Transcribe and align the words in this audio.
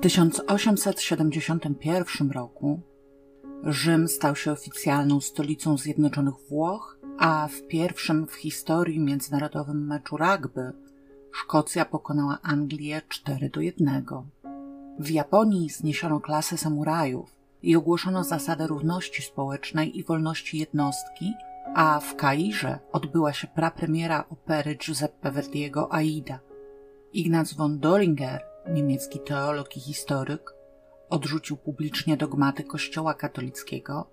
1871 0.00 2.30
roku 2.30 2.80
Rzym 3.64 4.08
stał 4.08 4.36
się 4.36 4.52
oficjalną 4.52 5.20
stolicą 5.20 5.78
Zjednoczonych 5.78 6.34
Włoch, 6.48 6.98
a 7.18 7.48
w 7.48 7.66
pierwszym 7.66 8.26
w 8.26 8.34
historii 8.34 9.00
międzynarodowym 9.00 9.86
meczu 9.86 10.16
rugby 10.16 10.72
Szkocja 11.32 11.84
pokonała 11.84 12.38
Anglię 12.42 13.02
4 13.08 13.50
do 13.50 13.60
1. 13.60 14.04
W 14.98 15.10
Japonii 15.10 15.70
zniesiono 15.70 16.20
klasę 16.20 16.58
samurajów 16.58 17.36
i 17.62 17.76
ogłoszono 17.76 18.24
zasadę 18.24 18.66
równości 18.66 19.22
społecznej 19.22 19.98
i 19.98 20.04
wolności 20.04 20.58
jednostki, 20.58 21.32
a 21.74 22.00
w 22.00 22.16
Kairze 22.16 22.78
odbyła 22.92 23.32
się 23.32 23.46
prapremiera 23.46 24.24
opery 24.30 24.74
Giuseppe 24.74 25.30
Verdiego 25.30 25.92
Aida. 25.92 26.38
Ignaz 27.12 27.52
von 27.52 27.78
Doringer, 27.78 28.49
niemiecki 28.68 29.20
teolog 29.20 29.76
i 29.76 29.80
historyk, 29.80 30.54
odrzucił 31.10 31.56
publicznie 31.56 32.16
dogmaty 32.16 32.64
Kościoła 32.64 33.14
katolickiego, 33.14 34.10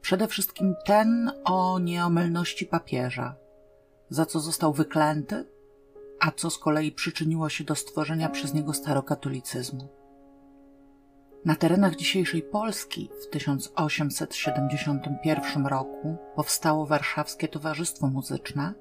przede 0.00 0.28
wszystkim 0.28 0.74
ten 0.84 1.32
o 1.44 1.78
nieomylności 1.78 2.66
papieża, 2.66 3.36
za 4.08 4.26
co 4.26 4.40
został 4.40 4.72
wyklęty, 4.72 5.46
a 6.20 6.30
co 6.30 6.50
z 6.50 6.58
kolei 6.58 6.92
przyczyniło 6.92 7.48
się 7.48 7.64
do 7.64 7.74
stworzenia 7.74 8.28
przez 8.28 8.54
niego 8.54 8.72
starokatolicyzmu. 8.72 9.88
Na 11.44 11.56
terenach 11.56 11.96
dzisiejszej 11.96 12.42
Polski 12.42 13.10
w 13.22 13.28
1871 13.30 15.66
roku 15.66 16.16
powstało 16.36 16.86
Warszawskie 16.86 17.48
Towarzystwo 17.48 18.06
Muzyczne, 18.06 18.74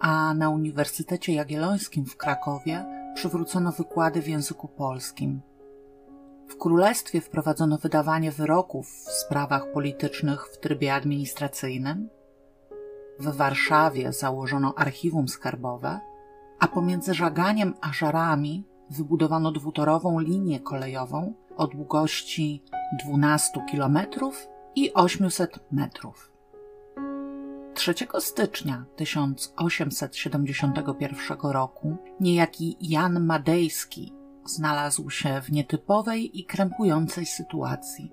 a 0.00 0.34
na 0.34 0.50
Uniwersytecie 0.50 1.32
Jagiellońskim 1.32 2.06
w 2.06 2.16
Krakowie 2.16 3.01
przywrócono 3.14 3.72
wykłady 3.72 4.22
w 4.22 4.28
języku 4.28 4.68
polskim. 4.68 5.40
W 6.48 6.56
królestwie 6.56 7.20
wprowadzono 7.20 7.78
wydawanie 7.78 8.32
wyroków 8.32 8.88
w 8.88 9.10
sprawach 9.10 9.72
politycznych 9.72 10.46
w 10.46 10.58
trybie 10.58 10.94
administracyjnym. 10.94 12.08
W 13.18 13.36
Warszawie 13.36 14.12
założono 14.12 14.74
archiwum 14.76 15.28
skarbowe, 15.28 16.00
a 16.60 16.68
pomiędzy 16.68 17.14
Żaganiem 17.14 17.74
a 17.80 17.92
Żarami 17.92 18.66
wybudowano 18.90 19.52
dwutorową 19.52 20.18
linię 20.18 20.60
kolejową 20.60 21.34
o 21.56 21.66
długości 21.66 22.62
12 23.04 23.50
km 23.72 23.98
i 24.74 24.94
800 24.94 25.60
metrów. 25.72 26.31
3 27.82 27.94
stycznia 28.18 28.84
1871 28.96 31.38
roku 31.42 31.96
niejaki 32.20 32.76
Jan 32.80 33.24
Madejski 33.24 34.12
znalazł 34.44 35.10
się 35.10 35.40
w 35.40 35.52
nietypowej 35.52 36.40
i 36.40 36.44
krępującej 36.44 37.26
sytuacji. 37.26 38.12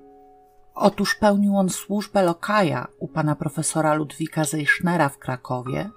Otóż 0.76 1.16
pełnił 1.16 1.58
on 1.58 1.70
służbę 1.70 2.24
lokaja 2.24 2.88
u 3.00 3.08
pana 3.08 3.36
profesora 3.36 3.94
Ludwika 3.94 4.44
Zeichnera 4.44 5.10
w 5.10 5.18
Krakowie 5.18 5.90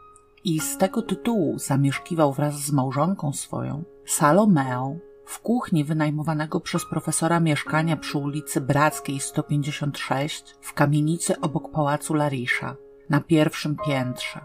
i 0.45 0.61
z 0.61 0.79
tego 0.79 1.03
tytułu 1.03 1.59
zamieszkiwał 1.59 2.33
wraz 2.33 2.55
z 2.55 2.73
małżonką 2.73 3.33
swoją, 3.33 3.85
Salomeą, 4.07 4.99
w 5.25 5.41
kuchni 5.41 5.85
wynajmowanego 5.85 6.61
przez 6.61 6.85
profesora 6.85 7.41
mieszkania 7.41 7.97
przy 7.97 8.19
ulicy 8.19 8.61
Brackiej 8.61 9.21
156 9.21 10.57
w 10.61 10.73
kamienicy 10.73 11.41
obok 11.41 11.71
pałacu 11.71 12.15
Larisza 12.15 12.77
na 13.11 13.21
pierwszym 13.21 13.77
piętrze. 13.87 14.41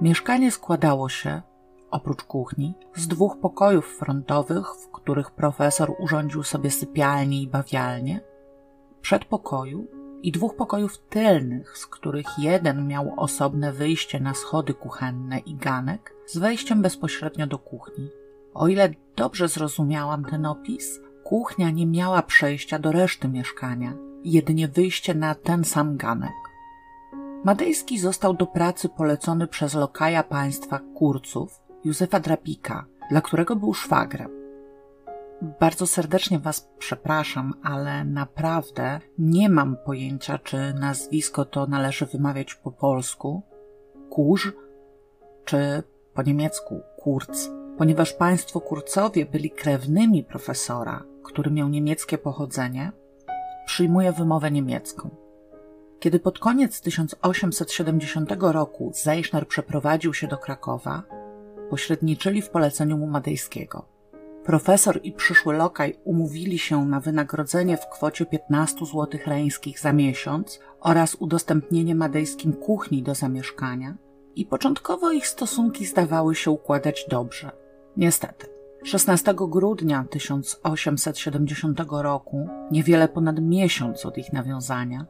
Mieszkanie 0.00 0.50
składało 0.50 1.08
się, 1.08 1.42
oprócz 1.90 2.22
kuchni, 2.22 2.74
z 2.94 3.08
dwóch 3.08 3.36
pokojów 3.40 3.96
frontowych, 3.98 4.66
w 4.66 4.90
których 4.90 5.30
profesor 5.30 5.94
urządził 5.98 6.42
sobie 6.42 6.70
sypialnię 6.70 7.42
i 7.42 7.48
bawialnię, 7.48 8.20
przedpokoju 9.00 9.86
i 10.22 10.32
dwóch 10.32 10.56
pokojów 10.56 10.98
tylnych, 10.98 11.78
z 11.78 11.86
których 11.86 12.26
jeden 12.38 12.86
miał 12.86 13.14
osobne 13.16 13.72
wyjście 13.72 14.20
na 14.20 14.34
schody 14.34 14.74
kuchenne 14.74 15.38
i 15.38 15.54
ganek 15.54 16.14
z 16.26 16.38
wejściem 16.38 16.82
bezpośrednio 16.82 17.46
do 17.46 17.58
kuchni. 17.58 18.10
O 18.54 18.68
ile 18.68 18.90
dobrze 19.16 19.48
zrozumiałam 19.48 20.24
ten 20.24 20.46
opis, 20.46 21.00
kuchnia 21.24 21.70
nie 21.70 21.86
miała 21.86 22.22
przejścia 22.22 22.78
do 22.78 22.92
reszty 22.92 23.28
mieszkania, 23.28 23.94
jedynie 24.24 24.68
wyjście 24.68 25.14
na 25.14 25.34
ten 25.34 25.64
sam 25.64 25.96
ganek. 25.96 26.51
Madejski 27.44 27.98
został 27.98 28.34
do 28.34 28.46
pracy 28.46 28.88
polecony 28.88 29.46
przez 29.46 29.74
lokaja 29.74 30.22
państwa 30.22 30.80
Kurców, 30.94 31.60
Józefa 31.84 32.20
Drapika, 32.20 32.84
dla 33.10 33.20
którego 33.20 33.56
był 33.56 33.74
szwagrem. 33.74 34.30
Bardzo 35.60 35.86
serdecznie 35.86 36.38
Was 36.38 36.68
przepraszam, 36.78 37.54
ale 37.62 38.04
naprawdę 38.04 39.00
nie 39.18 39.48
mam 39.48 39.76
pojęcia, 39.76 40.38
czy 40.38 40.74
nazwisko 40.74 41.44
to 41.44 41.66
należy 41.66 42.06
wymawiać 42.06 42.54
po 42.54 42.72
polsku, 42.72 43.42
kurz, 44.10 44.52
czy 45.44 45.82
po 46.14 46.22
niemiecku 46.22 46.80
kurz 46.96 47.26
ponieważ 47.78 48.12
państwo 48.12 48.60
Kurcowie 48.60 49.26
byli 49.26 49.50
krewnymi 49.50 50.24
profesora, 50.24 51.04
który 51.24 51.50
miał 51.50 51.68
niemieckie 51.68 52.18
pochodzenie, 52.18 52.92
przyjmuje 53.66 54.12
wymowę 54.12 54.50
niemiecką. 54.50 55.21
Kiedy 56.02 56.18
pod 56.18 56.38
koniec 56.38 56.80
1870 56.80 58.30
roku 58.40 58.92
Zeichner 58.94 59.48
przeprowadził 59.48 60.14
się 60.14 60.26
do 60.26 60.38
Krakowa, 60.38 61.02
pośredniczyli 61.70 62.42
w 62.42 62.50
poleceniu 62.50 62.98
mu 62.98 63.06
Madejskiego. 63.06 63.88
Profesor 64.44 65.00
i 65.02 65.12
przyszły 65.12 65.54
lokaj 65.54 65.98
umówili 66.04 66.58
się 66.58 66.84
na 66.84 67.00
wynagrodzenie 67.00 67.76
w 67.76 67.88
kwocie 67.88 68.26
15 68.26 68.86
zł 68.86 69.20
reńskich 69.26 69.80
za 69.80 69.92
miesiąc 69.92 70.60
oraz 70.80 71.14
udostępnienie 71.14 71.94
madejskim 71.94 72.52
kuchni 72.52 73.02
do 73.02 73.14
zamieszkania 73.14 73.96
i 74.36 74.46
początkowo 74.46 75.12
ich 75.12 75.26
stosunki 75.26 75.86
zdawały 75.86 76.34
się 76.34 76.50
układać 76.50 77.06
dobrze. 77.10 77.50
Niestety, 77.96 78.46
16 78.84 79.34
grudnia 79.36 80.04
1870 80.10 81.80
roku, 81.90 82.48
niewiele 82.70 83.08
ponad 83.08 83.40
miesiąc 83.40 84.06
od 84.06 84.18
ich 84.18 84.32
nawiązania, 84.32 85.06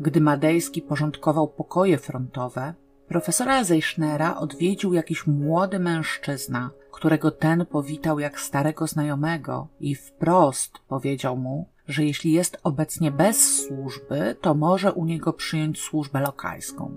gdy 0.00 0.20
Madejski 0.20 0.82
porządkował 0.82 1.48
pokoje 1.48 1.98
frontowe, 1.98 2.74
profesora 3.08 3.64
Zeichnera 3.64 4.36
odwiedził 4.36 4.94
jakiś 4.94 5.26
młody 5.26 5.78
mężczyzna, 5.78 6.70
którego 6.92 7.30
ten 7.30 7.66
powitał 7.66 8.18
jak 8.18 8.40
starego 8.40 8.86
znajomego 8.86 9.68
i 9.80 9.94
wprost 9.94 10.78
powiedział 10.88 11.36
mu, 11.36 11.68
że 11.88 12.04
jeśli 12.04 12.32
jest 12.32 12.58
obecnie 12.62 13.10
bez 13.10 13.66
służby, 13.66 14.36
to 14.40 14.54
może 14.54 14.92
u 14.92 15.04
niego 15.04 15.32
przyjąć 15.32 15.80
służbę 15.80 16.20
lokajską. 16.20 16.96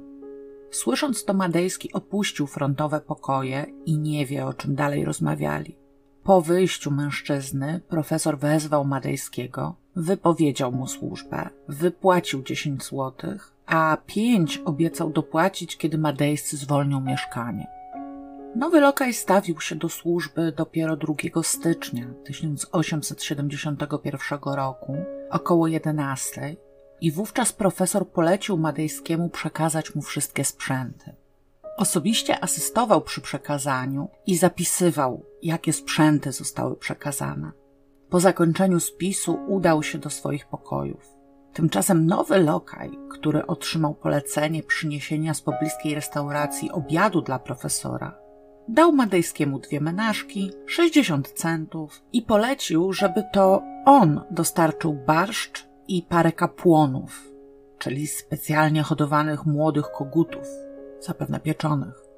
Słysząc 0.72 1.26
to, 1.26 1.34
Madejski 1.34 1.94
opuścił 1.94 2.48
frontowe 2.48 3.02
pokoje 3.02 3.66
i 3.86 3.98
nie 3.98 4.26
wie, 4.26 4.46
o 4.46 4.54
czym 4.54 4.76
dalej 4.76 5.06
rozmawiali. 5.06 5.78
Po 6.24 6.42
wyjściu 6.42 6.92
mężczyzny 6.92 7.82
profesor 7.90 8.40
wezwał 8.40 8.86
Madejskiego, 8.86 9.76
wypowiedział 9.96 10.72
mu 10.72 10.88
służbę, 10.88 11.50
wypłacił 11.68 12.44
10 12.44 12.84
złotych, 12.84 13.54
a 13.66 13.98
pięć 14.06 14.62
obiecał 14.66 15.10
dopłacić, 15.10 15.78
kiedy 15.78 15.98
Madejscy 15.98 16.58
zwolnią 16.58 17.02
mieszkanie. 17.02 17.68
Nowy 18.56 18.80
lokaj 18.80 19.14
stawił 19.14 19.62
się 19.62 19.76
do 19.76 19.90
służby 19.90 20.54
dopiero 20.58 20.98
2 20.98 21.14
stycznia 21.44 22.06
1871 22.26 24.40
roku, 24.44 24.98
około 25.30 25.68
11, 25.68 26.56
i 27.02 27.12
wówczas 27.12 27.54
profesor 27.54 28.08
polecił 28.08 28.58
Madejskiemu 28.58 29.30
przekazać 29.30 29.96
mu 29.96 30.02
wszystkie 30.02 30.44
sprzęty. 30.44 31.16
Osobiście 31.78 32.44
asystował 32.44 33.02
przy 33.02 33.22
przekazaniu 33.22 34.10
i 34.28 34.38
zapisywał, 34.38 35.26
jakie 35.44 35.74
sprzęty 35.74 36.32
zostały 36.32 36.76
przekazane. 36.76 37.52
Po 38.12 38.20
zakończeniu 38.20 38.80
spisu 38.80 39.40
udał 39.48 39.84
się 39.84 39.98
do 39.98 40.10
swoich 40.10 40.48
pokojów. 40.48 41.18
Tymczasem 41.54 42.06
nowy 42.06 42.38
lokaj, 42.38 42.92
który 43.10 43.48
otrzymał 43.48 43.94
polecenie 43.96 44.64
przyniesienia 44.64 45.34
z 45.34 45.42
pobliskiej 45.42 45.96
restauracji 45.96 46.72
obiadu 46.72 47.22
dla 47.22 47.40
profesora, 47.40 48.18
dał 48.68 48.92
Madejskiemu 48.92 49.60
dwie 49.60 49.82
menażki, 49.82 50.52
60 50.66 51.32
centów 51.32 52.02
i 52.14 52.22
polecił, 52.22 52.94
żeby 52.94 53.24
to 53.34 53.62
on 53.86 54.22
dostarczył 54.32 54.94
barszcz 54.94 55.68
i 55.88 56.04
parę 56.10 56.32
kapłonów, 56.32 57.32
czyli 57.78 58.08
specjalnie 58.08 58.84
hodowanych 58.84 59.46
młodych 59.46 59.92
kogutów, 59.92 60.48
zapewne 61.00 61.40
pieczonych. 61.40 62.11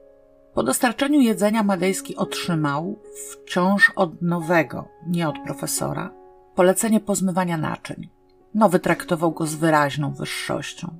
Po 0.53 0.63
dostarczeniu 0.63 1.21
jedzenia 1.21 1.63
Madejski 1.63 2.15
otrzymał, 2.15 2.99
wciąż 3.31 3.91
od 3.95 4.21
nowego, 4.21 4.87
nie 5.07 5.29
od 5.29 5.35
profesora, 5.45 6.11
polecenie 6.55 6.99
pozmywania 6.99 7.57
naczyń. 7.57 8.09
Nowy 8.53 8.79
traktował 8.79 9.31
go 9.31 9.47
z 9.47 9.55
wyraźną 9.55 10.13
wyższością. 10.13 10.99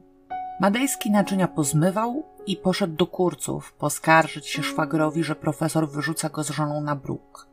Madejski 0.62 1.12
naczynia 1.12 1.48
pozmywał 1.48 2.24
i 2.48 2.58
poszedł 2.58 2.96
do 2.96 3.08
kurców 3.08 3.74
poskarżyć 3.74 4.48
się 4.48 4.64
szwagrowi, 4.64 5.24
że 5.24 5.36
profesor 5.36 5.90
wyrzuca 5.90 6.30
go 6.30 6.44
z 6.44 6.50
żoną 6.50 6.82
na 6.82 6.96
bruk. 6.96 7.48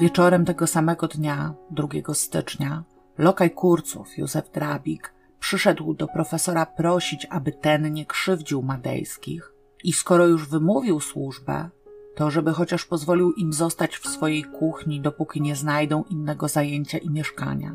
Wieczorem 0.00 0.44
tego 0.44 0.66
samego 0.66 1.08
dnia, 1.08 1.54
2 1.70 1.88
stycznia, 2.14 2.82
lokaj 3.18 3.50
kurców 3.50 4.18
Józef 4.18 4.50
Drabik 4.50 5.14
przyszedł 5.40 5.94
do 5.94 6.06
profesora 6.08 6.66
prosić, 6.66 7.26
aby 7.30 7.52
ten 7.52 7.92
nie 7.92 8.06
krzywdził 8.06 8.62
Madejskich 8.62 9.51
i 9.84 9.92
skoro 9.92 10.26
już 10.26 10.48
wymówił 10.48 11.00
służbę, 11.00 11.70
to 12.14 12.30
żeby 12.30 12.52
chociaż 12.52 12.84
pozwolił 12.84 13.32
im 13.32 13.52
zostać 13.52 13.96
w 13.96 14.08
swojej 14.08 14.44
kuchni, 14.44 15.00
dopóki 15.00 15.42
nie 15.42 15.56
znajdą 15.56 16.04
innego 16.10 16.48
zajęcia 16.48 16.98
i 16.98 17.10
mieszkania. 17.10 17.74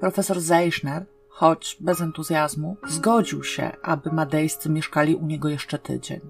Profesor 0.00 0.40
Zeichner, 0.40 1.06
choć 1.28 1.76
bez 1.80 2.00
entuzjazmu, 2.00 2.76
zgodził 2.88 3.44
się, 3.44 3.72
aby 3.82 4.12
madejscy 4.12 4.70
mieszkali 4.70 5.14
u 5.14 5.26
niego 5.26 5.48
jeszcze 5.48 5.78
tydzień. 5.78 6.20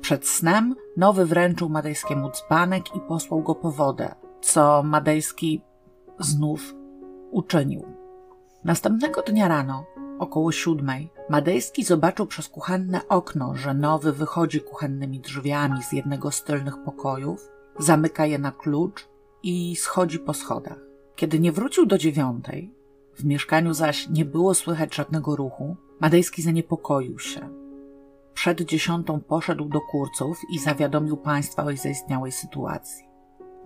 Przed 0.00 0.28
snem 0.28 0.74
nowy 0.96 1.26
wręczył 1.26 1.68
madejskiemu 1.68 2.30
dzbanek 2.30 2.96
i 2.96 3.00
posłał 3.00 3.42
go 3.42 3.54
po 3.54 3.70
wodę, 3.70 4.14
co 4.40 4.82
madejski 4.82 5.62
znów 6.18 6.74
uczynił. 7.30 7.86
Następnego 8.64 9.22
dnia 9.22 9.48
rano, 9.48 9.84
około 10.20 10.52
siódmej, 10.52 11.10
Madejski 11.28 11.84
zobaczył 11.84 12.26
przez 12.26 12.48
kuchenne 12.48 13.00
okno, 13.08 13.54
że 13.54 13.74
nowy 13.74 14.12
wychodzi 14.12 14.60
kuchennymi 14.60 15.20
drzwiami 15.20 15.82
z 15.82 15.92
jednego 15.92 16.30
z 16.30 16.44
tylnych 16.44 16.84
pokojów, 16.84 17.48
zamyka 17.78 18.26
je 18.26 18.38
na 18.38 18.52
klucz 18.52 19.08
i 19.42 19.76
schodzi 19.76 20.18
po 20.18 20.34
schodach. 20.34 20.78
Kiedy 21.16 21.40
nie 21.40 21.52
wrócił 21.52 21.86
do 21.86 21.98
dziewiątej, 21.98 22.74
w 23.14 23.24
mieszkaniu 23.24 23.74
zaś 23.74 24.08
nie 24.08 24.24
było 24.24 24.54
słychać 24.54 24.94
żadnego 24.94 25.36
ruchu, 25.36 25.76
Madejski 26.00 26.42
zaniepokoił 26.42 27.18
się. 27.18 27.48
Przed 28.34 28.60
dziesiątą 28.60 29.20
poszedł 29.20 29.68
do 29.68 29.80
kurców 29.80 30.40
i 30.52 30.58
zawiadomił 30.58 31.16
państwa 31.16 31.64
o 31.64 31.76
zaistniałej 31.76 32.32
sytuacji. 32.32 33.04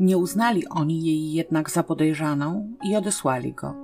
Nie 0.00 0.18
uznali 0.18 0.68
oni 0.68 1.04
jej 1.04 1.32
jednak 1.32 1.70
za 1.70 1.82
podejrzaną 1.82 2.72
i 2.84 2.96
odesłali 2.96 3.52
go. 3.52 3.74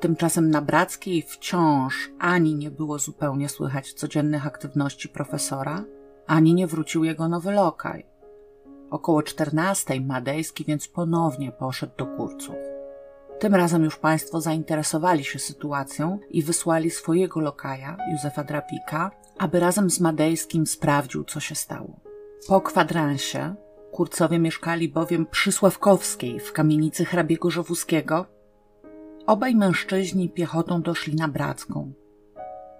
Tymczasem 0.00 0.50
na 0.50 0.62
Brackiej 0.62 1.22
wciąż 1.22 2.10
ani 2.18 2.54
nie 2.54 2.70
było 2.70 2.98
zupełnie 2.98 3.48
słychać 3.48 3.92
codziennych 3.92 4.46
aktywności 4.46 5.08
profesora, 5.08 5.84
ani 6.26 6.54
nie 6.54 6.66
wrócił 6.66 7.04
jego 7.04 7.28
nowy 7.28 7.52
lokaj. 7.52 8.06
Około 8.90 9.22
czternastej 9.22 10.00
Madejski 10.00 10.64
więc 10.64 10.88
ponownie 10.88 11.52
poszedł 11.52 11.92
do 11.96 12.06
kurców. 12.06 12.56
Tym 13.38 13.54
razem 13.54 13.84
już 13.84 13.96
państwo 13.96 14.40
zainteresowali 14.40 15.24
się 15.24 15.38
sytuacją 15.38 16.18
i 16.30 16.42
wysłali 16.42 16.90
swojego 16.90 17.40
lokaja, 17.40 17.96
Józefa 18.12 18.44
Drapika, 18.44 19.10
aby 19.38 19.60
razem 19.60 19.90
z 19.90 20.00
Madejskim 20.00 20.66
sprawdził, 20.66 21.24
co 21.24 21.40
się 21.40 21.54
stało. 21.54 22.00
Po 22.48 22.60
kwadransie 22.60 23.54
kurcowie 23.92 24.38
mieszkali 24.38 24.88
bowiem 24.88 25.26
przy 25.26 25.52
Sławkowskiej 25.52 26.40
w 26.40 26.52
kamienicy 26.52 27.04
hrabiego 27.04 27.50
Żowuskiego, 27.50 28.26
Obaj 29.26 29.54
mężczyźni 29.54 30.28
piechotą 30.28 30.82
doszli 30.82 31.16
na 31.16 31.28
Bracką. 31.28 31.92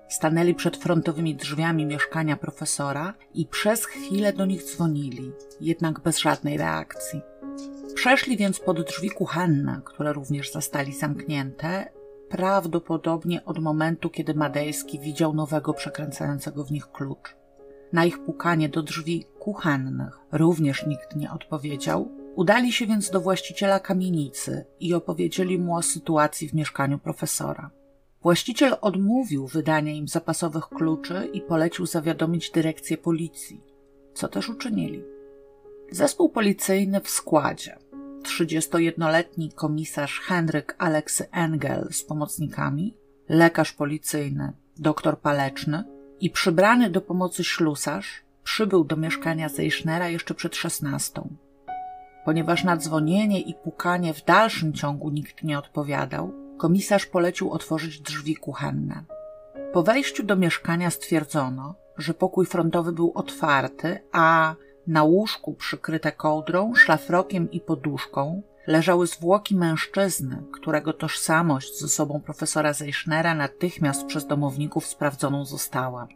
Stanęli 0.08 0.54
przed 0.54 0.76
frontowymi 0.76 1.34
drzwiami 1.34 1.87
mieszkania 1.87 2.37
profesora 2.37 3.14
i 3.34 3.46
przez 3.46 3.84
chwilę 3.84 4.32
do 4.32 4.46
nich 4.46 4.64
dzwonili, 4.64 5.32
jednak 5.60 6.00
bez 6.00 6.19
żadnej 6.19 6.56
reakcji. 6.56 7.20
Przeszli 7.94 8.37
więc 8.37 8.60
pod 8.60 8.82
drzwi 8.82 9.10
kuchenne, 9.10 9.81
które 9.84 10.12
również 10.12 10.52
zastali 10.52 10.93
zamknięte, 10.93 11.88
prawdopodobnie 12.28 13.44
od 13.44 13.58
momentu, 13.58 14.10
kiedy 14.10 14.34
Madejski 14.34 15.00
widział 15.00 15.34
nowego 15.34 15.75
przekręcającego 15.75 16.64
w 16.64 16.70
nich 16.70 16.90
klucz. 16.90 17.37
Na 17.93 18.04
ich 18.04 18.25
pukanie 18.25 18.69
do 18.69 18.82
drzwi 18.82 19.26
kuchennych 19.38 20.19
również 20.32 20.87
nikt 20.87 21.16
nie 21.16 21.32
odpowiedział, 21.32 22.08
Udali 22.37 22.73
się 22.73 22.87
więc 22.87 23.11
do 23.11 23.21
właściciela 23.21 23.81
kamienicy 23.81 24.65
i 24.81 24.94
opowiedzieli 24.94 25.59
mu 25.59 25.77
o 25.77 25.83
sytuacji 25.83 26.49
w 26.49 26.55
mieszkaniu 26.55 26.99
profesora. 26.99 27.71
Właściciel 28.23 28.77
odmówił 28.81 29.47
wydania 29.47 29.93
im 29.93 30.09
zapasowych 30.09 30.69
kluczy 30.69 31.29
i 31.33 31.41
polecił 31.41 31.87
zawiadomić 31.87 32.50
dyrekcję 32.50 32.99
policji, 32.99 33.61
co 34.15 34.29
też 34.29 34.49
uczynili. 34.49 35.05
Zespół 35.91 36.29
policyjny 36.29 37.00
w 37.00 37.09
składzie 37.09 37.79
31-letni 38.23 39.53
komisarz 39.53 40.21
Henryk 40.21 40.75
Aleksy 40.79 41.31
Engel 41.31 41.89
z 41.91 42.05
pomocnikami, 42.05 42.97
lekarz 43.29 43.73
policyjny 43.73 44.53
dr 44.77 45.19
Paleczny 45.21 45.85
i 46.21 46.31
przybrany 46.31 46.91
do 46.91 47.00
pomocy 47.00 47.44
ślusarz 47.44 48.23
przybył 48.44 48.85
do 48.85 48.97
mieszkania 48.97 49.49
Zeichnera 49.49 50.09
jeszcze 50.09 50.35
przed 50.35 50.56
szesnastą. 50.56 51.37
Ponieważ 52.26 52.64
na 52.64 52.76
dzwonienie 52.76 53.40
i 53.40 53.55
pukanie 53.55 54.14
w 54.14 54.25
dalszym 54.25 54.73
ciągu 54.73 55.11
nikt 55.11 55.43
nie 55.43 55.58
odpowiadał, 55.58 56.32
komisarz 56.58 57.06
polecił 57.06 57.50
otworzyć 57.50 58.00
drzwi 58.00 58.37
kuchenne. 58.37 59.05
Po 59.73 59.82
wejściu 59.82 60.23
do 60.23 60.37
mieszkania 60.37 60.90
stwierdzono, 60.90 61.75
że 61.96 62.14
pokój 62.14 62.46
frontowy 62.46 62.93
był 62.93 63.12
otwarty, 63.14 63.99
a 64.12 64.55
na 64.87 65.05
łóżku 65.05 65.55
przykryte 65.55 66.12
kołdrą, 66.12 66.75
szlafrokiem 66.75 67.50
i 67.50 67.61
poduszką 67.61 68.43
leżały 68.67 69.06
zwłoki 69.06 69.56
mężczyzny, 69.56 70.43
którego 70.52 70.93
tożsamość 70.93 71.81
ze 71.81 71.88
sobą 71.88 72.20
profesora 72.20 72.72
Zeichnera 72.72 73.34
natychmiast 73.34 74.06
przez 74.06 74.26
domowników 74.26 74.87
sprawdzoną 74.87 75.44
została. 75.44 76.08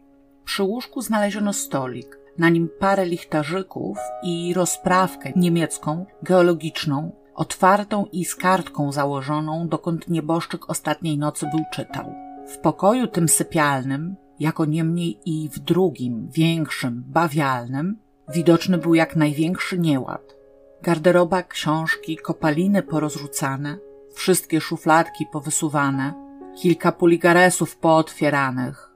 Przy 0.45 0.63
łóżku 0.63 1.03
znaleziono 1.03 1.53
stolik, 1.53 2.20
na 2.39 2.49
nim 2.49 2.69
parę 2.79 3.07
lichtarzyków 3.07 3.99
i 4.23 4.55
rozprawkę 4.55 5.33
niemiecką, 5.37 6.07
geologiczną, 6.23 7.13
otwartą 7.35 8.07
i 8.13 8.25
z 8.25 8.35
kartką 8.35 8.93
założoną, 8.93 9.69
dokąd 9.69 10.09
nieboszczyk 10.09 10.71
ostatniej 10.71 11.19
nocy 11.19 11.47
był 11.55 11.65
czytał. 11.73 12.15
W 12.47 12.59
pokoju 12.59 13.07
tym 13.07 13.29
sypialnym, 13.29 14.17
jako 14.41 14.65
niemniej 14.65 15.21
i 15.27 15.49
w 15.49 15.59
drugim, 15.59 16.29
większym, 16.31 17.05
bawialnym, 17.07 17.97
widoczny 18.29 18.79
był 18.79 18.95
jak 18.95 19.17
największy 19.17 19.79
nieład. 19.79 20.37
Garderoba, 20.83 21.43
książki, 21.43 22.17
kopaliny 22.17 22.83
porozrzucane, 22.83 23.79
wszystkie 24.15 24.61
szufladki 24.61 25.27
powysuwane, 25.33 26.15
kilka 26.57 26.93
puligaresów 26.93 27.77
pootwieranych, 27.77 28.91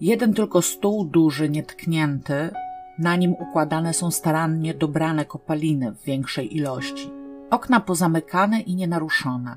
jeden 0.00 0.34
tylko 0.34 0.62
stół 0.62 1.04
duży, 1.04 1.48
nietknięty, 1.48 2.50
na 3.00 3.16
nim 3.16 3.32
układane 3.32 3.94
są 3.94 4.10
starannie 4.10 4.74
dobrane 4.74 5.24
kopaliny 5.24 5.92
w 5.92 6.02
większej 6.04 6.56
ilości. 6.56 7.10
Okna 7.50 7.80
pozamykane 7.80 8.60
i 8.60 8.76
nienaruszone. 8.76 9.56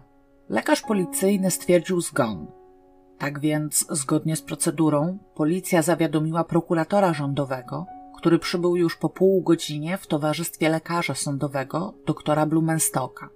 Lekarz 0.50 0.82
policyjny 0.82 1.52
stwierdził 1.52 2.02
zgon. 2.02 2.48
Tak 3.18 3.40
więc, 3.40 3.86
zgodnie 3.90 4.36
z 4.36 4.42
procedurą, 4.42 5.18
policja 5.36 5.82
zawiadomiła 5.82 6.44
prokuratora 6.44 7.14
rządowego, 7.14 7.86
który 8.18 8.40
przybył 8.40 8.76
już 8.76 8.96
po 8.96 9.10
pół 9.10 9.42
godzinie 9.42 9.98
w 9.98 10.08
towarzystwie 10.08 10.70
lekarza 10.70 11.16
sądowego, 11.16 11.94
doktora 12.06 12.46
Blumenstocka. 12.46 13.30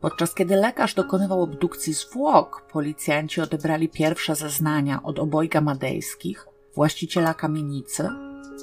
Podczas 0.00 0.34
kiedy 0.34 0.56
lekarz 0.56 0.94
dokonywał 0.94 1.42
obdukcji 1.42 1.92
zwłok, 1.92 2.66
policjanci 2.72 3.40
odebrali 3.40 3.88
pierwsze 3.88 4.34
zeznania 4.34 5.02
od 5.02 5.18
obojga 5.18 5.60
madejskich, 5.60 6.46
właściciela 6.74 7.34
kamienicy 7.34 8.08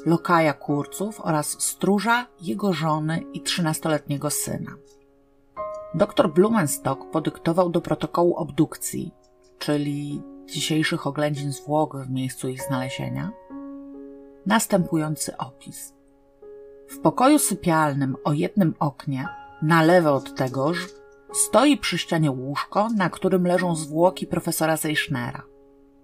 lokaja 0.06 0.54
kurców 0.54 1.22
oraz 1.22 1.62
stróża, 1.62 2.28
jego 2.42 2.74
żony 2.74 3.24
i 3.34 3.42
trzynastoletniego 3.42 4.30
syna. 4.30 4.72
Doktor 5.94 6.34
Blumenstock 6.34 7.12
podyktował 7.12 7.70
do 7.70 7.82
protokołu 7.82 8.36
obdukcji, 8.36 9.12
czyli 9.60 10.22
dzisiejszych 10.46 11.08
oględzin 11.08 11.52
zwłok 11.52 11.98
w 11.98 12.10
miejscu 12.10 12.48
ich 12.48 12.62
znalezienia, 12.62 13.32
następujący 14.46 15.38
opis. 15.38 15.94
W 16.90 17.00
pokoju 17.00 17.40
sypialnym 17.40 18.16
o 18.24 18.34
jednym 18.34 18.76
oknie, 18.80 19.28
na 19.62 19.84
lewo 19.84 20.16
od 20.16 20.36
tegoż, 20.36 20.88
stoi 21.34 21.78
przy 21.78 21.98
ścianie 21.98 22.32
łóżko, 22.32 22.90
na 22.90 23.10
którym 23.10 23.48
leżą 23.48 23.76
zwłoki 23.76 24.28
profesora 24.28 24.78
Zeichnera. 24.78 25.44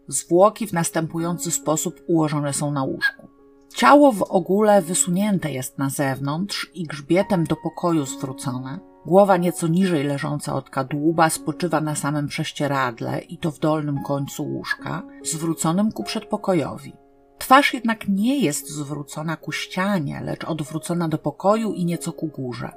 Zwłoki 0.08 0.68
w 0.68 0.74
następujący 0.74 1.52
sposób 1.52 2.02
ułożone 2.08 2.54
są 2.54 2.72
na 2.72 2.84
łóżku. 2.84 3.33
Ciało 3.75 4.12
w 4.12 4.22
ogóle 4.22 4.82
wysunięte 4.82 5.51
jest 5.51 5.77
na 5.77 5.89
zewnątrz 5.89 6.72
i 6.74 6.84
grzbietem 6.84 7.44
do 7.44 7.56
pokoju 7.56 8.06
zwrócone. 8.06 8.80
Głowa 9.06 9.38
nieco 9.38 9.68
niżej 9.68 10.03
leżąca 10.03 10.56
od 10.56 10.70
kadłuba 10.70 11.30
spoczywa 11.30 11.82
na 11.82 11.96
samym 11.96 12.27
prześcieradle 12.27 13.20
i 13.20 13.38
to 13.38 13.51
w 13.51 13.60
dolnym 13.60 14.03
końcu 14.03 14.44
łóżka, 14.44 15.03
zwróconym 15.24 15.92
ku 15.92 16.03
przedpokojowi. 16.03 16.94
Twarz 17.38 17.74
jednak 17.74 18.08
nie 18.08 18.39
jest 18.39 18.70
zwrócona 18.70 19.38
ku 19.38 19.51
ścianie, 19.51 20.22
lecz 20.24 20.44
odwrócona 20.44 21.08
do 21.08 21.18
pokoju 21.18 21.74
i 21.74 21.86
nieco 21.86 22.13
ku 22.13 22.27
górze. 22.27 22.72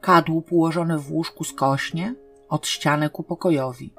Kadłub 0.00 0.52
ułożony 0.52 0.98
w 0.98 1.12
łóżku 1.12 1.44
skośnie, 1.44 2.14
od 2.48 2.66
ściany 2.66 3.10
ku 3.10 3.22
pokojowi. 3.22 3.94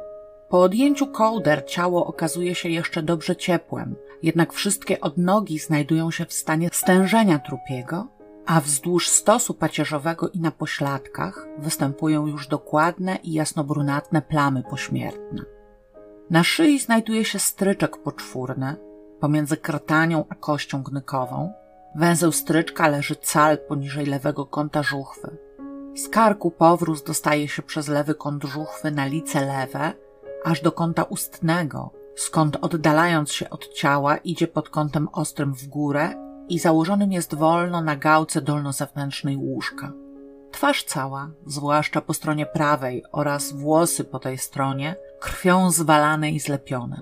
Po 0.53 0.62
odjęciu 0.62 1.07
kołder 1.07 1.65
ciało 1.65 2.05
okazuje 2.05 2.55
się 2.55 2.69
jeszcze 2.69 3.03
dobrze 3.03 3.36
ciepłem, 3.36 3.95
jednak 4.24 4.53
wszystkie 4.53 5.01
odnogi 5.01 5.60
znajdują 5.60 6.12
się 6.12 6.25
w 6.25 6.33
stanie 6.33 6.69
stężenia 6.72 7.39
trupiego, 7.39 8.07
a 8.45 8.62
wzdłuż 8.62 9.10
stosu 9.10 9.53
pacierzowego 9.53 10.29
i 10.29 10.39
na 10.39 10.51
pośladkach 10.51 11.48
występują 11.57 12.27
już 12.27 12.48
dokładne 12.48 13.15
i 13.15 13.33
jasnobrunatne 13.33 14.22
plamy 14.22 14.63
pośmiertne. 14.63 15.41
Na 16.29 16.43
szyi 16.43 16.79
znajduje 16.79 17.25
się 17.25 17.39
stryczek 17.39 17.98
poczwórny 17.98 18.75
pomiędzy 19.19 19.57
krtanią 19.57 20.25
a 20.29 20.36
kością 20.36 20.83
gnykową. 20.83 21.53
Węzeł 21.95 22.31
stryczka 22.31 22.88
leży 22.88 23.15
cal 23.15 23.57
poniżej 23.57 24.05
lewego 24.05 24.45
kąta 24.45 24.83
żuchwy. 24.83 25.38
Z 25.95 26.10
karku 26.10 26.51
powróz 26.51 27.03
dostaje 27.03 27.48
się 27.48 27.62
przez 27.62 27.88
lewy 27.88 28.15
kąt 28.15 28.43
żuchwy 28.43 28.91
na 28.91 29.05
lice 29.05 29.45
lewe, 29.45 29.93
aż 30.45 30.62
do 30.62 30.71
kąta 30.71 31.03
ustnego, 31.03 31.91
skąd 32.15 32.57
oddalając 32.62 33.31
się 33.31 33.50
od 33.50 33.73
ciała 33.73 34.17
idzie 34.17 34.47
pod 34.47 34.69
kątem 34.69 35.07
ostrym 35.12 35.53
w 35.53 35.67
górę 35.67 36.13
i 36.50 36.59
założonym 36.59 37.12
jest 37.12 37.35
wolno 37.35 37.81
na 37.81 37.95
gałce 37.95 38.41
dolnozewnętrznej 38.41 39.38
łóżka. 39.38 39.91
Twarz 40.51 40.83
cała, 40.83 41.31
zwłaszcza 41.45 42.01
po 42.01 42.13
stronie 42.13 42.45
prawej 42.45 43.03
oraz 43.12 43.53
włosy 43.53 44.03
po 44.03 44.19
tej 44.19 44.38
stronie, 44.38 44.95
krwią 45.19 45.71
zwalane 45.71 46.31
i 46.31 46.39
zlepione. 46.39 47.01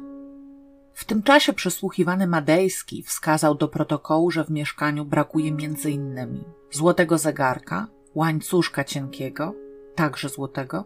W 0.93 1.05
tym 1.05 1.23
czasie 1.23 1.53
przesłuchiwany 1.53 2.27
Madejski 2.27 3.03
wskazał 3.03 3.55
do 3.55 3.67
protokołu, 3.67 4.31
że 4.31 4.43
w 4.43 4.49
mieszkaniu 4.49 5.05
brakuje 5.05 5.51
między 5.51 5.91
innymi 5.91 6.43
złotego 6.71 7.17
zegarka, 7.17 7.87
łańcuszka 8.15 8.83
cienkiego, 8.83 9.53
także 9.95 10.29
złotego, 10.29 10.85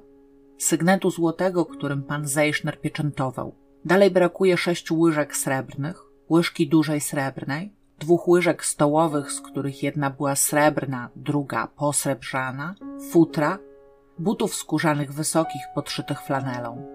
sygnetu 0.57 1.09
złotego, 1.09 1.65
którym 1.65 2.03
pan 2.03 2.27
Zejszner 2.27 2.81
pieczętował. 2.81 3.55
Dalej 3.85 4.11
brakuje 4.11 4.57
sześciu 4.57 4.99
łyżek 4.99 5.37
srebrnych, 5.37 6.03
łyżki 6.29 6.67
dużej 6.69 7.01
srebrnej, 7.01 7.73
dwóch 7.99 8.27
łyżek 8.27 8.65
stołowych, 8.65 9.31
z 9.31 9.41
których 9.41 9.83
jedna 9.83 10.09
była 10.09 10.35
srebrna, 10.35 11.09
druga 11.15 11.67
posrebrzana, 11.67 12.75
futra, 13.11 13.59
butów 14.19 14.55
skórzanych 14.55 15.13
wysokich 15.13 15.61
podszytych 15.75 16.21
flanelą. 16.21 16.85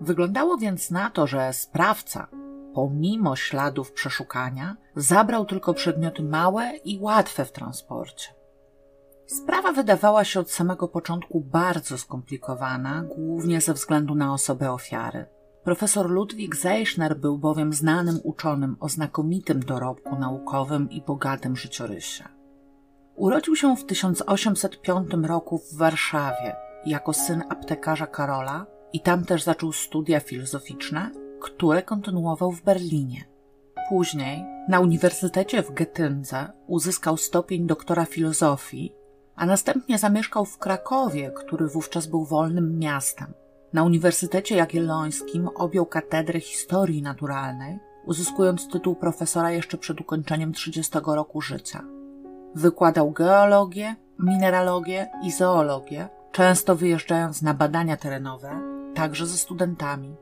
Wyglądało 0.00 0.56
więc 0.56 0.90
na 0.90 1.10
to, 1.10 1.26
że 1.26 1.52
sprawca, 1.52 2.28
pomimo 2.74 3.36
śladów 3.36 3.92
przeszukania, 3.92 4.76
zabrał 4.96 5.44
tylko 5.44 5.74
przedmioty 5.74 6.22
małe 6.22 6.76
i 6.84 6.98
łatwe 7.00 7.44
w 7.44 7.52
transporcie. 7.52 8.28
Sprawa 9.26 9.72
wydawała 9.72 10.24
się 10.24 10.40
od 10.40 10.50
samego 10.50 10.88
początku 10.88 11.40
bardzo 11.40 11.98
skomplikowana, 11.98 13.02
głównie 13.02 13.60
ze 13.60 13.74
względu 13.74 14.14
na 14.14 14.32
osobę 14.32 14.72
ofiary. 14.72 15.26
Profesor 15.64 16.10
Ludwik 16.10 16.56
Zeichner 16.56 17.18
był 17.18 17.38
bowiem 17.38 17.72
znanym 17.72 18.20
uczonym 18.22 18.76
o 18.80 18.88
znakomitym 18.88 19.60
dorobku 19.60 20.18
naukowym 20.18 20.90
i 20.90 21.02
bogatym 21.02 21.56
życiorysie. 21.56 22.24
Urodził 23.16 23.56
się 23.56 23.76
w 23.76 23.84
1805 23.84 25.10
roku 25.22 25.58
w 25.58 25.76
Warszawie 25.76 26.56
jako 26.86 27.12
syn 27.12 27.42
aptekarza 27.48 28.06
Karola 28.06 28.66
i 28.92 29.00
tam 29.00 29.24
też 29.24 29.42
zaczął 29.42 29.72
studia 29.72 30.20
filozoficzne, 30.20 31.10
które 31.40 31.82
kontynuował 31.82 32.52
w 32.52 32.62
Berlinie. 32.62 33.24
Później 33.88 34.44
na 34.68 34.80
Uniwersytecie 34.80 35.62
w 35.62 35.74
Getyndze 35.74 36.52
uzyskał 36.66 37.16
stopień 37.16 37.66
doktora 37.66 38.04
filozofii, 38.04 38.92
a 39.36 39.46
następnie 39.46 39.98
zamieszkał 39.98 40.44
w 40.44 40.58
Krakowie, 40.58 41.30
który 41.30 41.68
wówczas 41.68 42.06
był 42.06 42.24
wolnym 42.24 42.78
miastem. 42.78 43.32
Na 43.72 43.84
Uniwersytecie 43.84 44.56
Jagiellońskim 44.56 45.48
objął 45.54 45.86
katedrę 45.86 46.40
historii 46.40 47.02
naturalnej, 47.02 47.78
uzyskując 48.06 48.68
tytuł 48.68 48.94
profesora 48.94 49.50
jeszcze 49.50 49.78
przed 49.78 50.00
ukończeniem 50.00 50.52
30 50.52 50.98
roku 51.06 51.40
życia. 51.40 51.84
Wykładał 52.54 53.10
geologię, 53.10 53.96
mineralogię 54.18 55.06
i 55.22 55.32
zoologię, 55.32 56.08
często 56.32 56.76
wyjeżdżając 56.76 57.42
na 57.42 57.54
badania 57.54 57.96
terenowe, 57.96 58.60
także 58.94 59.26
ze 59.26 59.36
studentami. 59.36 60.16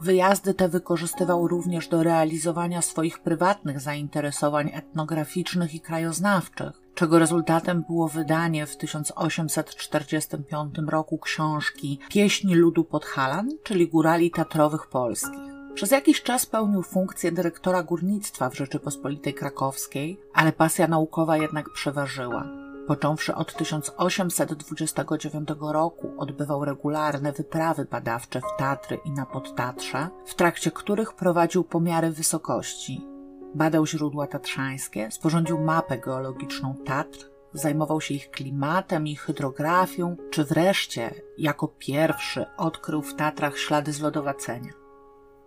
Wyjazdy 0.00 0.54
te 0.54 0.68
wykorzystywał 0.68 1.48
również 1.48 1.88
do 1.88 2.02
realizowania 2.02 2.82
swoich 2.82 3.18
prywatnych 3.18 3.80
zainteresowań 3.80 4.70
etnograficznych 4.74 5.74
i 5.74 5.80
krajoznawczych, 5.80 6.85
czego 6.96 7.18
rezultatem 7.18 7.82
było 7.82 8.08
wydanie 8.08 8.66
w 8.66 8.76
1845 8.76 10.74
roku 10.88 11.18
książki 11.18 11.98
Pieśni 12.10 12.54
ludu 12.54 12.84
Podhalan, 12.84 13.48
czyli 13.62 13.88
górali 13.88 14.30
tatrowych 14.30 14.86
polskich. 14.86 15.40
Przez 15.74 15.90
jakiś 15.90 16.22
czas 16.22 16.46
pełnił 16.46 16.82
funkcję 16.82 17.32
dyrektora 17.32 17.82
górnictwa 17.82 18.50
w 18.50 18.56
Rzeczypospolitej 18.56 19.34
Krakowskiej, 19.34 20.20
ale 20.34 20.52
pasja 20.52 20.88
naukowa 20.88 21.36
jednak 21.36 21.70
przeważyła. 21.70 22.46
Począwszy 22.86 23.34
od 23.34 23.54
1829 23.54 25.48
roku 25.60 26.14
odbywał 26.18 26.64
regularne 26.64 27.32
wyprawy 27.32 27.84
badawcze 27.84 28.40
w 28.40 28.58
Tatry 28.58 28.98
i 29.04 29.10
na 29.10 29.26
Podtatrze, 29.26 30.08
w 30.26 30.34
trakcie 30.34 30.70
których 30.70 31.12
prowadził 31.12 31.64
pomiary 31.64 32.10
wysokości. 32.10 33.15
Badał 33.56 33.86
źródła 33.86 34.26
tatrzańskie, 34.26 35.10
sporządził 35.10 35.60
mapę 35.60 35.98
geologiczną 35.98 36.74
Tatr, 36.84 37.30
zajmował 37.52 38.00
się 38.00 38.14
ich 38.14 38.30
klimatem 38.30 39.06
i 39.06 39.16
hydrografią, 39.16 40.16
czy 40.30 40.44
wreszcie, 40.44 41.14
jako 41.38 41.68
pierwszy, 41.68 42.46
odkrył 42.56 43.02
w 43.02 43.14
Tatrach 43.14 43.58
ślady 43.58 43.92
zlodowacenia. 43.92 44.72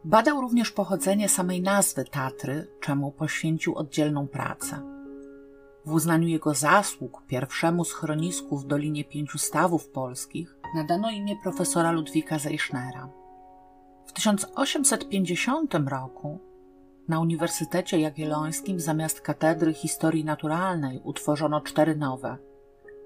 Badał 0.04 0.42
również 0.42 0.72
pochodzenie 0.72 1.30
samej 1.30 1.62
nazwy 1.62 2.06
Tatry, 2.06 2.68
czemu 2.80 3.12
poświęcił 3.12 3.76
oddzielną 3.76 4.28
pracę. 4.28 4.82
W 5.86 5.94
uznaniu 5.94 6.28
jego 6.28 6.54
zasług 6.54 7.24
pierwszemu 7.28 7.86
schronisku 7.86 8.58
w 8.58 8.68
Dolinie 8.68 9.04
Pięciu 9.04 9.38
Stawów 9.38 9.90
Polskich 9.90 10.56
nadano 10.76 11.12
imię 11.12 11.36
profesora 11.44 11.92
Ludwika 11.92 12.40
Zeichnera. 12.40 13.10
W 14.06 14.14
1850 14.14 15.74
roku 15.74 16.49
na 17.10 17.20
Uniwersytecie 17.20 18.00
Jagiellońskim 18.00 18.80
zamiast 18.80 19.22
katedry 19.22 19.74
historii 19.74 20.26
naturalnej 20.26 21.02
utworzono 21.04 21.62
cztery 21.62 21.96
nowe 21.96 22.38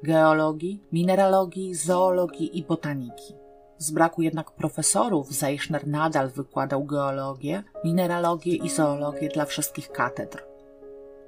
geologii, 0.04 0.84
mineralogii, 0.92 1.76
zoologii 1.76 2.58
i 2.58 2.64
botaniki. 2.64 3.34
Z 3.78 3.92
braku 3.92 4.22
jednak 4.22 4.52
profesorów 4.52 5.34
Zeichner 5.34 5.88
nadal 5.88 6.30
wykładał 6.30 6.86
geologię, 6.86 7.64
mineralogię 7.84 8.56
i 8.56 8.70
zoologię 8.70 9.30
dla 9.30 9.46
wszystkich 9.46 9.92
katedr. 9.92 10.44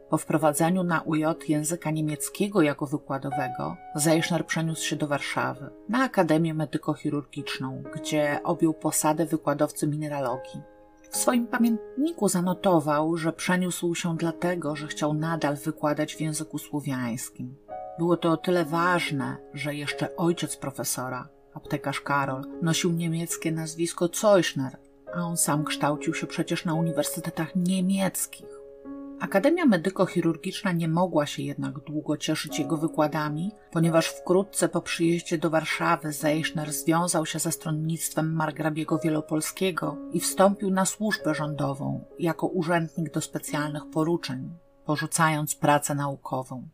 Po 0.10 0.17
wprowadzeniu 0.17 0.84
na 0.84 1.01
UJ 1.01 1.25
języka 1.48 1.91
niemieckiego 1.91 2.62
jako 2.62 2.86
wykładowego, 2.86 3.77
Zeichner 3.96 4.46
przeniósł 4.46 4.84
się 4.84 4.96
do 4.96 5.08
Warszawy, 5.08 5.70
na 5.89 6.03
Akademię 6.03 6.53
Medykochirurgiczną, 6.53 7.84
gdzie 7.96 8.39
objął 8.44 8.74
posadę 8.74 9.25
wykładowcy 9.25 9.88
mineralogii. 9.88 10.75
W 11.09 11.17
swoim 11.17 11.47
pamiętniku 11.47 12.29
zanotował, 12.29 13.17
że 13.17 13.33
przeniósł 13.33 13.95
się 13.95 14.17
dlatego, 14.17 14.75
że 14.75 14.88
chciał 14.88 15.13
nadal 15.13 15.55
wykładać 15.55 16.15
w 16.15 16.21
języku 16.21 16.57
słowiańskim. 16.57 17.55
Było 18.00 18.17
to 18.17 18.31
o 18.31 18.38
tyle 18.38 18.65
ważne, 18.65 19.38
że 19.53 19.75
jeszcze 19.75 20.15
ojciec 20.15 20.57
profesora, 20.57 21.27
aptekarz 21.53 22.01
Karol, 22.01 22.43
nosił 22.62 22.91
niemieckie 22.91 23.51
nazwisko 23.51 24.09
Zeuchner, 24.13 24.77
a 25.15 25.21
on 25.21 25.38
sam 25.38 25.63
kształcił 25.63 26.13
się 26.13 26.27
przecież 26.27 26.65
na 26.65 26.74
uniwersytetach 26.74 27.55
niemieckich. 27.55 28.54
Akademia 29.25 29.65
Medyko-Chirurgiczna 29.65 30.75
nie 30.75 30.88
mogła 30.88 31.25
się 31.25 31.44
jednak 31.44 31.79
długo 31.79 32.17
cieszyć 32.17 32.60
jego 32.60 32.77
wykładami, 32.77 33.51
ponieważ 33.72 34.08
wkrótce 34.08 34.70
po 34.70 34.82
przyjeździe 34.82 35.38
do 35.38 35.50
Warszawy 35.50 36.12
Zeichner 36.12 36.74
związał 36.74 37.25
się 37.25 37.39
ze 37.39 37.51
stronnictwem 37.51 38.34
margrabiego 38.34 39.00
wielopolskiego 39.00 39.98
i 40.12 40.20
wstąpił 40.20 40.72
na 40.72 40.86
służbę 40.86 41.36
rządową 41.36 42.03
jako 42.20 42.48
urzędnik 42.48 43.13
do 43.13 43.22
specjalnych 43.22 43.89
poruczeń, 43.89 44.58
porzucając 44.86 45.55
pracę 45.55 45.96
naukową. 45.96 46.67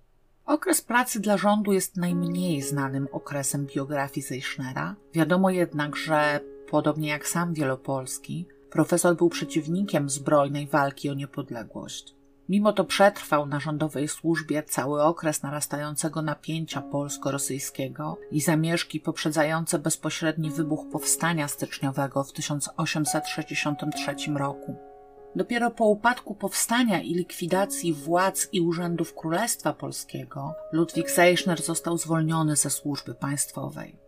Okres 0.46 0.82
pracy 0.82 1.20
dla 1.20 1.38
rządu 1.38 1.74
jest 1.74 1.98
najmniej 1.98 2.62
znanym 2.62 3.08
okresem 3.12 3.66
biografii 3.76 4.28
Zeichnera. 4.28 4.96
Wiadomo 5.14 5.50
jednak, 5.50 5.96
że 5.96 6.40
podobnie 6.70 7.10
jak 7.10 7.28
sam 7.28 7.54
Wielopolski, 7.54 8.48
profesor 8.70 9.16
był 9.16 9.30
przeciwnikiem 9.30 10.10
zbrojnej 10.10 10.68
walki 10.68 11.10
o 11.10 11.14
niepodległość. 11.14 12.21
Mimo 12.50 12.74
to 12.74 12.84
przetrwał 12.84 13.46
na 13.46 13.60
rządowej 13.60 14.08
służbie 14.08 14.64
cały 14.64 15.04
okres 15.04 15.44
narastającego 15.44 16.22
napięcia 16.22 16.82
polsko-rosyjskiego 16.82 18.18
i 18.32 18.42
zamieszki 18.42 19.00
poprzedzające 19.00 19.80
bezpośredni 19.80 20.52
wybuch 20.52 20.86
powstania 20.92 21.48
styczniowego 21.48 22.24
w 22.24 22.34
1863 22.34 24.16
roku. 24.36 24.76
Dopiero 25.36 25.72
po 25.72 25.86
upadku 25.86 26.36
powstania 26.36 27.02
i 27.02 27.14
likwidacji 27.14 27.94
władz 27.94 28.50
i 28.52 28.62
urzędów 28.62 29.16
Królestwa 29.16 29.74
Polskiego 29.74 30.54
Ludwik 30.72 31.12
Zeichner 31.12 31.62
został 31.62 31.98
zwolniony 31.98 32.56
ze 32.56 32.70
służby 32.70 33.16
państwowej. 33.16 34.00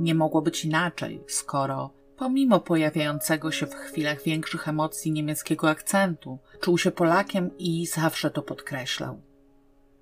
Nie 0.00 0.14
mogło 0.14 0.42
być 0.42 0.64
inaczej, 0.64 1.24
skoro 1.28 1.90
Pomimo 2.16 2.60
pojawiającego 2.60 3.52
się 3.52 3.66
w 3.66 3.74
chwilach 3.74 4.22
większych 4.22 4.68
emocji 4.68 5.12
niemieckiego 5.12 5.70
akcentu, 5.70 6.38
czuł 6.60 6.78
się 6.78 6.90
Polakiem 6.90 7.50
i 7.58 7.86
zawsze 7.86 8.30
to 8.30 8.42
podkreślał. 8.42 9.20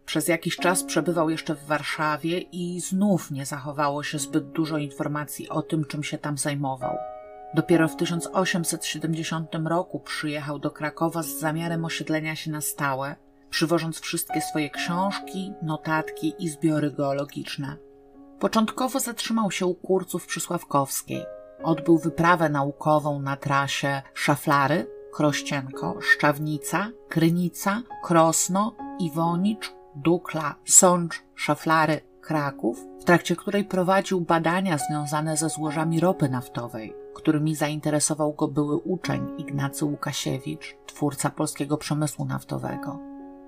Przez 0.06 0.28
jakiś 0.28 0.56
czas 0.56 0.84
przebywał 0.84 1.30
jeszcze 1.30 1.54
w 1.54 1.66
Warszawie 1.66 2.38
i 2.40 2.80
znów 2.80 3.30
nie 3.30 3.46
zachowało 3.46 4.02
się 4.02 4.18
zbyt 4.18 4.50
dużo 4.50 4.78
informacji 4.78 5.48
o 5.48 5.62
tym, 5.62 5.84
czym 5.84 6.04
się 6.04 6.18
tam 6.18 6.38
zajmował. 6.38 6.96
Dopiero 7.54 7.88
w 7.88 7.96
1870 7.96 9.54
roku 9.64 10.00
przyjechał 10.00 10.58
do 10.58 10.70
Krakowa 10.70 11.22
z 11.22 11.38
zamiarem 11.38 11.84
osiedlenia 11.84 12.36
się 12.36 12.50
na 12.50 12.60
stałe, 12.60 13.16
przywożąc 13.50 14.00
wszystkie 14.00 14.40
swoje 14.40 14.70
książki, 14.70 15.52
notatki 15.62 16.34
i 16.38 16.48
zbiory 16.48 16.90
geologiczne. 16.90 17.76
Początkowo 18.38 19.00
zatrzymał 19.00 19.50
się 19.50 19.66
u 19.66 19.74
Kurców 19.74 20.26
przy 20.26 20.40
Sławkowskiej. 20.40 21.24
Odbył 21.62 21.98
wyprawę 21.98 22.48
naukową 22.48 23.20
na 23.20 23.36
trasie 23.36 24.02
Szaflary, 24.14 24.86
Krościenko, 25.12 25.96
Szczawnica, 26.00 26.88
Krynica, 27.08 27.82
Krosno, 28.02 28.74
Iwonicz, 28.98 29.74
Dukla, 29.94 30.54
Sącz, 30.64 31.22
Szaflary, 31.34 32.00
Kraków, 32.20 32.84
w 33.00 33.04
trakcie 33.04 33.36
której 33.36 33.64
prowadził 33.64 34.20
badania 34.20 34.78
związane 34.78 35.36
ze 35.36 35.48
złożami 35.48 36.00
ropy 36.00 36.28
naftowej, 36.28 36.94
którymi 37.14 37.54
zainteresował 37.54 38.32
go 38.32 38.48
były 38.48 38.76
uczeń 38.76 39.34
Ignacy 39.38 39.84
Łukasiewicz, 39.84 40.76
twórca 40.86 41.30
polskiego 41.30 41.76
przemysłu 41.76 42.24
naftowego. 42.24 42.98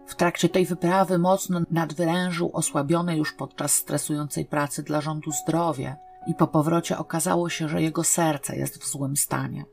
W 0.07 0.15
trakcie 0.15 0.49
tej 0.49 0.67
wyprawy 0.67 1.19
mocno 1.19 1.61
nadwyrężył 1.71 2.51
osłabione 2.53 3.17
już 3.17 3.33
podczas 3.33 3.73
stresującej 3.73 4.45
pracy 4.45 4.83
dla 4.83 5.01
rządu 5.01 5.31
zdrowie 5.33 5.97
i 6.27 6.35
po 6.35 6.47
powrocie 6.47 6.99
okazało 6.99 7.49
się, 7.49 7.69
że 7.69 7.83
jego 7.83 8.05
serce 8.05 8.57
jest 8.57 8.83
w 8.83 8.89
złym 8.89 9.17
stanie. 9.17 9.65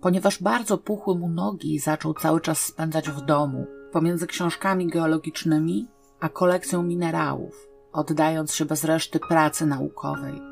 Ponieważ 0.00 0.42
bardzo 0.42 0.78
puchły 0.78 1.18
mu 1.18 1.28
nogi, 1.28 1.78
zaczął 1.78 2.14
cały 2.14 2.40
czas 2.40 2.58
spędzać 2.58 3.10
w 3.10 3.20
domu, 3.20 3.66
pomiędzy 3.92 4.26
książkami 4.26 4.86
geologicznymi 4.86 5.88
a 6.20 6.28
kolekcją 6.28 6.82
minerałów, 6.82 7.68
oddając 7.92 8.54
się 8.54 8.64
bez 8.64 8.84
reszty 8.84 9.20
pracy 9.20 9.66
naukowej. 9.66 10.42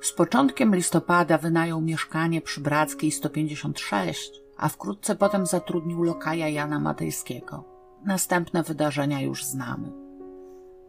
Z 0.00 0.12
początkiem 0.12 0.74
listopada 0.74 1.38
wynajął 1.38 1.80
mieszkanie 1.80 2.40
przy 2.40 2.60
Brackiej 2.60 3.10
156, 3.10 4.32
a 4.56 4.68
wkrótce 4.68 5.16
potem 5.16 5.46
zatrudnił 5.46 6.02
lokaja 6.02 6.48
Jana 6.48 6.80
Matejskiego. 6.80 7.64
Następne 8.04 8.62
wydarzenia 8.62 9.20
już 9.20 9.44
znamy. 9.44 10.07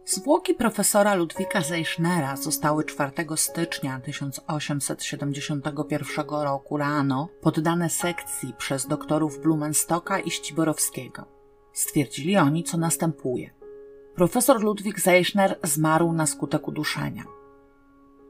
Zwłoki 0.04 0.54
profesora 0.54 1.14
Ludwika 1.14 1.60
Zeichnera 1.60 2.36
zostały 2.36 2.84
4 2.84 3.12
stycznia 3.36 4.00
1871 4.00 6.24
roku 6.28 6.76
rano 6.76 7.28
poddane 7.40 7.90
sekcji 7.90 8.54
przez 8.58 8.86
doktorów 8.86 9.42
Blumenstocka 9.42 10.18
i 10.18 10.30
Ściborowskiego. 10.30 11.24
Stwierdzili 11.72 12.36
oni, 12.36 12.64
co 12.64 12.78
następuje. 12.78 13.50
Profesor 14.14 14.62
Ludwik 14.62 15.00
Zeichner 15.00 15.58
zmarł 15.62 16.12
na 16.12 16.26
skutek 16.26 16.68
uduszenia. 16.68 17.24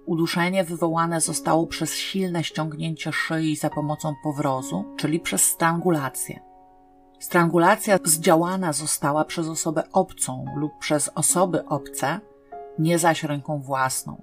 Uduszenie 0.07 0.65
wywołane 0.65 1.21
zostało 1.21 1.67
przez 1.67 1.95
silne 1.95 2.45
ściągnięcie 2.45 3.13
szyi 3.13 3.57
za 3.57 3.71
pomocą 3.71 4.15
powrozu, 4.23 4.85
czyli 4.97 5.21
przez 5.21 5.45
strangulację. 5.45 6.50
Strangulacja 7.21 7.99
zdziałana 8.05 8.73
została 8.73 9.25
przez 9.25 9.47
osobę 9.47 9.83
obcą 9.93 10.45
lub 10.57 10.73
przez 10.81 11.11
osoby 11.15 11.65
obce, 11.65 12.21
nie 12.79 12.99
zaś 12.99 13.25
ręką 13.25 13.61
własną. 13.61 14.23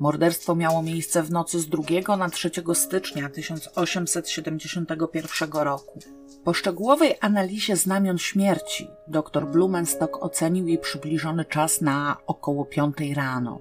Morderstwo 0.00 0.54
miało 0.54 0.82
miejsce 0.82 1.22
w 1.22 1.30
nocy 1.30 1.60
z 1.60 1.68
2 1.68 2.16
na 2.16 2.30
3 2.30 2.50
stycznia 2.74 3.28
1871 3.28 5.50
roku. 5.52 5.98
Po 6.44 6.54
szczegółowej 6.54 7.14
analizie 7.20 7.76
znamion 7.76 8.18
śmierci 8.18 8.90
dr 9.08 9.46
Blumenstock 9.46 10.22
ocenił 10.22 10.66
jej 10.66 10.78
przybliżony 10.78 11.44
czas 11.44 11.80
na 11.80 12.16
około 12.26 12.64
5 12.64 12.96
rano. 13.14 13.60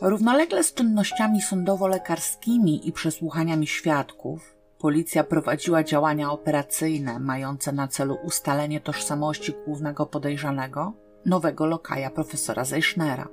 Równolegle 0.00 0.64
z 0.64 0.74
czynnościami 0.74 1.42
sądowo-lekarskimi 1.42 2.88
i 2.88 2.92
przesłuchaniami 2.92 3.66
świadków, 3.66 4.57
policja 4.78 5.24
prowadziła 5.24 5.84
działania 5.84 6.30
operacyjne 6.30 7.18
mające 7.18 7.72
na 7.72 7.88
celu 7.88 8.18
ustalenie 8.24 8.80
tożsamości 8.80 9.54
głównego 9.64 10.06
podejrzanego, 10.06 10.92
nowego 11.26 11.66
lokaja 11.66 12.10
profesora 12.10 12.64
Zeichnera. 12.64 13.28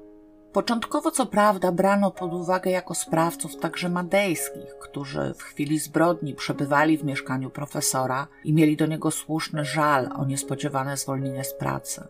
Początkowo, 0.53 1.11
co 1.11 1.25
prawda, 1.25 1.71
brano 1.71 2.11
pod 2.11 2.33
uwagę 2.33 2.71
jako 2.71 2.95
sprawców 2.95 3.57
także 3.57 3.89
madejskich, 3.89 4.77
którzy 4.81 5.33
w 5.37 5.43
chwili 5.43 5.79
zbrodni 5.79 6.33
przebywali 6.35 6.97
w 6.97 7.03
mieszkaniu 7.03 7.49
profesora 7.49 8.27
i 8.43 8.53
mieli 8.53 8.77
do 8.77 8.85
niego 8.85 9.11
słuszny 9.11 9.65
żal 9.65 10.09
o 10.15 10.25
niespodziewane 10.25 10.97
zwolnienie 10.97 11.43
z 11.43 11.53
pracy. 11.53 12.07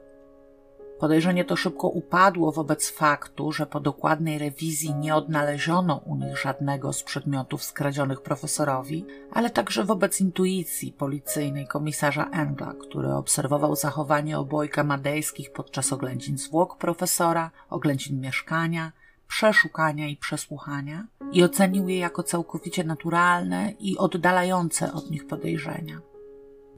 Podejrzenie 0.99 1.45
to 1.45 1.55
szybko 1.55 1.87
upadło 1.87 2.51
wobec 2.51 2.89
faktu, 2.91 3.51
że 3.51 3.65
po 3.65 3.79
dokładnej 3.79 4.37
rewizji 4.37 4.95
nie 4.95 5.15
odnaleziono 5.15 5.97
u 5.97 6.15
nich 6.15 6.37
żadnego 6.37 6.93
z 6.93 7.03
przedmiotów 7.03 7.63
skradzionych 7.63 8.21
profesorowi, 8.21 9.05
ale 9.31 9.49
także 9.49 9.83
wobec 9.83 10.21
intuicji 10.21 10.91
policyjnej 10.91 11.67
komisarza 11.67 12.29
Engla, 12.29 12.73
który 12.81 13.13
obserwował 13.13 13.75
zachowanie 13.75 14.39
obojga 14.39 14.83
madejskich 14.83 15.51
podczas 15.51 15.93
oględzin 15.93 16.37
zwłok 16.37 16.77
profesora, 16.77 17.51
oględzin 17.69 18.21
mieszkania, 18.21 18.91
przeszukania 19.27 20.07
i 20.07 20.17
przesłuchania 20.17 21.07
i 21.31 21.43
ocenił 21.43 21.89
je 21.89 21.97
jako 21.97 22.23
całkowicie 22.23 22.83
naturalne 22.83 23.73
i 23.79 23.97
oddalające 23.97 24.93
od 24.93 25.11
nich 25.11 25.27
podejrzenia. 25.27 26.14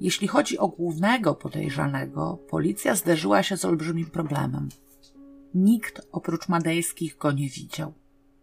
Jeśli 0.02 0.28
chodzi 0.28 0.58
o 0.58 0.68
głównego 0.68 1.36
podejrzanego, 1.36 2.38
policja 2.50 2.96
zderzyła 2.96 3.44
się 3.44 3.58
z 3.58 3.66
olbrzymim 3.66 4.06
problemem. 4.06 4.70
Nikt 5.54 6.08
oprócz 6.12 6.48
Madejskich 6.48 7.18
go 7.18 7.32
nie 7.32 7.50
widział. 7.50 7.94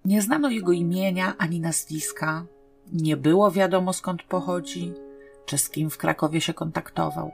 Nie 0.04 0.22
znano 0.22 0.50
jego 0.50 0.72
imienia 0.72 1.34
ani 1.38 1.60
nazwiska, 1.60 2.46
nie 2.92 3.16
było 3.16 3.50
wiadomo 3.50 3.92
skąd 3.92 4.22
pochodzi, 4.22 4.92
czy 5.46 5.58
z 5.58 5.70
kim 5.70 5.90
w 5.90 5.98
Krakowie 5.98 6.40
się 6.40 6.54
kontaktował. 6.54 7.30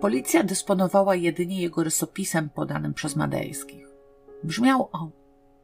Policja 0.00 0.42
dysponowała 0.42 1.14
jedynie 1.14 1.62
jego 1.62 1.84
rysopisem 1.84 2.48
podanym 2.48 2.94
przez 2.94 3.16
Madejskich. 3.16 3.86
Brzmiał 4.44 4.88
on. 4.92 5.10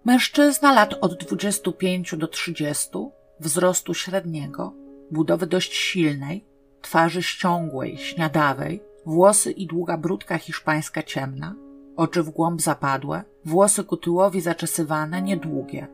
Mężczyzna 0.04 0.72
lat 0.72 0.94
od 1.00 1.24
25 1.24 2.14
do 2.16 2.28
30, 2.28 2.88
wzrostu 3.40 3.94
średniego, 3.94 4.74
budowy 5.10 5.46
dość 5.46 5.74
silnej, 5.74 6.44
twarzy 6.82 7.22
ściągłej, 7.22 7.96
śniadawej, 7.96 8.82
włosy 9.06 9.50
i 9.50 9.66
długa 9.66 9.96
brudka 9.96 10.38
hiszpańska 10.38 11.02
ciemna, 11.02 11.54
oczy 11.96 12.22
w 12.22 12.30
głąb 12.30 12.60
zapadłe, 12.60 13.24
włosy 13.44 13.84
ku 13.84 13.96
tyłowi 13.96 14.40
zaczesywane, 14.40 15.22
niedługie. 15.22 15.86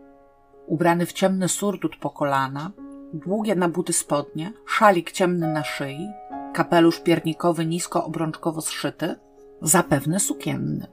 Ubrany 0.67 1.07
w 1.07 1.13
ciemny 1.13 1.49
surdut 1.49 1.97
po 1.97 2.11
kolana, 2.11 2.71
długie 3.13 3.55
nabuty 3.55 3.93
spodnie, 3.93 4.53
szalik 4.67 5.13
ciemny 5.13 5.53
na 5.53 5.65
szyi, 5.65 6.09
kapelusz 6.55 7.01
piernikowy 7.01 7.67
nisko 7.67 8.05
obrączkowo 8.05 8.61
zszyty, 8.61 9.17
zapewne 9.63 10.21
sukienny. 10.21 10.87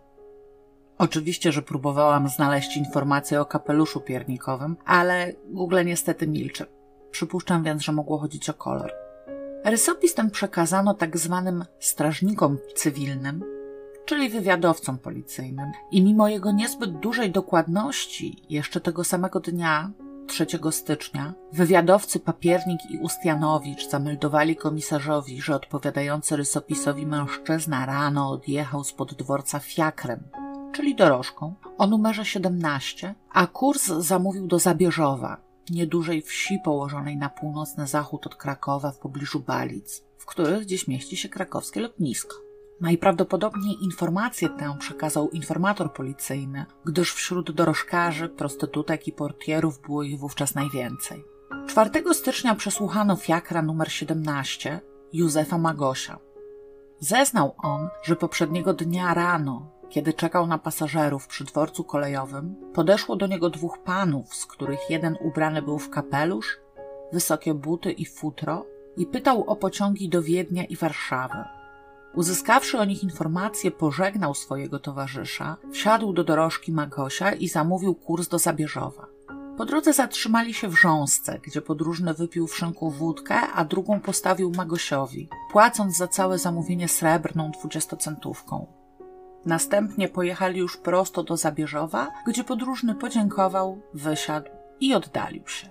Oczywiście, 0.98 1.52
że 1.52 1.62
próbowałam 1.62 2.28
znaleźć 2.28 2.78
informacje 2.78 3.42
o 3.42 3.46
kapeluszu 3.46 4.02
piernikowym, 4.02 4.76
ale 4.86 5.34
Google 5.48 5.86
niestety 5.86 6.28
milczy. 6.28 6.66
Przypuszczam 7.12 7.64
więc, 7.64 7.82
że 7.82 7.92
mogło 7.92 8.18
chodzić 8.18 8.50
o 8.50 8.54
kolor. 8.54 9.03
Rysopis 9.66 10.14
ten 10.14 10.32
przekazano 10.32 10.94
tak 10.94 11.18
zwanym 11.18 11.66
strażnikom 11.80 12.58
cywilnym, 12.76 13.44
czyli 14.06 14.30
wywiadowcom 14.30 14.98
policyjnym, 14.98 15.72
i 15.92 16.02
mimo 16.02 16.28
jego 16.28 16.52
niezbyt 16.52 17.00
dużej 17.00 17.32
dokładności, 17.32 18.44
jeszcze 18.50 18.82
tego 18.82 19.04
samego 19.04 19.40
dnia, 19.40 19.92
3 20.28 20.46
stycznia, 20.72 21.34
wywiadowcy 21.52 22.20
Papiernik 22.20 22.80
i 22.90 22.98
Ustianowicz 22.98 23.90
zameldowali 23.90 24.56
komisarzowi, 24.56 25.42
że 25.42 25.56
odpowiadający 25.56 26.36
rysopisowi 26.36 27.06
mężczyzna 27.06 27.86
rano 27.86 28.30
odjechał 28.30 28.84
spod 28.84 29.14
dworca 29.14 29.60
fiakrem, 29.60 30.24
czyli 30.72 30.96
dorożką, 30.96 31.54
o 31.78 31.88
numerze 31.88 32.26
17, 32.26 33.16
a 33.32 33.48
kurs 33.48 33.86
zamówił 33.86 34.48
do 34.48 34.60
Zabierzowa, 34.60 35.38
niedużej 35.70 36.22
wsi 36.22 36.60
położonej 36.64 37.18
na 37.18 37.30
północny 37.30 37.88
zachód 37.88 38.28
od 38.28 38.36
Krakowa 38.36 38.92
w 38.92 39.00
pobliżu 39.00 39.40
Balic, 39.40 40.04
w 40.18 40.26
których 40.26 40.62
gdzieś 40.62 40.88
mieści 40.88 41.18
się 41.18 41.30
krakowskie 41.30 41.80
lotnisko. 41.80 42.36
Najprawdopodobniej 42.82 43.84
informację 43.84 44.50
tę 44.50 44.76
przekazał 44.80 45.30
informator 45.30 45.94
policyjny, 45.94 46.66
gdyż 46.86 47.14
wśród 47.14 47.52
dorożkarzy, 47.52 48.30
prostytutek 48.30 49.08
i 49.08 49.12
portierów 49.12 49.82
było 49.82 50.04
ich 50.04 50.20
wówczas 50.20 50.56
najwięcej. 50.56 51.24
4 51.68 52.14
stycznia 52.14 52.56
przesłuchano 52.56 53.16
fiakra 53.16 53.62
numer 53.62 53.92
17 53.92 54.82
Józefa 55.14 55.58
Magosia. 55.58 56.20
Zeznał 57.00 57.56
on, 57.58 57.90
że 58.04 58.16
poprzedniego 58.16 58.74
dnia 58.74 59.14
rano 59.14 59.72
kiedy 59.94 60.14
czekał 60.14 60.48
na 60.48 60.58
pasażerów 60.58 61.28
przy 61.28 61.44
dworcu 61.44 61.84
kolejowym, 61.84 62.56
podeszło 62.74 63.16
do 63.16 63.28
niego 63.28 63.50
dwóch 63.50 63.80
panów, 63.84 64.36
z 64.36 64.46
których 64.46 64.80
jeden 64.90 65.18
ubrany 65.22 65.62
był 65.62 65.80
w 65.80 65.90
kapelusz, 65.90 66.58
wysokie 67.12 67.54
buty 67.54 67.92
i 67.92 68.06
futro, 68.06 68.66
i 68.98 69.06
pytał 69.06 69.44
o 69.44 69.56
pociągi 69.56 70.10
do 70.10 70.22
Wiednia 70.22 70.64
i 70.64 70.76
Warszawy. 70.76 71.38
Uzyskawszy 72.14 72.80
o 72.80 72.86
nich 72.86 73.04
informację, 73.04 73.72
pożegnał 73.72 74.34
swojego 74.34 74.80
towarzysza, 74.80 75.58
wsiadł 75.72 76.14
do 76.14 76.24
dorożki 76.24 76.72
Magosia 76.72 77.32
i 77.32 77.48
zamówił 77.48 77.96
kurs 77.96 78.28
do 78.28 78.40
Zabierzowa. 78.40 79.08
Po 79.58 79.66
drodze 79.66 79.94
zatrzymali 79.94 80.54
się 80.54 80.68
w 80.68 80.80
Rząsce, 80.80 81.40
gdzie 81.44 81.62
podróżny 81.62 82.14
wypił 82.14 82.48
w 82.48 82.56
szynku 82.58 82.92
wódkę, 82.92 83.36
a 83.36 83.66
drugą 83.66 84.00
postawił 84.00 84.52
Magosiowi, 84.52 85.30
płacąc 85.52 85.98
za 85.98 86.08
całe 86.08 86.38
zamówienie 86.38 86.88
srebrną 86.88 87.52
dwudziestocentówką. 87.52 88.83
Następnie 89.46 90.08
pojechali 90.08 90.60
już 90.60 90.78
prosto 90.78 91.24
do 91.24 91.38
Zabierzowa, 91.38 92.12
gdzie 92.28 92.44
podróżny 92.44 92.96
podziękował, 92.96 93.82
wysiadł 93.94 94.50
i 94.80 94.94
oddalił 94.94 95.48
się. 95.48 95.70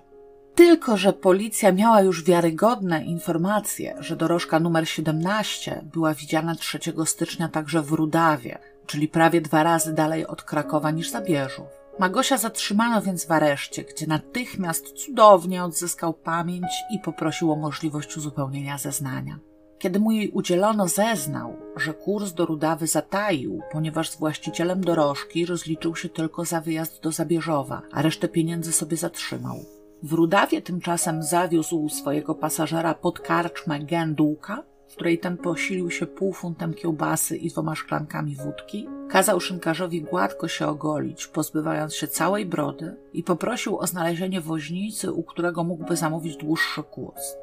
Tylko, 0.55 0.97
że 0.97 1.13
policja 1.13 1.71
miała 1.71 2.01
już 2.01 2.23
wiarygodne 2.23 3.05
informacje, 3.05 3.95
że 3.99 4.15
dorożka 4.15 4.59
numer 4.59 4.89
17 4.89 5.81
była 5.93 6.13
widziana 6.13 6.55
3 6.55 6.79
stycznia 7.05 7.49
także 7.49 7.81
w 7.81 7.91
Rudawie, 7.91 8.59
czyli 8.85 9.07
prawie 9.07 9.41
dwa 9.41 9.63
razy 9.63 9.93
dalej 9.93 10.27
od 10.27 10.43
Krakowa 10.43 10.91
niż 10.91 11.09
Zabierzów. 11.09 11.67
Magosia 11.99 12.37
zatrzymano 12.37 13.01
więc 13.01 13.25
w 13.25 13.31
areszcie, 13.31 13.83
gdzie 13.83 14.07
natychmiast 14.07 14.91
cudownie 14.91 15.63
odzyskał 15.63 16.13
pamięć 16.13 16.67
i 16.91 16.99
poprosił 16.99 17.51
o 17.51 17.55
możliwość 17.55 18.17
uzupełnienia 18.17 18.77
zeznania. 18.77 19.39
Kiedy 19.83 19.99
mu 19.99 20.11
jej 20.11 20.31
udzielono, 20.31 20.87
zeznał, 20.87 21.55
że 21.75 21.93
kurs 21.93 22.33
do 22.33 22.45
Rudawy 22.45 22.87
zataił, 22.87 23.61
ponieważ 23.71 24.09
z 24.09 24.15
właścicielem 24.15 24.81
dorożki 24.81 25.45
rozliczył 25.45 25.95
się 25.95 26.09
tylko 26.09 26.45
za 26.45 26.61
wyjazd 26.61 27.01
do 27.01 27.11
Zabierzowa, 27.11 27.81
a 27.91 28.01
resztę 28.01 28.27
pieniędzy 28.27 28.71
sobie 28.71 28.97
zatrzymał. 28.97 29.55
W 30.03 30.13
Rudawie 30.13 30.61
tymczasem 30.61 31.23
zawiózł 31.23 31.89
swojego 31.89 32.35
pasażera 32.35 32.93
pod 32.93 33.19
karczmę 33.19 33.79
Gędółka, 33.79 34.63
w 34.87 34.95
której 34.95 35.19
ten 35.19 35.37
posilił 35.37 35.91
się 35.91 36.07
pół 36.07 36.33
funtem 36.33 36.73
kiełbasy 36.73 37.37
i 37.37 37.49
dwoma 37.49 37.75
szklankami 37.75 38.35
wódki, 38.35 38.87
kazał 39.09 39.39
szynkarzowi 39.39 40.01
gładko 40.01 40.47
się 40.47 40.67
ogolić, 40.67 41.27
pozbywając 41.27 41.95
się 41.95 42.07
całej 42.07 42.45
brody 42.45 42.95
i 43.13 43.23
poprosił 43.23 43.77
o 43.77 43.87
znalezienie 43.87 44.41
woźnicy, 44.41 45.11
u 45.11 45.23
którego 45.23 45.63
mógłby 45.63 45.95
zamówić 45.95 46.37
dłuższy 46.37 46.83
kurs. 46.83 47.35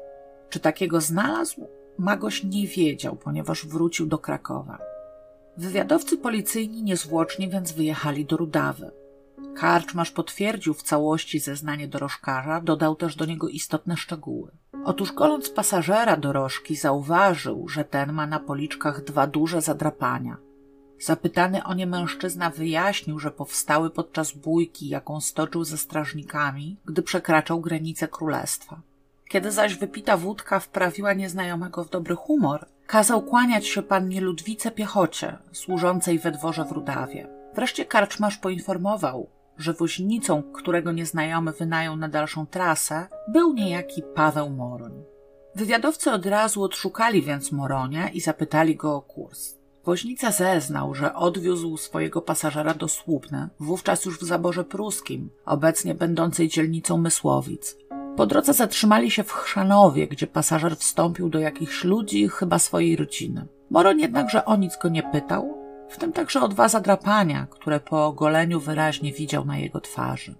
Czy 0.49 0.59
takiego 0.59 1.01
znalazł? 1.01 1.80
Magoś 1.97 2.43
nie 2.43 2.67
wiedział, 2.67 3.15
ponieważ 3.15 3.65
wrócił 3.65 4.07
do 4.07 4.17
Krakowa. 4.17 4.77
Wywiadowcy 5.57 6.17
policyjni 6.17 6.83
niezwłocznie 6.83 7.49
więc 7.49 7.71
wyjechali 7.71 8.25
do 8.25 8.37
Rudawy. 8.37 8.91
Karczmarz 9.55 10.11
potwierdził 10.11 10.73
w 10.73 10.83
całości 10.83 11.39
zeznanie 11.39 11.87
dorożkarza, 11.87 12.61
dodał 12.61 12.95
też 12.95 13.15
do 13.15 13.25
niego 13.25 13.49
istotne 13.49 13.97
szczegóły. 13.97 14.51
Otóż 14.85 15.11
goląc 15.11 15.49
pasażera 15.49 16.17
dorożki 16.17 16.75
zauważył, 16.75 17.67
że 17.67 17.85
ten 17.85 18.13
ma 18.13 18.27
na 18.27 18.39
policzkach 18.39 19.03
dwa 19.03 19.27
duże 19.27 19.61
zadrapania. 19.61 20.37
Zapytany 20.99 21.63
o 21.63 21.73
nie 21.73 21.87
mężczyzna 21.87 22.49
wyjaśnił, 22.49 23.19
że 23.19 23.31
powstały 23.31 23.89
podczas 23.89 24.31
bójki, 24.31 24.87
jaką 24.87 25.21
stoczył 25.21 25.63
ze 25.63 25.77
strażnikami, 25.77 26.77
gdy 26.85 27.01
przekraczał 27.01 27.61
granice 27.61 28.07
królestwa. 28.07 28.81
Kiedy 29.31 29.51
zaś 29.51 29.75
wypita 29.75 30.17
wódka 30.17 30.59
wprawiła 30.59 31.13
nieznajomego 31.13 31.83
w 31.83 31.89
dobry 31.89 32.15
humor, 32.15 32.65
kazał 32.87 33.21
kłaniać 33.21 33.67
się 33.67 33.83
pannie 33.83 34.21
Ludwice 34.21 34.71
Piechocie, 34.71 35.37
służącej 35.51 36.19
we 36.19 36.31
dworze 36.31 36.65
w 36.65 36.71
Rudawie. 36.71 37.27
Wreszcie 37.55 37.85
karczmarz 37.85 38.37
poinformował, 38.37 39.29
że 39.57 39.73
woźnicą, 39.73 40.43
którego 40.43 40.91
nieznajomy 40.91 41.51
wynajął 41.51 41.95
na 41.95 42.09
dalszą 42.09 42.45
trasę, 42.45 43.07
był 43.27 43.53
niejaki 43.53 44.03
Paweł 44.15 44.49
Moroń. 44.49 45.03
Wywiadowcy 45.55 46.11
od 46.11 46.25
razu 46.25 46.63
odszukali 46.63 47.21
więc 47.21 47.51
Moronia 47.51 48.09
i 48.09 48.21
zapytali 48.21 48.75
go 48.75 48.95
o 48.95 49.01
kurs. 49.01 49.55
Woźnica 49.85 50.31
zeznał, 50.31 50.95
że 50.95 51.15
odwiózł 51.15 51.77
swojego 51.77 52.21
pasażera 52.21 52.73
do 52.73 52.87
Słupny, 52.87 53.49
wówczas 53.59 54.05
już 54.05 54.19
w 54.19 54.23
zaborze 54.23 54.63
pruskim, 54.63 55.29
obecnie 55.45 55.95
będącej 55.95 56.47
dzielnicą 56.47 56.97
Mysłowic. 56.97 57.75
Po 58.15 58.25
drodze 58.25 58.53
zatrzymali 58.53 59.11
się 59.11 59.23
w 59.23 59.31
Chrzanowie, 59.31 60.07
gdzie 60.07 60.27
pasażer 60.27 60.77
wstąpił 60.77 61.29
do 61.29 61.39
jakichś 61.39 61.83
ludzi, 61.83 62.29
chyba 62.29 62.59
swojej 62.59 62.95
rodziny. 62.95 63.47
Moroń 63.69 63.99
jednakże 63.99 64.45
o 64.45 64.55
nic 64.55 64.77
go 64.77 64.89
nie 64.89 65.03
pytał, 65.03 65.57
w 65.89 65.97
tym 65.97 66.11
także 66.11 66.41
o 66.41 66.47
dwa 66.47 66.67
zadrapania, 66.67 67.47
które 67.49 67.79
po 67.79 68.05
ogoleniu 68.05 68.59
wyraźnie 68.59 69.13
widział 69.13 69.45
na 69.45 69.57
jego 69.57 69.81
twarzy. 69.81 70.35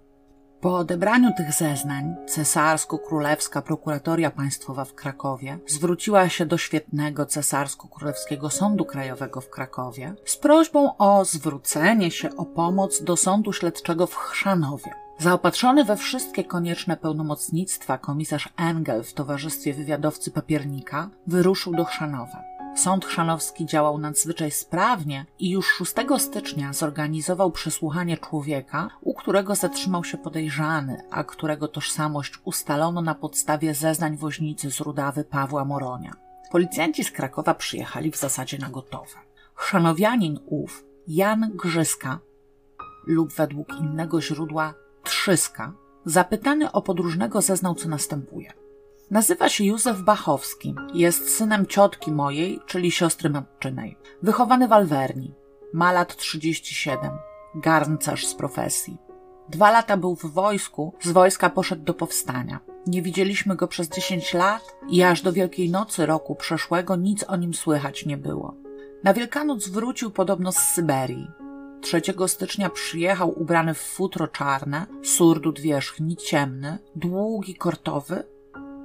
Po 0.60 0.76
odebraniu 0.76 1.30
tych 1.36 1.52
zeznań 1.52 2.14
cesarsko-królewska 2.26 3.62
prokuratoria 3.62 4.30
państwowa 4.30 4.84
w 4.84 4.94
Krakowie 4.94 5.58
zwróciła 5.66 6.28
się 6.28 6.46
do 6.46 6.58
świetnego 6.58 7.26
cesarsko-królewskiego 7.26 8.50
sądu 8.50 8.84
krajowego 8.84 9.40
w 9.40 9.50
Krakowie 9.50 10.14
z 10.24 10.36
prośbą 10.36 10.96
o 10.96 11.24
zwrócenie 11.24 12.10
się 12.10 12.36
o 12.36 12.44
pomoc 12.44 13.02
do 13.02 13.16
sądu 13.16 13.52
śledczego 13.52 14.06
w 14.06 14.16
Chrzanowie. 14.16 15.01
Zaopatrzony 15.22 15.84
we 15.84 15.96
wszystkie 15.96 16.44
konieczne 16.44 16.96
pełnomocnictwa 16.96 17.98
komisarz 17.98 18.48
Engel 18.56 19.04
w 19.04 19.12
towarzystwie 19.12 19.74
wywiadowcy 19.74 20.30
papiernika 20.30 21.10
wyruszył 21.26 21.74
do 21.74 21.84
Chrzanowa. 21.84 22.42
Sąd 22.76 23.04
chrzanowski 23.04 23.66
działał 23.66 23.98
nadzwyczaj 23.98 24.50
sprawnie 24.50 25.26
i 25.38 25.50
już 25.50 25.66
6 25.66 25.94
stycznia 26.18 26.72
zorganizował 26.72 27.50
przesłuchanie 27.50 28.16
człowieka, 28.16 28.88
u 29.00 29.14
którego 29.14 29.54
zatrzymał 29.54 30.04
się 30.04 30.18
podejrzany, 30.18 31.02
a 31.10 31.24
którego 31.24 31.68
tożsamość 31.68 32.32
ustalono 32.44 33.02
na 33.02 33.14
podstawie 33.14 33.74
zeznań 33.74 34.16
woźnicy 34.16 34.70
z 34.70 34.80
Rudawy 34.80 35.24
Pawła 35.24 35.64
Moronia. 35.64 36.12
Policjanci 36.50 37.04
z 37.04 37.10
Krakowa 37.10 37.54
przyjechali 37.54 38.10
w 38.10 38.16
zasadzie 38.16 38.58
na 38.58 38.68
gotowe. 38.68 39.18
Chrzanowianin 39.54 40.38
ów, 40.46 40.84
Jan 41.08 41.50
Grzyska, 41.54 42.18
lub 43.06 43.32
według 43.32 43.68
innego 43.80 44.20
źródła 44.22 44.74
Trzyska, 45.02 45.72
zapytany 46.04 46.72
o 46.72 46.82
podróżnego 46.82 47.40
zeznał 47.40 47.74
co 47.74 47.88
następuje. 47.88 48.52
Nazywa 49.10 49.48
się 49.48 49.64
Józef 49.64 50.00
Bachowski. 50.02 50.74
Jest 50.94 51.36
synem 51.36 51.66
ciotki 51.66 52.12
mojej, 52.12 52.60
czyli 52.66 52.90
siostry 52.90 53.30
matczynej. 53.30 53.98
Wychowany 54.22 54.68
w 54.68 54.72
Alwerni. 54.72 55.34
Ma 55.72 55.92
lat 55.92 56.16
37. 56.16 57.10
Garncarz 57.54 58.26
z 58.26 58.34
profesji. 58.34 58.98
Dwa 59.48 59.70
lata 59.70 59.96
był 59.96 60.16
w 60.16 60.26
wojsku, 60.26 60.94
z 61.02 61.10
wojska 61.10 61.50
poszedł 61.50 61.82
do 61.82 61.94
powstania. 61.94 62.60
Nie 62.86 63.02
widzieliśmy 63.02 63.56
go 63.56 63.68
przez 63.68 63.88
10 63.88 64.34
lat 64.34 64.76
i 64.88 65.02
aż 65.02 65.22
do 65.22 65.32
Wielkiej 65.32 65.70
Nocy 65.70 66.06
roku 66.06 66.34
przeszłego 66.34 66.96
nic 66.96 67.24
o 67.28 67.36
nim 67.36 67.54
słychać 67.54 68.06
nie 68.06 68.16
było. 68.16 68.54
Na 69.04 69.14
Wielkanoc 69.14 69.68
wrócił 69.68 70.10
podobno 70.10 70.52
z 70.52 70.58
Syberii. 70.58 71.30
3 71.82 72.02
stycznia 72.26 72.70
przyjechał 72.70 73.40
ubrany 73.40 73.74
w 73.74 73.80
futro 73.80 74.28
czarne, 74.28 74.86
surdut 75.02 75.60
wierzchni 75.60 76.16
ciemny, 76.16 76.78
długi 76.96 77.54
kortowy 77.54 78.24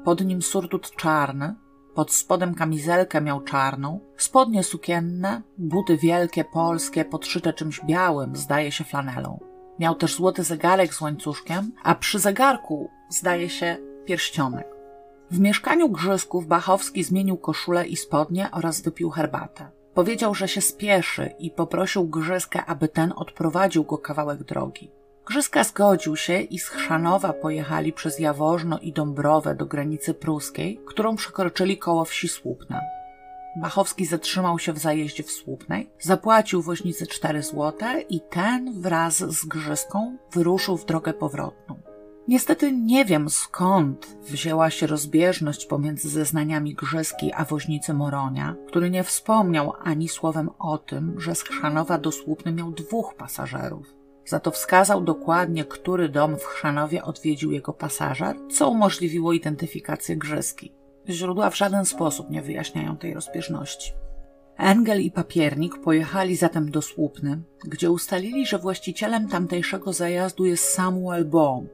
pod 0.08 0.26
nim 0.26 0.42
surdut 0.42 0.96
czarny, 0.96 1.56
pod 1.96 2.14
spodem 2.14 2.56
kamizelkę 2.56 3.22
miał 3.22 3.42
czarną, 3.42 4.00
spodnie 4.18 4.64
sukienne, 4.64 5.42
buty 5.58 5.98
wielkie, 5.98 6.44
polskie, 6.44 7.06
podszyte 7.06 7.54
czymś 7.54 7.82
białym, 7.86 8.36
zdaje 8.36 8.72
się 8.72 8.84
flanelą. 8.84 9.40
Miał 9.80 9.96
też 9.96 10.16
złoty 10.16 10.44
zegarek 10.44 10.94
z 10.94 11.02
łańcuszkiem, 11.02 11.72
a 11.84 11.96
przy 11.96 12.20
zegarku, 12.20 12.90
zdaje 13.10 13.50
się, 13.50 13.78
pierścionek. 14.06 14.68
W 15.32 15.40
mieszkaniu 15.40 15.90
Grzysków 15.90 16.48
Bachowski 16.48 17.04
zmienił 17.04 17.38
koszulę 17.38 17.88
i 17.88 17.96
spodnie 17.96 18.52
oraz 18.52 18.82
wypił 18.82 19.10
herbatę. 19.10 19.72
Powiedział, 19.98 20.36
że 20.36 20.48
się 20.48 20.62
spieszy 20.62 21.34
i 21.40 21.52
poprosił 21.52 22.08
Grzyskę, 22.08 22.66
aby 22.66 22.88
ten 22.88 23.14
odprowadził 23.16 23.84
go 23.84 23.98
kawałek 23.98 24.44
drogi. 24.44 24.92
Grzyska 25.26 25.64
zgodził 25.64 26.16
się 26.16 26.42
i 26.42 26.60
z 26.60 26.68
Chrzanowa 26.70 27.34
pojechali 27.34 27.94
przez 27.94 28.20
Jaworzno 28.20 28.80
i 28.80 28.94
Dąbrowę 28.94 29.56
do 29.56 29.66
granicy 29.66 30.14
pruskiej, 30.14 30.82
którą 30.88 31.16
przekroczyli 31.16 31.78
koło 31.78 32.06
wsi 32.06 32.28
Słupna. 32.28 32.82
Bachowski 33.62 34.06
zatrzymał 34.06 34.60
się 34.60 34.74
w 34.74 34.78
zajeździe 34.78 35.24
w 35.24 35.32
Słupnej, 35.32 35.90
zapłacił 36.00 36.62
woźnicy 36.62 37.08
cztery 37.08 37.44
złote 37.44 38.02
i 38.02 38.22
ten 38.22 38.82
wraz 38.82 39.18
z 39.18 39.46
Grzyską 39.46 40.18
wyruszył 40.32 40.78
w 40.78 40.86
drogę 40.86 41.14
powrotną. 41.14 41.80
Niestety 42.28 42.72
nie 42.72 43.06
wiem 43.06 43.30
skąd 43.30 44.18
wzięła 44.22 44.70
się 44.70 44.88
rozbieżność 44.88 45.66
pomiędzy 45.66 46.10
zeznaniami 46.10 46.76
Grzyski 46.76 47.34
a 47.34 47.46
woźnicy 47.46 47.94
Moronia, 47.94 48.56
który 48.68 48.90
nie 48.90 49.04
wspomniał 49.04 49.74
ani 49.84 50.10
słowem 50.10 50.50
o 50.60 50.78
tym, 50.78 51.22
że 51.22 51.36
z 51.36 51.42
Chrzanowa 51.42 51.98
do 51.98 52.12
Słupny 52.12 52.52
miał 52.52 52.72
dwóch 52.72 53.16
pasażerów. 53.16 53.94
Za 54.26 54.40
to 54.40 54.52
wskazał 54.52 55.02
dokładnie, 55.02 55.66
który 55.66 56.10
dom 56.10 56.38
w 56.38 56.44
Chrzanowie 56.44 57.04
odwiedził 57.04 57.52
jego 57.52 57.74
pasażer, 57.74 58.36
co 58.52 58.70
umożliwiło 58.70 59.34
identyfikację 59.34 60.18
Grzyski. 60.18 60.74
Źródła 61.10 61.50
w 61.50 61.58
żaden 61.58 61.86
sposób 61.86 62.30
nie 62.30 62.42
wyjaśniają 62.42 62.98
tej 62.98 63.14
rozbieżności. 63.14 63.94
Engel 64.58 65.02
i 65.02 65.12
papiernik 65.12 65.82
pojechali 65.82 66.36
zatem 66.36 66.72
do 66.72 66.82
Słupny, 66.82 67.42
gdzie 67.66 67.92
ustalili, 67.92 68.46
że 68.46 68.60
właścicielem 68.60 69.28
tamtejszego 69.28 69.94
zajazdu 69.94 70.46
jest 70.46 70.74
Samuel 70.74 71.26
Baum. 71.26 71.68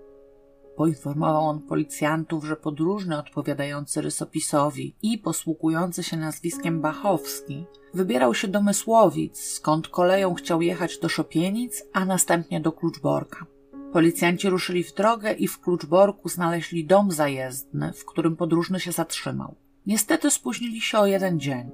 Poinformował 0.75 1.47
on 1.47 1.61
policjantów, 1.61 2.45
że 2.45 2.55
podróżny 2.55 3.17
odpowiadający 3.17 4.01
rysopisowi 4.01 4.95
i 5.01 5.17
posługujący 5.17 6.03
się 6.03 6.17
nazwiskiem 6.17 6.81
Bachowski 6.81 7.65
wybierał 7.93 8.33
się 8.33 8.47
do 8.47 8.61
Mysłowic, 8.61 9.39
skąd 9.39 9.87
koleją 9.87 10.33
chciał 10.33 10.61
jechać 10.61 10.99
do 10.99 11.09
Szopienic, 11.09 11.83
a 11.93 12.05
następnie 12.05 12.61
do 12.61 12.71
Kluczborka. 12.71 13.45
Policjanci 13.93 14.49
ruszyli 14.49 14.83
w 14.83 14.93
drogę 14.93 15.33
i 15.33 15.47
w 15.47 15.59
Kluczborku 15.59 16.29
znaleźli 16.29 16.85
dom 16.85 17.11
zajezdny, 17.11 17.93
w 17.93 18.05
którym 18.05 18.35
podróżny 18.35 18.79
się 18.79 18.91
zatrzymał. 18.91 19.55
Niestety 19.85 20.31
spóźnili 20.31 20.81
się 20.81 20.99
o 20.99 21.05
jeden 21.05 21.39
dzień. 21.39 21.71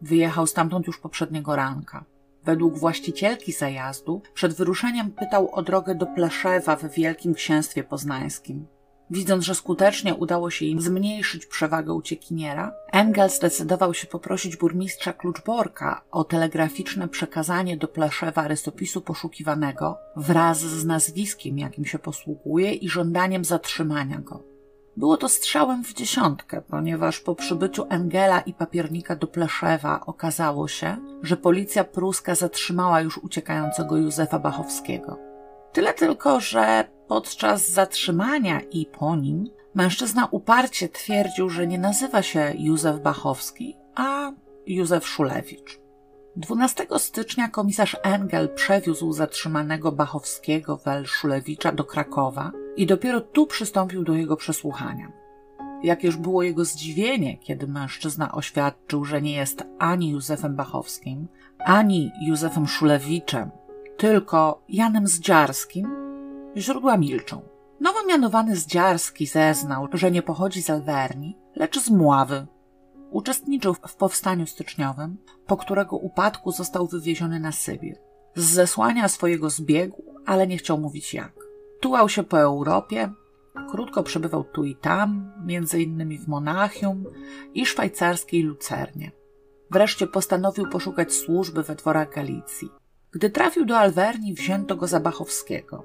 Wyjechał 0.00 0.46
stamtąd 0.46 0.86
już 0.86 0.98
poprzedniego 0.98 1.56
ranka. 1.56 2.04
Według 2.44 2.78
właścicielki 2.78 3.52
zajazdu 3.52 4.22
przed 4.34 4.52
wyruszeniem 4.52 5.10
pytał 5.10 5.54
o 5.54 5.62
drogę 5.62 5.94
do 5.94 6.06
Pleszewa 6.06 6.76
w 6.76 6.94
Wielkim 6.94 7.34
Księstwie 7.34 7.84
Poznańskim. 7.84 8.66
Widząc, 9.10 9.44
że 9.44 9.54
skutecznie 9.54 10.14
udało 10.14 10.50
się 10.50 10.64
im 10.64 10.80
zmniejszyć 10.80 11.46
przewagę 11.46 11.92
uciekiniera, 11.92 12.72
Engel 12.92 13.30
zdecydował 13.30 13.94
się 13.94 14.06
poprosić 14.06 14.56
burmistrza 14.56 15.12
Kluczborka 15.12 16.02
o 16.10 16.24
telegraficzne 16.24 17.08
przekazanie 17.08 17.76
do 17.76 17.88
Pleszewa 17.88 18.48
rysopisu 18.48 19.00
poszukiwanego 19.00 19.98
wraz 20.16 20.58
z 20.60 20.84
nazwiskiem, 20.84 21.58
jakim 21.58 21.84
się 21.84 21.98
posługuje 21.98 22.72
i 22.72 22.88
żądaniem 22.88 23.44
zatrzymania 23.44 24.18
go. 24.18 24.51
Było 24.96 25.16
to 25.16 25.28
strzałem 25.28 25.84
w 25.84 25.94
dziesiątkę, 25.94 26.62
ponieważ 26.62 27.20
po 27.20 27.34
przybyciu 27.34 27.86
Engela 27.88 28.40
i 28.40 28.54
papiernika 28.54 29.16
do 29.16 29.26
Pleszewa 29.26 30.00
okazało 30.06 30.68
się, 30.68 30.96
że 31.22 31.36
policja 31.36 31.84
pruska 31.84 32.34
zatrzymała 32.34 33.00
już 33.00 33.18
uciekającego 33.18 33.96
Józefa 33.96 34.38
Bachowskiego. 34.38 35.18
Tyle 35.72 35.94
tylko, 35.94 36.40
że 36.40 36.84
podczas 37.08 37.70
zatrzymania 37.70 38.60
i 38.60 38.86
po 38.86 39.16
nim 39.16 39.50
mężczyzna 39.74 40.28
uparcie 40.30 40.88
twierdził, 40.88 41.50
że 41.50 41.66
nie 41.66 41.78
nazywa 41.78 42.22
się 42.22 42.52
Józef 42.58 43.00
Bachowski, 43.00 43.76
a 43.94 44.32
Józef 44.66 45.06
Szulewicz. 45.06 45.80
12 46.36 46.86
stycznia 46.98 47.48
komisarz 47.48 47.96
Engel 48.02 48.54
przewiózł 48.54 49.12
zatrzymanego 49.12 49.92
Bachowskiego 49.92 50.76
Wel 50.76 51.06
Szulewicza 51.06 51.72
do 51.72 51.84
Krakowa 51.84 52.52
i 52.76 52.86
dopiero 52.86 53.20
tu 53.20 53.46
przystąpił 53.46 54.04
do 54.04 54.14
jego 54.14 54.36
przesłuchania. 54.36 55.12
Jakież 55.82 56.16
było 56.16 56.42
jego 56.42 56.64
zdziwienie, 56.64 57.38
kiedy 57.38 57.66
mężczyzna 57.66 58.32
oświadczył, 58.32 59.04
że 59.04 59.22
nie 59.22 59.32
jest 59.32 59.64
ani 59.78 60.10
Józefem 60.10 60.56
Bachowskim, 60.56 61.28
ani 61.58 62.10
Józefem 62.26 62.66
Szulewiczem, 62.66 63.50
tylko 63.96 64.62
Janem 64.68 65.06
Zdziarskim, 65.06 65.88
źródła 66.56 66.96
milczą. 66.96 67.42
Nowo 67.80 67.98
mianowany 68.06 68.56
Zdziarski 68.56 69.26
zeznał, 69.26 69.88
że 69.92 70.10
nie 70.10 70.22
pochodzi 70.22 70.62
z 70.62 70.70
Alwerni, 70.70 71.38
lecz 71.56 71.80
z 71.80 71.90
Mławy. 71.90 72.46
Uczestniczył 73.10 73.74
w 73.74 73.96
powstaniu 73.96 74.46
styczniowym, 74.46 75.16
po 75.46 75.56
którego 75.56 75.96
upadku 75.96 76.52
został 76.52 76.86
wywieziony 76.86 77.40
na 77.40 77.52
Sybir. 77.52 77.98
Z 78.34 78.44
zesłania 78.44 79.08
swojego 79.08 79.50
zbiegł, 79.50 80.02
ale 80.26 80.46
nie 80.46 80.56
chciał 80.56 80.78
mówić 80.78 81.14
jak. 81.14 81.41
Tułał 81.82 82.08
się 82.08 82.22
po 82.22 82.40
Europie, 82.40 83.12
krótko 83.70 84.02
przebywał 84.02 84.44
tu 84.44 84.64
i 84.64 84.76
tam, 84.76 85.32
między 85.46 85.82
innymi 85.82 86.18
w 86.18 86.28
Monachium 86.28 87.04
i 87.54 87.66
szwajcarskiej 87.66 88.42
Lucernie. 88.42 89.12
Wreszcie 89.70 90.06
postanowił 90.06 90.68
poszukać 90.68 91.12
służby 91.12 91.62
we 91.62 91.74
dworach 91.74 92.14
Galicji. 92.14 92.68
Gdy 93.12 93.30
trafił 93.30 93.64
do 93.64 93.78
Alwerni, 93.78 94.34
wzięto 94.34 94.76
go 94.76 94.86
za 94.86 95.00
Bachowskiego. 95.00 95.84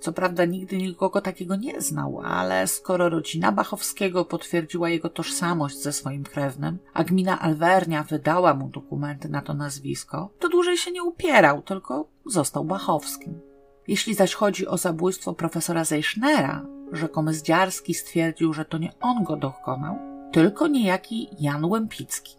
Co 0.00 0.12
prawda 0.12 0.44
nigdy 0.44 0.76
nikogo 0.76 1.20
takiego 1.20 1.56
nie 1.56 1.80
znał, 1.80 2.20
ale 2.24 2.66
skoro 2.66 3.08
rodzina 3.08 3.52
Bachowskiego 3.52 4.24
potwierdziła 4.24 4.88
jego 4.88 5.08
tożsamość 5.08 5.82
ze 5.82 5.92
swoim 5.92 6.24
krewnym, 6.24 6.78
a 6.94 7.04
gmina 7.04 7.40
Alwernia 7.40 8.02
wydała 8.02 8.54
mu 8.54 8.68
dokumenty 8.68 9.28
na 9.28 9.42
to 9.42 9.54
nazwisko, 9.54 10.30
to 10.38 10.48
dłużej 10.48 10.76
się 10.76 10.92
nie 10.92 11.02
upierał, 11.02 11.62
tylko 11.62 12.08
został 12.26 12.64
Bachowskim. 12.64 13.47
Jeśli 13.88 14.14
zaś 14.14 14.34
chodzi 14.34 14.66
o 14.66 14.76
zabójstwo 14.76 15.34
profesora 15.34 15.84
Zeichnera, 15.84 16.66
rzekomy 16.92 17.34
Zdziarski 17.34 17.94
stwierdził, 17.94 18.52
że 18.52 18.64
to 18.64 18.78
nie 18.78 18.92
on 19.00 19.24
go 19.24 19.36
dokonał, 19.36 19.98
tylko 20.32 20.66
niejaki 20.66 21.28
Jan 21.40 21.64
Łępicki. 21.64 22.36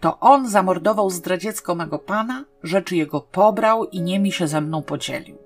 To 0.00 0.20
on 0.20 0.48
zamordował 0.48 1.10
zdradziecko 1.10 1.74
mego 1.74 1.98
pana, 1.98 2.44
rzeczy 2.62 2.96
jego 2.96 3.20
pobrał 3.20 3.84
i 3.84 4.00
niemi 4.00 4.32
się 4.32 4.48
ze 4.48 4.60
mną 4.60 4.82
podzielił. 4.82 5.38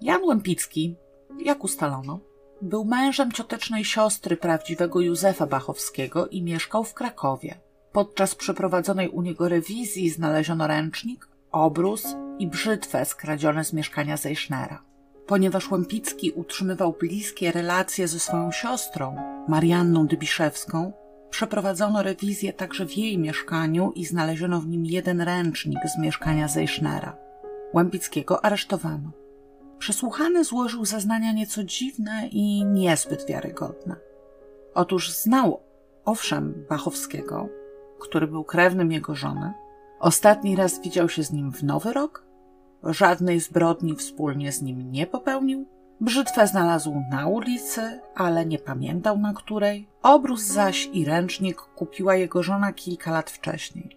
Jan 0.00 0.24
Łępicki, 0.24 0.96
jak 1.44 1.64
ustalono, 1.64 2.18
był 2.62 2.84
mężem 2.84 3.32
ciotecznej 3.32 3.84
siostry 3.84 4.36
prawdziwego 4.36 5.00
Józefa 5.00 5.46
Bachowskiego 5.46 6.26
i 6.26 6.42
mieszkał 6.42 6.84
w 6.84 6.94
Krakowie. 6.94 7.60
Podczas 7.92 8.34
przeprowadzonej 8.34 9.08
u 9.08 9.22
niego 9.22 9.48
rewizji 9.48 10.10
znaleziono 10.10 10.66
ręcznik, 10.66 11.28
obrus 11.52 12.16
i 12.40 12.46
brzytwę 12.46 13.04
skradzione 13.04 13.64
z 13.64 13.72
mieszkania 13.72 14.16
Zeichnera. 14.16 14.82
Ponieważ 15.26 15.70
Łępicki 15.70 16.32
utrzymywał 16.32 16.92
bliskie 17.00 17.52
relacje 17.52 18.08
ze 18.08 18.18
swoją 18.18 18.52
siostrą, 18.52 19.16
Marianną 19.48 20.06
Dybiszewską, 20.06 20.92
przeprowadzono 21.30 22.02
rewizję 22.02 22.52
także 22.52 22.86
w 22.86 22.96
jej 22.96 23.18
mieszkaniu 23.18 23.92
i 23.94 24.04
znaleziono 24.04 24.60
w 24.60 24.66
nim 24.66 24.86
jeden 24.86 25.20
ręcznik 25.20 25.78
z 25.94 25.98
mieszkania 25.98 26.48
Zeichnera. 26.48 27.16
Łępickiego 27.74 28.44
aresztowano. 28.44 29.10
Przesłuchany 29.78 30.44
złożył 30.44 30.84
zeznania 30.84 31.32
nieco 31.32 31.64
dziwne 31.64 32.28
i 32.30 32.64
niezbyt 32.64 33.26
wiarygodne. 33.26 33.96
Otóż 34.74 35.10
znał, 35.10 35.60
owszem, 36.04 36.66
Bachowskiego, 36.68 37.48
który 38.00 38.26
był 38.26 38.44
krewnym 38.44 38.92
jego 38.92 39.14
żony. 39.14 39.52
Ostatni 40.00 40.56
raz 40.56 40.80
widział 40.80 41.08
się 41.08 41.22
z 41.22 41.32
nim 41.32 41.52
w 41.52 41.62
Nowy 41.62 41.92
Rok. 41.92 42.29
Żadnej 42.84 43.40
zbrodni 43.40 43.96
wspólnie 43.96 44.52
z 44.52 44.62
nim 44.62 44.92
nie 44.92 45.06
popełnił. 45.06 45.66
Brzytwę 46.00 46.46
znalazł 46.46 47.02
na 47.10 47.26
ulicy, 47.26 48.00
ale 48.14 48.46
nie 48.46 48.58
pamiętał 48.58 49.18
na 49.18 49.34
której. 49.34 49.88
Obrus 50.02 50.42
zaś 50.42 50.90
i 50.92 51.04
ręcznik 51.04 51.56
kupiła 51.56 52.16
jego 52.16 52.42
żona 52.42 52.72
kilka 52.72 53.10
lat 53.10 53.30
wcześniej. 53.30 53.96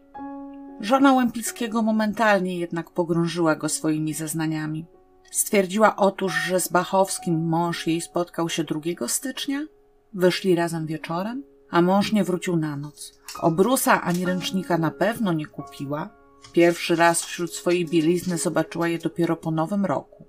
Żona 0.80 1.14
Łępickiego 1.14 1.82
momentalnie 1.82 2.60
jednak 2.60 2.92
pogrążyła 2.92 3.56
go 3.56 3.70
swoimi 3.70 4.14
zeznaniami. 4.14 4.86
Stwierdziła 5.32 5.96
otóż, 5.96 6.34
że 6.34 6.60
z 6.60 6.68
Bachowskim 6.68 7.48
mąż 7.48 7.88
jej 7.88 8.02
spotkał 8.02 8.50
się 8.50 8.64
2 8.64 9.08
stycznia, 9.08 9.66
wyszli 10.14 10.56
razem 10.56 10.86
wieczorem, 10.86 11.44
a 11.70 11.82
mąż 11.82 12.12
nie 12.12 12.24
wrócił 12.24 12.56
na 12.56 12.76
noc. 12.76 13.20
Obrusa 13.40 14.02
ani 14.02 14.26
ręcznika 14.26 14.78
na 14.78 14.92
pewno 14.92 15.34
nie 15.34 15.46
kupiła. 15.46 16.10
Pierwszy 16.52 16.96
raz 16.96 17.24
wśród 17.24 17.54
swojej 17.54 17.86
bielizny 17.86 18.38
zobaczyła 18.38 18.88
je 18.88 19.00
dopiero 19.00 19.36
po 19.36 19.52
nowym 19.52 19.86
roku. 19.86 20.26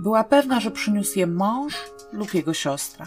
Była 0.00 0.24
pewna, 0.24 0.60
że 0.60 0.70
przyniósł 0.70 1.18
je 1.18 1.26
mąż 1.26 1.74
lub 2.12 2.34
jego 2.34 2.54
siostra. 2.54 3.06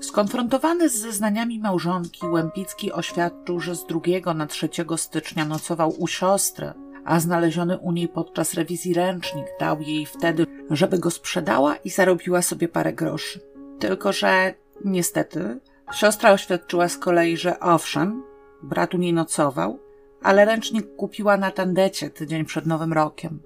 Skonfrontowany 0.00 0.88
z 0.88 0.98
zeznaniami 0.98 1.58
małżonki, 1.58 2.26
Łępicki 2.26 2.92
oświadczył, 2.92 3.60
że 3.60 3.74
z 3.74 3.86
2 3.86 4.34
na 4.34 4.46
3 4.46 4.68
stycznia 4.96 5.44
nocował 5.44 5.94
u 5.98 6.06
siostry, 6.06 6.72
a 7.04 7.20
znaleziony 7.20 7.78
u 7.78 7.92
niej 7.92 8.08
podczas 8.08 8.54
rewizji 8.54 8.94
ręcznik 8.94 9.46
dał 9.60 9.80
jej 9.80 10.06
wtedy, 10.06 10.46
żeby 10.70 10.98
go 10.98 11.10
sprzedała 11.10 11.76
i 11.76 11.90
zarobiła 11.90 12.42
sobie 12.42 12.68
parę 12.68 12.92
groszy. 12.92 13.40
Tylko, 13.78 14.12
że 14.12 14.54
niestety 14.84 15.60
siostra 15.92 16.32
oświadczyła 16.32 16.88
z 16.88 16.98
kolei, 16.98 17.36
że 17.36 17.60
owszem, 17.60 18.22
brat 18.62 18.94
u 18.94 18.98
niej 18.98 19.12
nocował, 19.12 19.78
ale 20.22 20.44
ręcznik 20.44 20.96
kupiła 20.96 21.36
na 21.36 21.50
tandecie 21.50 22.10
tydzień 22.10 22.44
przed 22.44 22.66
Nowym 22.66 22.92
Rokiem. 22.92 23.40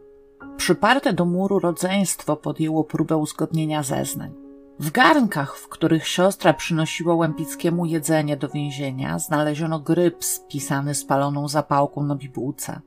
Przyparte 0.57 1.13
do 1.13 1.25
muru 1.25 1.59
rodzeństwo 1.59 2.37
podjęło 2.37 2.85
próbę 2.85 3.17
uzgodnienia 3.17 3.83
zeznań. 3.83 4.33
W 4.79 4.91
garnkach, 4.91 5.57
w 5.57 5.69
których 5.69 6.07
siostra 6.07 6.55
przynosiła 6.55 7.15
Łępickiemu 7.15 7.87
jedzenie 7.87 8.37
do 8.37 8.49
więzienia, 8.49 9.19
znaleziono 9.19 9.81
gryb 9.81 10.25
spisany 10.25 10.95
spaloną 10.95 11.49
zapałką 11.49 12.03
na 12.03 12.17
bibułce. 12.17 12.81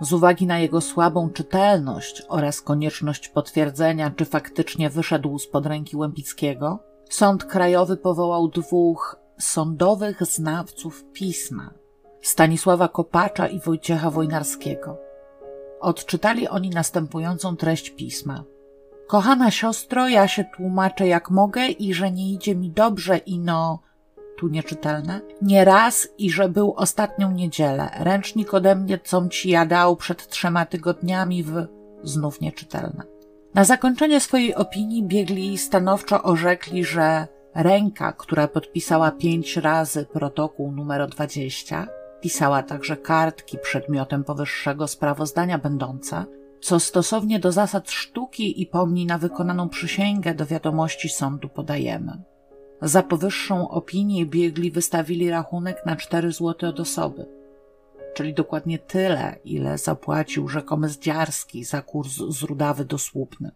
Z 0.00 0.12
uwagi 0.12 0.46
na 0.46 0.58
jego 0.58 0.80
słabą 0.80 1.30
czytelność 1.30 2.22
oraz 2.28 2.60
konieczność 2.60 3.28
potwierdzenia, 3.28 4.10
czy 4.10 4.24
faktycznie 4.24 4.90
wyszedł 4.90 5.38
spod 5.38 5.66
ręki 5.66 5.96
Łępickiego, 5.96 6.78
Sąd 7.10 7.44
Krajowy 7.44 7.96
powołał 7.96 8.48
dwóch 8.48 9.16
sądowych 9.38 10.22
znawców 10.22 11.04
pisma 11.12 11.79
Stanisława 12.22 12.88
Kopacza 12.88 13.48
i 13.48 13.60
Wojciecha 13.60 14.10
Wojnarskiego. 14.10 14.98
Odczytali 15.80 16.48
oni 16.48 16.70
następującą 16.70 17.56
treść 17.56 17.90
pisma. 17.90 18.44
Kochana 19.06 19.50
siostro, 19.50 20.08
ja 20.08 20.28
się 20.28 20.44
tłumaczę 20.56 21.06
jak 21.06 21.30
mogę 21.30 21.66
i 21.66 21.94
że 21.94 22.10
nie 22.10 22.32
idzie 22.32 22.54
mi 22.54 22.70
dobrze 22.70 23.16
i 23.16 23.38
no 23.38 23.82
tu 24.36 24.48
nieczytelne, 24.48 25.20
nie 25.42 25.64
raz 25.64 26.08
i 26.18 26.30
że 26.30 26.48
był 26.48 26.74
ostatnią 26.76 27.32
niedzielę. 27.32 27.90
Ręcznik 27.98 28.54
ode 28.54 28.76
mnie, 28.76 28.98
com 28.98 29.30
ci 29.30 29.50
ja 29.50 29.66
dał 29.66 29.96
przed 29.96 30.28
trzema 30.28 30.66
tygodniami 30.66 31.42
w 31.42 31.66
znów 32.02 32.40
nieczytelne. 32.40 33.02
Na 33.54 33.64
zakończenie 33.64 34.20
swojej 34.20 34.54
opinii 34.54 35.02
biegli 35.02 35.58
stanowczo 35.58 36.22
orzekli, 36.22 36.84
że 36.84 37.26
ręka, 37.54 38.12
która 38.12 38.48
podpisała 38.48 39.10
pięć 39.10 39.56
razy 39.56 40.06
protokół 40.12 40.72
numer 40.72 41.08
20, 41.08 41.86
pisała 42.20 42.62
także 42.62 42.96
kartki 42.96 43.58
przedmiotem 43.58 44.24
powyższego 44.24 44.88
sprawozdania 44.88 45.58
będące, 45.58 46.24
co 46.60 46.80
stosownie 46.80 47.38
do 47.38 47.52
zasad 47.52 47.90
sztuki 47.90 48.62
i 48.62 48.66
pomni 48.66 49.06
na 49.06 49.18
wykonaną 49.18 49.68
przysięgę 49.68 50.34
do 50.34 50.46
wiadomości 50.46 51.08
sądu 51.08 51.48
podajemy. 51.48 52.22
Za 52.82 53.02
powyższą 53.02 53.68
opinię 53.68 54.26
biegli 54.26 54.70
wystawili 54.70 55.30
rachunek 55.30 55.86
na 55.86 55.96
4 55.96 56.32
zł 56.32 56.70
od 56.70 56.80
osoby, 56.80 57.26
czyli 58.14 58.34
dokładnie 58.34 58.78
tyle, 58.78 59.36
ile 59.44 59.78
zapłacił 59.78 60.48
rzekomy 60.48 60.88
Zdziarski 60.88 61.64
za 61.64 61.82
kurs 61.82 62.16
z 62.28 62.42
Rudawy 62.42 62.84
do 62.84 62.98
Słupny. 62.98 63.50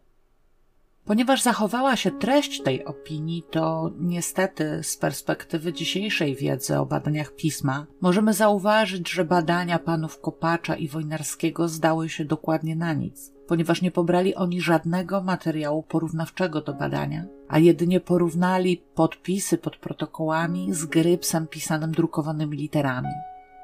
Ponieważ 1.04 1.42
zachowała 1.42 1.96
się 1.96 2.10
treść 2.10 2.62
tej 2.62 2.84
opinii, 2.84 3.44
to 3.50 3.90
niestety 3.98 4.82
z 4.82 4.96
perspektywy 4.96 5.72
dzisiejszej 5.72 6.36
wiedzy 6.36 6.78
o 6.78 6.86
badaniach 6.86 7.34
pisma 7.34 7.86
możemy 8.00 8.32
zauważyć, 8.32 9.10
że 9.10 9.24
badania 9.24 9.78
panów 9.78 10.20
Kopacza 10.20 10.76
i 10.76 10.88
Wojnarskiego 10.88 11.68
zdały 11.68 12.08
się 12.08 12.24
dokładnie 12.24 12.76
na 12.76 12.92
nic, 12.92 13.32
ponieważ 13.46 13.82
nie 13.82 13.90
pobrali 13.90 14.34
oni 14.34 14.60
żadnego 14.60 15.22
materiału 15.22 15.82
porównawczego 15.82 16.60
do 16.60 16.74
badania, 16.74 17.24
a 17.48 17.58
jedynie 17.58 18.00
porównali 18.00 18.82
podpisy 18.94 19.58
pod 19.58 19.76
protokołami 19.76 20.74
z 20.74 20.84
grypsem 20.84 21.46
pisanym 21.46 21.92
drukowanymi 21.92 22.56
literami. 22.56 23.08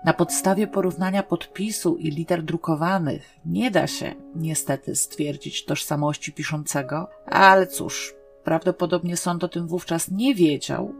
Na 0.05 0.13
podstawie 0.13 0.67
porównania 0.67 1.23
podpisu 1.23 1.97
i 1.97 2.11
liter 2.11 2.43
drukowanych 2.43 3.23
nie 3.45 3.71
da 3.71 3.87
się 3.87 4.15
niestety 4.35 4.97
stwierdzić 4.97 5.65
tożsamości 5.65 6.33
piszącego, 6.33 7.09
ale 7.27 7.67
cóż, 7.67 8.15
prawdopodobnie 8.45 9.17
sąd 9.17 9.45
o 9.45 9.49
tym 9.49 9.67
wówczas 9.67 10.11
nie 10.11 10.35
wiedział, 10.35 10.95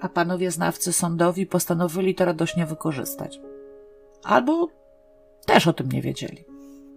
a 0.00 0.08
panowie 0.08 0.50
znawcy 0.50 0.92
sądowi 0.92 1.46
postanowili 1.46 2.14
to 2.14 2.24
radośnie 2.24 2.66
wykorzystać. 2.66 3.40
Albo 4.22 4.68
też 5.46 5.66
o 5.66 5.72
tym 5.72 5.92
nie 5.92 6.02
wiedzieli. 6.02 6.44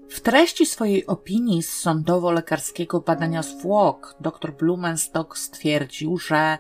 W 0.10 0.22
treści 0.22 0.66
swojej 0.66 1.06
opinii 1.06 1.64
z 1.64 1.82
sądowo-lekarskiego 1.86 3.00
badania 3.06 3.44
zwłok 3.44 4.16
dr 4.20 4.54
Blumenstock 4.54 5.38
stwierdził, 5.38 6.18
że 6.18 6.58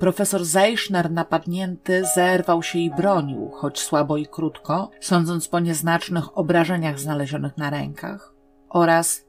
Profesor 0.00 0.44
Zeichner 0.44 1.10
napadnięty 1.10 2.04
zerwał 2.14 2.62
się 2.62 2.78
i 2.78 2.90
bronił, 2.90 3.50
choć 3.50 3.80
słabo 3.80 4.16
i 4.16 4.26
krótko, 4.26 4.90
sądząc 5.00 5.48
po 5.48 5.60
nieznacznych 5.60 6.38
obrażeniach 6.38 6.98
znalezionych 7.00 7.56
na 7.56 7.70
rękach, 7.70 8.34
oraz 8.68 9.24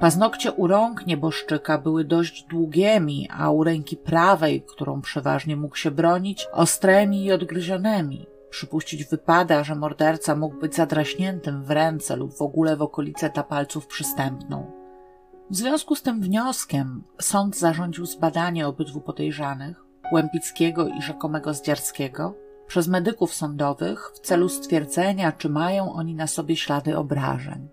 paznokcie 0.00 0.52
u 0.52 0.66
rąk 0.66 1.06
nieboszczyka 1.06 1.78
były 1.78 2.04
dość 2.04 2.46
długimi, 2.50 3.28
a 3.30 3.50
u 3.50 3.64
ręki 3.64 3.96
prawej, 3.96 4.62
którą 4.62 5.00
przeważnie 5.00 5.56
mógł 5.56 5.76
się 5.76 5.90
bronić, 5.90 6.46
ostrymi 6.52 7.24
i 7.24 7.32
odgryzionymi. 7.32 8.26
Przypuścić 8.50 9.04
wypada, 9.04 9.64
że 9.64 9.74
morderca 9.74 10.36
mógł 10.36 10.56
być 10.60 10.74
zadraśniętym 10.74 11.64
w 11.64 11.70
ręce 11.70 12.16
lub 12.16 12.36
w 12.36 12.42
ogóle 12.42 12.76
w 12.76 12.82
okolice 12.82 13.30
tapalców 13.30 13.86
przystępną. 13.86 14.82
W 15.50 15.56
związku 15.56 15.94
z 15.94 16.02
tym 16.02 16.20
wnioskiem 16.20 17.04
sąd 17.20 17.58
zarządził 17.58 18.06
zbadanie 18.06 18.66
obydwu 18.66 19.00
podejrzanych, 19.00 19.81
Łępickiego 20.12 20.88
i 20.88 21.02
rzekomego 21.02 21.54
Zdziarskiego 21.54 22.34
przez 22.66 22.88
medyków 22.88 23.34
sądowych 23.34 24.10
w 24.14 24.20
celu 24.20 24.48
stwierdzenia, 24.48 25.32
czy 25.32 25.48
mają 25.48 25.92
oni 25.92 26.14
na 26.14 26.26
sobie 26.26 26.56
ślady 26.56 26.98
obrażeń. 26.98 27.68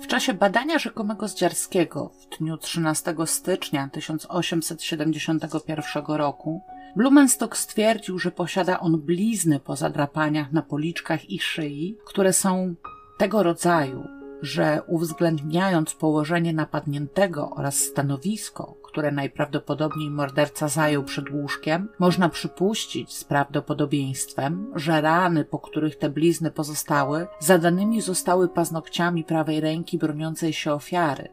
W 0.00 0.06
czasie 0.06 0.34
badania 0.34 0.78
rzekomego 0.78 1.28
Zdziarskiego 1.28 2.08
w 2.08 2.38
dniu 2.38 2.56
13 2.56 3.14
stycznia 3.24 3.88
1871 3.92 6.04
roku 6.06 6.62
Blumenstock 6.96 7.56
stwierdził, 7.56 8.18
że 8.18 8.30
posiada 8.30 8.80
on 8.80 9.00
blizny 9.00 9.60
po 9.60 9.76
zadrapaniach 9.76 10.52
na 10.52 10.62
policzkach 10.62 11.30
i 11.30 11.40
szyi, 11.40 11.96
które 12.06 12.32
są 12.32 12.74
tego 13.18 13.42
rodzaju, 13.42 14.08
że 14.42 14.82
uwzględniając 14.86 15.94
położenie 15.94 16.52
napadniętego 16.52 17.50
oraz 17.50 17.76
stanowisko, 17.76 18.74
które 18.96 19.12
najprawdopodobniej 19.12 20.10
morderca 20.10 20.68
zajął 20.68 21.04
przed 21.04 21.30
łóżkiem, 21.30 21.88
można 21.98 22.28
przypuścić 22.28 23.14
z 23.14 23.24
prawdopodobieństwem, 23.24 24.72
że 24.74 25.00
rany, 25.00 25.44
po 25.44 25.58
których 25.58 25.98
te 25.98 26.10
blizny 26.10 26.50
pozostały, 26.50 27.26
zadanymi 27.38 28.00
zostały 28.00 28.48
paznokciami 28.48 29.24
prawej 29.24 29.60
ręki 29.60 29.98
broniącej 29.98 30.52
się 30.52 30.72
ofiary. 30.72 31.28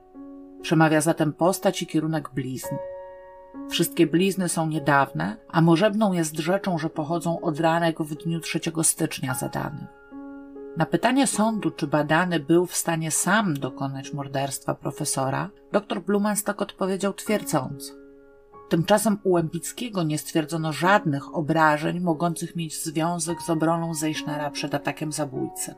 Przemawia 0.62 1.02
zatem 1.02 1.34
postać 1.34 1.82
i 1.82 1.88
kierunek 1.88 2.30
blizn. 2.34 2.76
Wszystkie 3.70 4.08
blizny 4.08 4.50
są 4.50 4.68
niedawne, 4.68 5.38
a 5.50 5.62
możebną 5.62 6.14
jest 6.14 6.40
rzeczą, 6.40 6.78
że 6.78 6.90
pochodzą 6.90 7.42
od 7.42 7.60
ranek 7.60 8.02
w 8.02 8.16
dniu 8.16 8.40
3 8.40 8.60
stycznia 8.84 9.34
zadanych. 9.34 10.03
Na 10.78 10.86
pytanie 10.86 11.28
sądu, 11.28 11.72
czy 11.72 11.88
badany 11.88 12.40
był 12.40 12.66
w 12.66 12.76
stanie 12.76 13.12
sam 13.12 13.54
dokonać 13.54 14.14
morderstwa 14.14 14.76
profesora, 14.76 15.50
dr 15.72 16.02
Blumenstock 16.02 16.62
odpowiedział 16.62 17.14
twierdząco. 17.14 17.94
Tymczasem 18.70 19.18
u 19.24 19.32
Łępickiego 19.32 20.04
nie 20.04 20.18
stwierdzono 20.18 20.74
żadnych 20.74 21.36
obrażeń 21.36 22.00
mogących 22.00 22.56
mieć 22.56 22.84
związek 22.84 23.42
z 23.42 23.50
obroną 23.50 23.94
Zeichnera 23.94 24.52
przed 24.52 24.76
atakiem 24.76 25.12
zabójcy. 25.12 25.76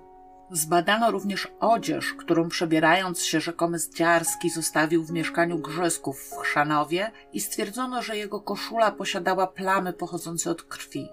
Zbadano 0.51 1.11
również 1.11 1.47
odzież, 1.59 2.13
którą 2.13 2.49
przebierając 2.49 3.21
się 3.21 3.41
rzekomy 3.41 3.79
Zdziarski 3.79 4.49
zostawił 4.49 5.03
w 5.03 5.11
mieszkaniu 5.11 5.59
Grzysków 5.59 6.19
w 6.19 6.37
Chrzanowie 6.37 7.11
i 7.33 7.41
stwierdzono, 7.41 8.01
że 8.01 8.17
jego 8.17 8.41
koszula 8.41 8.91
posiadała 8.91 9.47
plamy 9.47 9.93
pochodzące 9.93 10.51
od 10.51 10.63
krwi. 10.63 11.09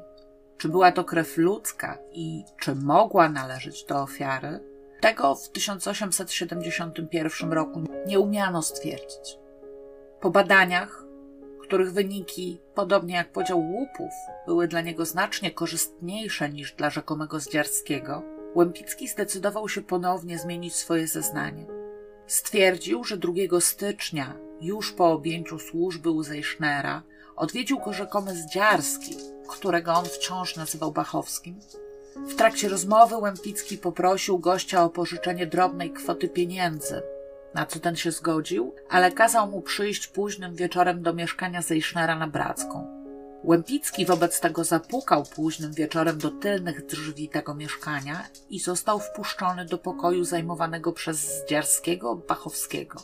Czy 0.62 0.68
była 0.68 0.92
to 0.92 1.04
krew 1.04 1.36
ludzka 1.36 1.98
i 2.12 2.44
czy 2.60 2.74
mogła 2.74 3.28
należeć 3.28 3.84
do 3.84 4.02
ofiary, 4.02 4.60
tego 5.00 5.34
w 5.34 5.48
1871 5.48 7.52
roku 7.52 7.82
nie 8.06 8.20
umiano 8.20 8.62
stwierdzić. 8.62 9.38
Po 10.20 10.30
badaniach, 10.30 11.04
których 11.62 11.92
wyniki, 11.92 12.60
podobnie 12.74 13.14
jak 13.14 13.32
podział 13.32 13.58
łupów, 13.58 14.10
były 14.46 14.68
dla 14.68 14.80
niego 14.80 15.04
znacznie 15.04 15.50
korzystniejsze 15.50 16.50
niż 16.50 16.72
dla 16.72 16.90
rzekomego 16.90 17.40
Zdziarskiego, 17.40 18.22
Łępicki 18.54 19.08
zdecydował 19.08 19.68
się 19.68 19.82
ponownie 19.82 20.38
zmienić 20.38 20.74
swoje 20.74 21.06
zeznanie. 21.06 21.66
Stwierdził, 22.26 23.04
że 23.04 23.16
2 23.16 23.32
stycznia, 23.60 24.36
już 24.60 24.92
po 24.92 25.12
objęciu 25.12 25.58
służby 25.58 26.10
u 26.10 26.22
Zeichnera, 26.22 27.02
odwiedził 27.36 27.78
go 27.78 27.92
rzekomy 27.92 28.36
Zdziarski, 28.36 29.16
którego 29.48 29.92
on 29.94 30.04
wciąż 30.04 30.56
nazywał 30.56 30.92
Bachowskim. 30.92 31.60
W 32.16 32.34
trakcie 32.34 32.68
rozmowy 32.68 33.16
Łępicki 33.16 33.78
poprosił 33.78 34.38
gościa 34.38 34.84
o 34.84 34.90
pożyczenie 34.90 35.46
drobnej 35.46 35.92
kwoty 35.92 36.28
pieniędzy, 36.28 37.02
na 37.54 37.66
co 37.66 37.80
ten 37.80 37.96
się 37.96 38.12
zgodził, 38.12 38.74
ale 38.90 39.12
kazał 39.12 39.50
mu 39.50 39.62
przyjść 39.62 40.06
późnym 40.06 40.54
wieczorem 40.54 41.02
do 41.02 41.14
mieszkania 41.14 41.62
Zeichnera 41.62 42.18
na 42.18 42.26
Bracką. 42.26 43.02
Łępicki 43.44 44.06
wobec 44.06 44.40
tego 44.40 44.64
zapukał 44.64 45.24
późnym 45.24 45.72
wieczorem 45.72 46.18
do 46.18 46.30
tylnych 46.30 46.86
drzwi 46.86 47.28
tego 47.28 47.54
mieszkania 47.54 48.28
i 48.50 48.60
został 48.60 49.00
wpuszczony 49.00 49.64
do 49.64 49.78
pokoju 49.78 50.24
zajmowanego 50.24 50.92
przez 50.92 51.42
Zdziarskiego 51.42 52.16
Bachowskiego. 52.16 53.02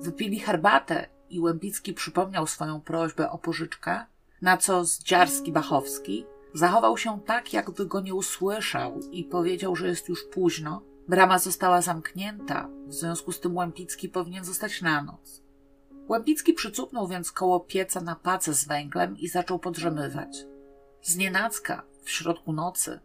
Wypili 0.00 0.40
herbatę 0.40 1.08
i 1.30 1.40
Łępicki 1.40 1.92
przypomniał 1.92 2.46
swoją 2.46 2.80
prośbę 2.80 3.30
o 3.30 3.38
pożyczkę, 3.38 4.04
na 4.42 4.56
co 4.56 4.84
Zdziarski 4.84 5.52
Bachowski 5.52 6.26
zachował 6.54 6.98
się 6.98 7.20
tak, 7.26 7.52
jakby 7.52 7.86
go 7.86 8.00
nie 8.00 8.14
usłyszał 8.14 9.00
i 9.12 9.24
powiedział, 9.24 9.76
że 9.76 9.88
jest 9.88 10.08
już 10.08 10.24
późno. 10.24 10.82
Brama 11.08 11.38
została 11.38 11.82
zamknięta, 11.82 12.68
w 12.86 12.94
związku 12.94 13.32
z 13.32 13.40
tym 13.40 13.56
Łępicki 13.56 14.08
powinien 14.08 14.44
zostać 14.44 14.82
na 14.82 15.02
noc. 15.02 15.42
Łępicki 16.08 16.52
przycupnął 16.52 17.08
więc 17.08 17.32
koło 17.32 17.60
pieca 17.60 18.00
na 18.00 18.16
pacę 18.16 18.54
z 18.54 18.64
węglem 18.64 19.18
i 19.18 19.28
zaczął 19.28 19.58
podrzemywać. 19.58 20.44
Znienacka, 21.02 21.82
w 22.02 22.10
środku 22.10 22.52
nocy, 22.52 23.00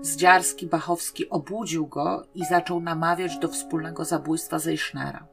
Zdziarski 0.00 0.66
Bachowski 0.66 1.28
obudził 1.28 1.86
go 1.86 2.26
i 2.34 2.44
zaczął 2.44 2.80
namawiać 2.80 3.38
do 3.38 3.48
wspólnego 3.48 4.04
zabójstwa 4.04 4.58
Zeichnera. 4.58 5.26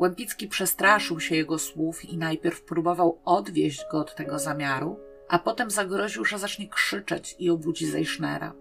Łępicki 0.00 0.48
przestraszył 0.48 1.20
się 1.20 1.36
jego 1.36 1.58
słów 1.58 2.04
i 2.04 2.18
najpierw 2.18 2.62
próbował 2.62 3.20
odwieść 3.24 3.84
go 3.92 3.98
od 3.98 4.14
tego 4.14 4.38
zamiaru, 4.38 5.00
a 5.28 5.38
potem 5.38 5.70
zagroził, 5.70 6.24
że 6.24 6.38
zacznie 6.38 6.68
krzyczeć 6.68 7.36
i 7.38 7.50
obudzi 7.50 7.86
Zeichnera. 7.86 8.52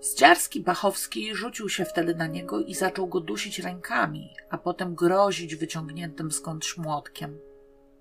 Zdziarski 0.00 0.60
Bachowski 0.60 1.34
rzucił 1.34 1.68
się 1.68 1.84
wtedy 1.84 2.14
na 2.14 2.26
niego 2.26 2.60
i 2.60 2.74
zaczął 2.74 3.06
go 3.06 3.20
dusić 3.20 3.58
rękami, 3.58 4.34
a 4.50 4.58
potem 4.58 4.94
grozić 4.94 5.56
wyciągniętym 5.56 6.30
skądś 6.30 6.76
młotkiem. 6.76 7.38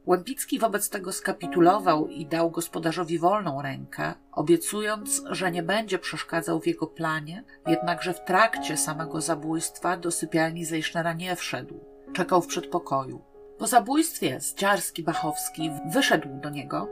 Łępicki 0.06 0.60
wobec 0.60 0.90
tego 0.90 1.12
skapitulował 1.12 2.08
i 2.08 2.26
dał 2.26 2.52
gospodarzowi 2.52 3.20
wolną 3.20 3.62
rękę, 3.62 4.14
obiecując, 4.32 5.24
że 5.30 5.52
nie 5.52 5.64
będzie 5.64 6.00
przeszkadzał 6.00 6.60
w 6.60 6.68
jego 6.68 6.88
planie, 6.88 7.44
jednakże 7.68 8.14
w 8.14 8.26
trakcie 8.26 8.78
samego 8.78 9.22
zabójstwa 9.22 9.98
do 9.98 10.12
sypialni 10.12 10.66
Zeichnera 10.66 11.14
nie 11.14 11.36
wszedł 11.36 11.95
czekał 12.16 12.42
w 12.42 12.48
przedpokoju. 12.48 13.22
Po 13.58 13.68
zabójstwie 13.68 14.40
Zdziarski-Bachowski 14.40 15.72
wyszedł 15.94 16.30
do 16.42 16.50
niego, 16.50 16.90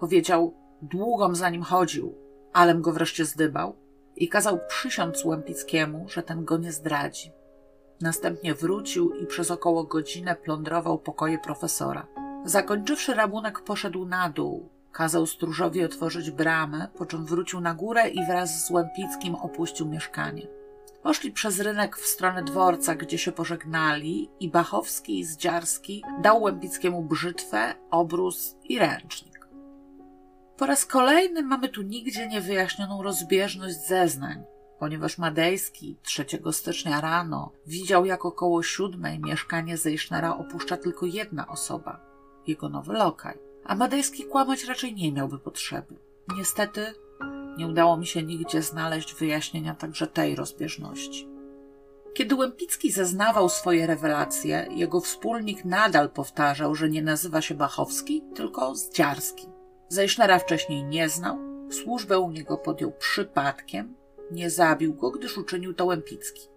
powiedział, 0.00 0.54
długom 0.82 1.34
za 1.34 1.50
nim 1.50 1.62
chodził, 1.62 2.14
alem 2.52 2.82
go 2.82 2.92
wreszcie 2.92 3.24
zdybał 3.24 3.76
i 4.16 4.28
kazał 4.28 4.58
przysiąc 4.68 5.24
Łępickiemu, 5.24 6.08
że 6.08 6.22
ten 6.22 6.44
go 6.44 6.58
nie 6.58 6.72
zdradzi. 6.72 7.32
Następnie 8.00 8.54
wrócił 8.54 9.14
i 9.14 9.26
przez 9.26 9.50
około 9.50 9.84
godzinę 9.84 10.36
plądrował 10.36 10.98
pokoje 10.98 11.38
profesora. 11.38 12.06
Zakończywszy 12.44 13.14
rabunek, 13.14 13.60
poszedł 13.60 14.04
na 14.04 14.30
dół, 14.30 14.68
kazał 14.92 15.26
stróżowi 15.26 15.84
otworzyć 15.84 16.30
bramę, 16.30 16.88
po 16.98 17.06
czym 17.06 17.26
wrócił 17.26 17.60
na 17.60 17.74
górę 17.74 18.08
i 18.08 18.26
wraz 18.26 18.66
z 18.66 18.70
Łępickim 18.70 19.34
opuścił 19.34 19.88
mieszkanie. 19.88 20.57
Poszli 21.02 21.32
przez 21.32 21.60
rynek 21.60 21.96
w 21.96 22.06
stronę 22.06 22.42
dworca, 22.42 22.94
gdzie 22.94 23.18
się 23.18 23.32
pożegnali 23.32 24.30
i 24.40 24.48
Bachowski 24.48 25.18
i 25.18 25.24
Zdziarski 25.24 26.02
dał 26.22 26.42
Łępickiemu 26.42 27.02
brzytwę, 27.02 27.74
obrus 27.90 28.56
i 28.64 28.78
ręcznik. 28.78 29.48
Po 30.56 30.66
raz 30.66 30.86
kolejny 30.86 31.42
mamy 31.42 31.68
tu 31.68 31.82
nigdzie 31.82 32.28
niewyjaśnioną 32.28 33.02
rozbieżność 33.02 33.86
zeznań, 33.86 34.44
ponieważ 34.78 35.18
Madejski 35.18 35.96
3 36.02 36.26
stycznia 36.52 37.00
rano 37.00 37.52
widział, 37.66 38.04
jak 38.04 38.24
około 38.24 38.62
siódmej 38.62 39.18
mieszkanie 39.18 39.76
Zejsznera 39.76 40.36
opuszcza 40.36 40.76
tylko 40.76 41.06
jedna 41.06 41.48
osoba, 41.48 42.00
jego 42.46 42.68
nowy 42.68 42.92
lokaj, 42.92 43.38
a 43.64 43.74
Madejski 43.74 44.24
kłamać 44.24 44.64
raczej 44.64 44.94
nie 44.94 45.12
miałby 45.12 45.38
potrzeby. 45.38 45.96
Niestety 46.36 46.94
nie 47.58 47.66
udało 47.66 47.96
mi 47.96 48.06
się 48.06 48.22
nigdzie 48.22 48.62
znaleźć 48.62 49.14
wyjaśnienia 49.14 49.74
także 49.74 50.06
tej 50.06 50.36
rozbieżności. 50.36 51.28
Kiedy 52.14 52.34
Łępicki 52.34 52.92
zeznawał 52.92 53.48
swoje 53.48 53.86
rewelacje, 53.86 54.68
jego 54.70 55.00
wspólnik 55.00 55.64
nadal 55.64 56.10
powtarzał, 56.10 56.74
że 56.74 56.88
nie 56.88 57.02
nazywa 57.02 57.40
się 57.40 57.54
Bachowski, 57.54 58.24
tylko 58.34 58.74
Zdziarski. 58.74 59.46
Zejsznera 59.88 60.38
wcześniej 60.38 60.84
nie 60.84 61.08
znał, 61.08 61.38
służbę 61.70 62.18
u 62.18 62.30
niego 62.30 62.56
podjął 62.56 62.92
przypadkiem, 62.92 63.94
nie 64.30 64.50
zabił 64.50 64.94
go, 64.94 65.10
gdyż 65.10 65.38
uczynił 65.38 65.74
to 65.74 65.84
Łępicki. 65.84 66.48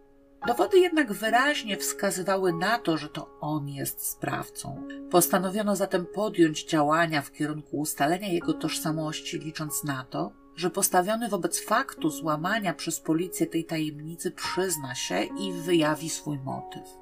Dowody 0.48 0.80
jednak 0.80 1.14
wyraźnie 1.14 1.78
wskazywały 1.78 2.54
na 2.54 2.80
to, 2.80 2.98
że 2.98 3.10
to 3.10 3.38
on 3.42 3.70
jest 3.70 4.10
sprawcą. 4.10 4.88
Postanowiono 5.12 5.76
zatem 5.76 6.06
podjąć 6.06 6.66
działania 6.66 7.22
w 7.22 7.32
kierunku 7.32 7.80
ustalenia 7.80 8.28
jego 8.28 8.54
tożsamości, 8.54 9.40
licząc 9.40 9.84
na 9.84 10.06
to, 10.10 10.41
że 10.56 10.70
postawiony 10.70 11.30
wobec 11.30 11.66
faktu 11.66 12.10
złamania 12.10 12.74
przez 12.74 13.00
policję 13.00 13.48
tej 13.48 13.66
tajemnicy 13.66 14.32
przyzna 14.32 14.96
się 14.96 15.22
i 15.24 15.54
wyjawi 15.54 16.10
swój 16.10 16.40
motyw. 16.40 17.02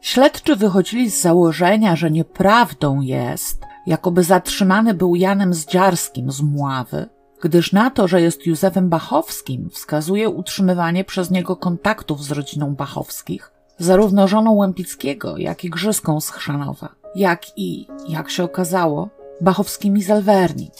Śledczy 0.00 0.56
wychodzili 0.56 1.10
z 1.10 1.20
założenia, 1.20 1.96
że 1.96 2.10
nieprawdą 2.10 3.00
jest, 3.00 3.62
jakoby 3.86 4.22
zatrzymany 4.22 4.94
był 4.94 5.14
Janem 5.14 5.54
Zdziarskim 5.54 6.30
z 6.30 6.42
Mławy, 6.42 7.08
gdyż 7.42 7.72
na 7.72 7.90
to, 7.90 8.08
że 8.08 8.20
jest 8.20 8.46
Józefem 8.46 8.88
Bachowskim, 8.88 9.70
wskazuje 9.70 10.28
utrzymywanie 10.28 11.04
przez 11.04 11.30
niego 11.30 11.56
kontaktów 11.56 12.24
z 12.24 12.30
rodziną 12.30 12.74
Bachowskich, 12.74 13.52
zarówno 13.78 14.28
żoną 14.28 14.52
Łępickiego, 14.52 15.38
jak 15.38 15.64
i 15.64 15.70
Grzyską 15.70 16.20
z 16.20 16.30
Chrzanowa, 16.30 16.88
jak 17.14 17.58
i, 17.58 17.86
jak 18.08 18.30
się 18.30 18.44
okazało, 18.44 19.08
Bachowskimi 19.40 20.02
z 20.02 20.10
Alwerni. 20.10 20.70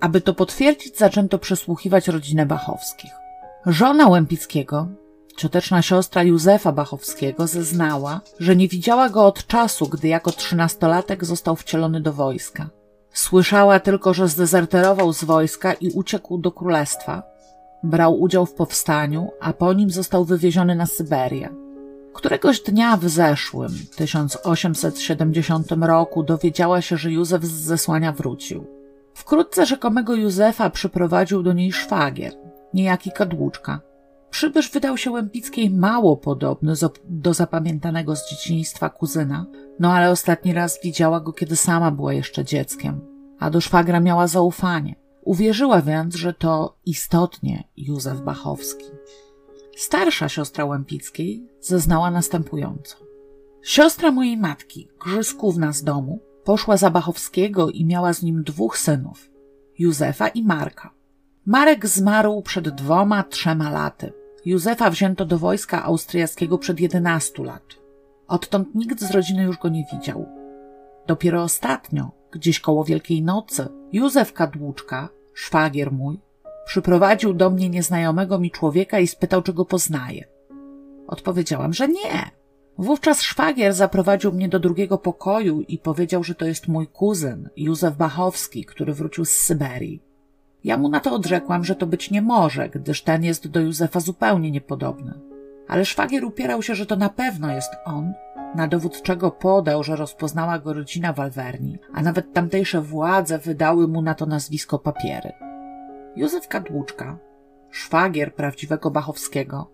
Aby 0.00 0.20
to 0.20 0.34
potwierdzić, 0.34 0.98
zaczęto 0.98 1.38
przesłuchiwać 1.38 2.08
rodzinę 2.08 2.46
Bachowskich. 2.46 3.10
Żona 3.66 4.08
Łępickiego, 4.08 4.88
cioteczna 5.36 5.82
siostra 5.82 6.22
Józefa 6.22 6.72
Bachowskiego, 6.72 7.46
zeznała, 7.46 8.20
że 8.38 8.56
nie 8.56 8.68
widziała 8.68 9.08
go 9.08 9.26
od 9.26 9.46
czasu, 9.46 9.88
gdy 9.88 10.08
jako 10.08 10.32
trzynastolatek 10.32 11.24
został 11.24 11.56
wcielony 11.56 12.00
do 12.00 12.12
wojska. 12.12 12.70
Słyszała 13.12 13.80
tylko, 13.80 14.14
że 14.14 14.28
zdezerterował 14.28 15.12
z 15.12 15.24
wojska 15.24 15.72
i 15.72 15.90
uciekł 15.90 16.38
do 16.38 16.52
królestwa. 16.52 17.22
Brał 17.82 18.20
udział 18.20 18.46
w 18.46 18.54
powstaniu, 18.54 19.30
a 19.40 19.52
po 19.52 19.72
nim 19.72 19.90
został 19.90 20.24
wywieziony 20.24 20.74
na 20.74 20.86
Syberię. 20.86 21.48
Któregoś 22.14 22.60
dnia 22.60 22.96
w 22.96 23.08
zeszłym, 23.08 23.72
1870 23.96 25.72
roku, 25.72 26.22
dowiedziała 26.22 26.82
się, 26.82 26.96
że 26.96 27.12
Józef 27.12 27.44
z 27.44 27.50
zesłania 27.50 28.12
wrócił. 28.12 28.79
Wkrótce 29.14 29.66
rzekomego 29.66 30.14
Józefa 30.14 30.70
przyprowadził 30.70 31.42
do 31.42 31.52
niej 31.52 31.72
szwagier, 31.72 32.32
niejaki 32.74 33.10
Kadłuczka. 33.12 33.80
Przybysz 34.30 34.70
wydał 34.70 34.96
się 34.96 35.10
Łępickiej 35.10 35.70
mało 35.70 36.16
podobny 36.16 36.72
do 37.04 37.34
zapamiętanego 37.34 38.16
z 38.16 38.30
dzieciństwa 38.30 38.90
kuzyna, 38.90 39.46
no 39.78 39.92
ale 39.92 40.10
ostatni 40.10 40.52
raz 40.52 40.78
widziała 40.84 41.20
go, 41.20 41.32
kiedy 41.32 41.56
sama 41.56 41.90
była 41.90 42.12
jeszcze 42.12 42.44
dzieckiem, 42.44 43.00
a 43.38 43.50
do 43.50 43.60
szwagra 43.60 44.00
miała 44.00 44.26
zaufanie. 44.26 44.94
Uwierzyła 45.22 45.82
więc, 45.82 46.14
że 46.14 46.34
to 46.34 46.76
istotnie 46.86 47.64
Józef 47.76 48.20
Bachowski. 48.20 48.84
Starsza 49.76 50.28
siostra 50.28 50.64
Łępickiej 50.64 51.48
zeznała 51.60 52.10
następująco. 52.10 52.96
Siostra 53.62 54.10
mojej 54.10 54.36
matki, 54.36 54.88
Grzyskówna 55.04 55.72
z 55.72 55.84
domu, 55.84 56.20
poszła 56.44 56.76
za 56.76 56.90
Bachowskiego 56.90 57.70
i 57.70 57.84
miała 57.84 58.12
z 58.12 58.22
nim 58.22 58.42
dwóch 58.42 58.78
synów, 58.78 59.30
Józefa 59.78 60.28
i 60.28 60.42
Marka. 60.42 60.90
Marek 61.46 61.86
zmarł 61.86 62.42
przed 62.42 62.68
dwoma, 62.68 63.22
trzema 63.22 63.70
laty. 63.70 64.12
Józefa 64.44 64.90
wzięto 64.90 65.24
do 65.24 65.38
wojska 65.38 65.84
austriackiego 65.84 66.58
przed 66.58 66.80
jedenastu 66.80 67.44
lat. 67.44 67.62
Odtąd 68.28 68.74
nikt 68.74 69.00
z 69.00 69.10
rodziny 69.10 69.42
już 69.42 69.58
go 69.58 69.68
nie 69.68 69.84
widział. 69.92 70.28
Dopiero 71.06 71.42
ostatnio, 71.42 72.10
gdzieś 72.30 72.60
koło 72.60 72.84
Wielkiej 72.84 73.22
Nocy, 73.22 73.68
Józef 73.92 74.32
Kadłuczka, 74.32 75.08
szwagier 75.34 75.92
mój, 75.92 76.20
przyprowadził 76.66 77.34
do 77.34 77.50
mnie 77.50 77.70
nieznajomego 77.70 78.38
mi 78.38 78.50
człowieka 78.50 78.98
i 78.98 79.06
spytał, 79.06 79.42
czy 79.42 79.52
go 79.52 79.64
poznaje. 79.64 80.24
Odpowiedziałam, 81.06 81.72
że 81.72 81.88
nie. 81.88 82.30
Wówczas 82.78 83.22
szwagier 83.22 83.72
zaprowadził 83.72 84.32
mnie 84.32 84.48
do 84.48 84.58
drugiego 84.58 84.98
pokoju 84.98 85.60
i 85.60 85.78
powiedział, 85.78 86.24
że 86.24 86.34
to 86.34 86.44
jest 86.44 86.68
mój 86.68 86.86
kuzyn, 86.86 87.48
Józef 87.56 87.96
Bachowski, 87.96 88.64
który 88.64 88.94
wrócił 88.94 89.24
z 89.24 89.30
Syberii. 89.30 90.02
Ja 90.64 90.76
mu 90.76 90.88
na 90.88 91.00
to 91.00 91.14
odrzekłam, 91.14 91.64
że 91.64 91.74
to 91.74 91.86
być 91.86 92.10
nie 92.10 92.22
może, 92.22 92.68
gdyż 92.68 93.02
ten 93.02 93.24
jest 93.24 93.48
do 93.48 93.60
Józefa 93.60 94.00
zupełnie 94.00 94.50
niepodobny. 94.50 95.14
Ale 95.68 95.84
szwagier 95.84 96.24
upierał 96.24 96.62
się, 96.62 96.74
że 96.74 96.86
to 96.86 96.96
na 96.96 97.08
pewno 97.08 97.52
jest 97.52 97.72
on, 97.84 98.12
na 98.54 98.68
dowód 98.68 99.02
czego 99.02 99.30
podał, 99.30 99.84
że 99.84 99.96
rozpoznała 99.96 100.58
go 100.58 100.72
rodzina 100.72 101.12
Walwerni, 101.12 101.78
a 101.94 102.02
nawet 102.02 102.32
tamtejsze 102.32 102.82
władze 102.82 103.38
wydały 103.38 103.88
mu 103.88 104.02
na 104.02 104.14
to 104.14 104.26
nazwisko 104.26 104.78
papiery. 104.78 105.32
Józef 106.16 106.48
Kadłuczka, 106.48 107.18
szwagier 107.70 108.34
prawdziwego 108.34 108.90
Bachowskiego, 108.90 109.70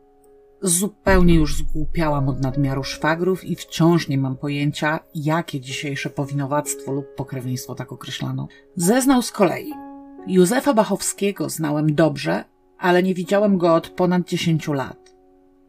zupełnie 0.63 1.35
już 1.35 1.57
zgłupiałam 1.57 2.29
od 2.29 2.41
nadmiaru 2.41 2.85
szwagrów 2.85 3.45
i 3.45 3.57
wciąż 3.57 4.09
nie 4.09 4.19
mam 4.19 4.37
pojęcia, 4.37 5.01
jakie 5.15 5.61
dzisiejsze 5.61 6.11
powinowactwo 6.11 6.93
lub 6.93 7.15
pokrewieństwo 7.15 7.75
tak 7.75 7.93
określano. 7.93 8.49
Zeznał 8.77 9.23
z 9.23 9.31
kolei, 9.33 9.73
Józefa 10.27 10.75
Bachowskiego 10.75 11.49
znałem 11.49 11.95
dobrze, 11.95 12.45
ale 12.79 13.03
nie 13.03 13.15
widziałem 13.15 13.59
go 13.59 13.75
od 13.75 13.89
ponad 13.89 14.29
dziesięciu 14.29 14.73
lat. 14.73 15.15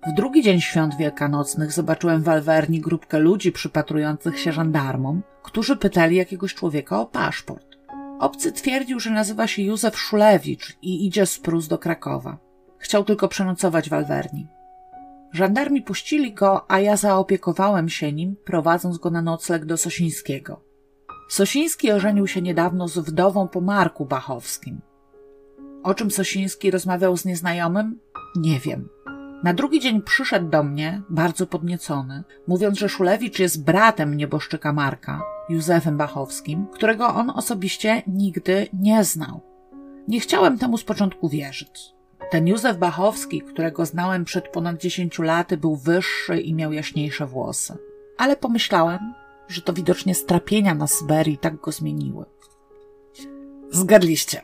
W 0.08 0.14
drugi 0.14 0.44
dzień 0.44 0.62
świąt 0.62 0.98
wielkanocnych 0.98 1.72
zobaczyłem 1.72 2.24
w 2.24 2.30
Alwerni 2.30 2.82
grupkę 2.82 3.20
ludzi 3.20 3.52
przypatrujących 3.52 4.40
się 4.40 4.52
żandarmom, 4.52 5.22
którzy 5.44 5.78
pytali 5.78 6.16
jakiegoś 6.16 6.54
człowieka 6.54 7.00
o 7.00 7.06
paszport. 7.06 7.78
Obcy 8.20 8.52
twierdził, 8.52 9.00
że 9.00 9.12
nazywa 9.12 9.48
się 9.48 9.62
Józef 9.62 10.00
Szulewicz 10.00 10.78
i 10.82 11.08
idzie 11.08 11.26
z 11.26 11.40
Prus 11.40 11.68
do 11.68 11.78
Krakowa. 11.78 12.38
Chciał 12.78 13.04
tylko 13.04 13.28
przenocować 13.28 13.90
w 13.90 13.94
Alwerni. 13.94 14.48
Żandarmi 15.32 15.82
puścili 15.82 16.34
go, 16.34 16.72
a 16.72 16.80
ja 16.80 16.98
zaopiekowałem 16.98 17.90
się 17.90 18.14
nim, 18.14 18.36
prowadząc 18.46 18.98
go 18.98 19.10
na 19.10 19.22
nocleg 19.22 19.66
do 19.66 19.78
Sosińskiego. 19.78 20.62
Sosiński 21.30 21.92
ożenił 21.92 22.28
się 22.28 22.42
niedawno 22.42 22.88
z 22.88 22.98
wdową 22.98 23.48
po 23.48 23.62
Marku 23.62 24.06
Bachowskim. 24.06 24.82
O 25.84 25.94
czym 25.94 26.12
Sosiński 26.12 26.72
rozmawiał 26.72 27.18
z 27.18 27.26
nieznajomym? 27.26 28.00
Nie 28.36 28.60
wiem. 28.60 28.90
Na 29.44 29.54
drugi 29.54 29.80
dzień 29.80 30.02
przyszedł 30.02 30.50
do 30.50 30.64
mnie, 30.64 31.02
bardzo 31.10 31.48
podniecony, 31.48 32.24
mówiąc, 32.48 32.80
że 32.80 32.90
Szulewicz 32.90 33.40
jest 33.40 33.64
bratem 33.64 34.18
nieboszczyka 34.18 34.74
Marka, 34.74 35.22
Józefem 35.50 35.98
Bachowskim, 35.98 36.68
którego 36.74 37.08
on 37.08 37.30
osobiście 37.30 38.04
nigdy 38.08 38.68
nie 38.74 39.04
znał. 39.04 39.42
Nie 40.08 40.20
chciałem 40.20 40.58
temu 40.58 40.78
z 40.78 40.84
początku 40.84 41.30
wierzyć. 41.30 41.97
Ten 42.30 42.48
Józef 42.48 42.78
Bachowski, 42.78 43.42
którego 43.42 43.86
znałem 43.86 44.26
przed 44.26 44.48
ponad 44.48 44.78
dziesięciu 44.78 45.24
laty, 45.24 45.58
był 45.58 45.76
wyższy 45.76 46.40
i 46.40 46.54
miał 46.54 46.74
jaśniejsze 46.74 47.26
włosy. 47.26 47.78
Ale 48.18 48.36
pomyślałem, 48.36 49.00
że 49.48 49.62
to 49.62 49.74
widocznie 49.74 50.16
strapienia 50.16 50.76
na 50.76 50.88
Syberii 50.88 51.38
tak 51.38 51.56
go 51.56 51.72
zmieniły. 51.72 52.26
Zgadliście. 53.72 54.42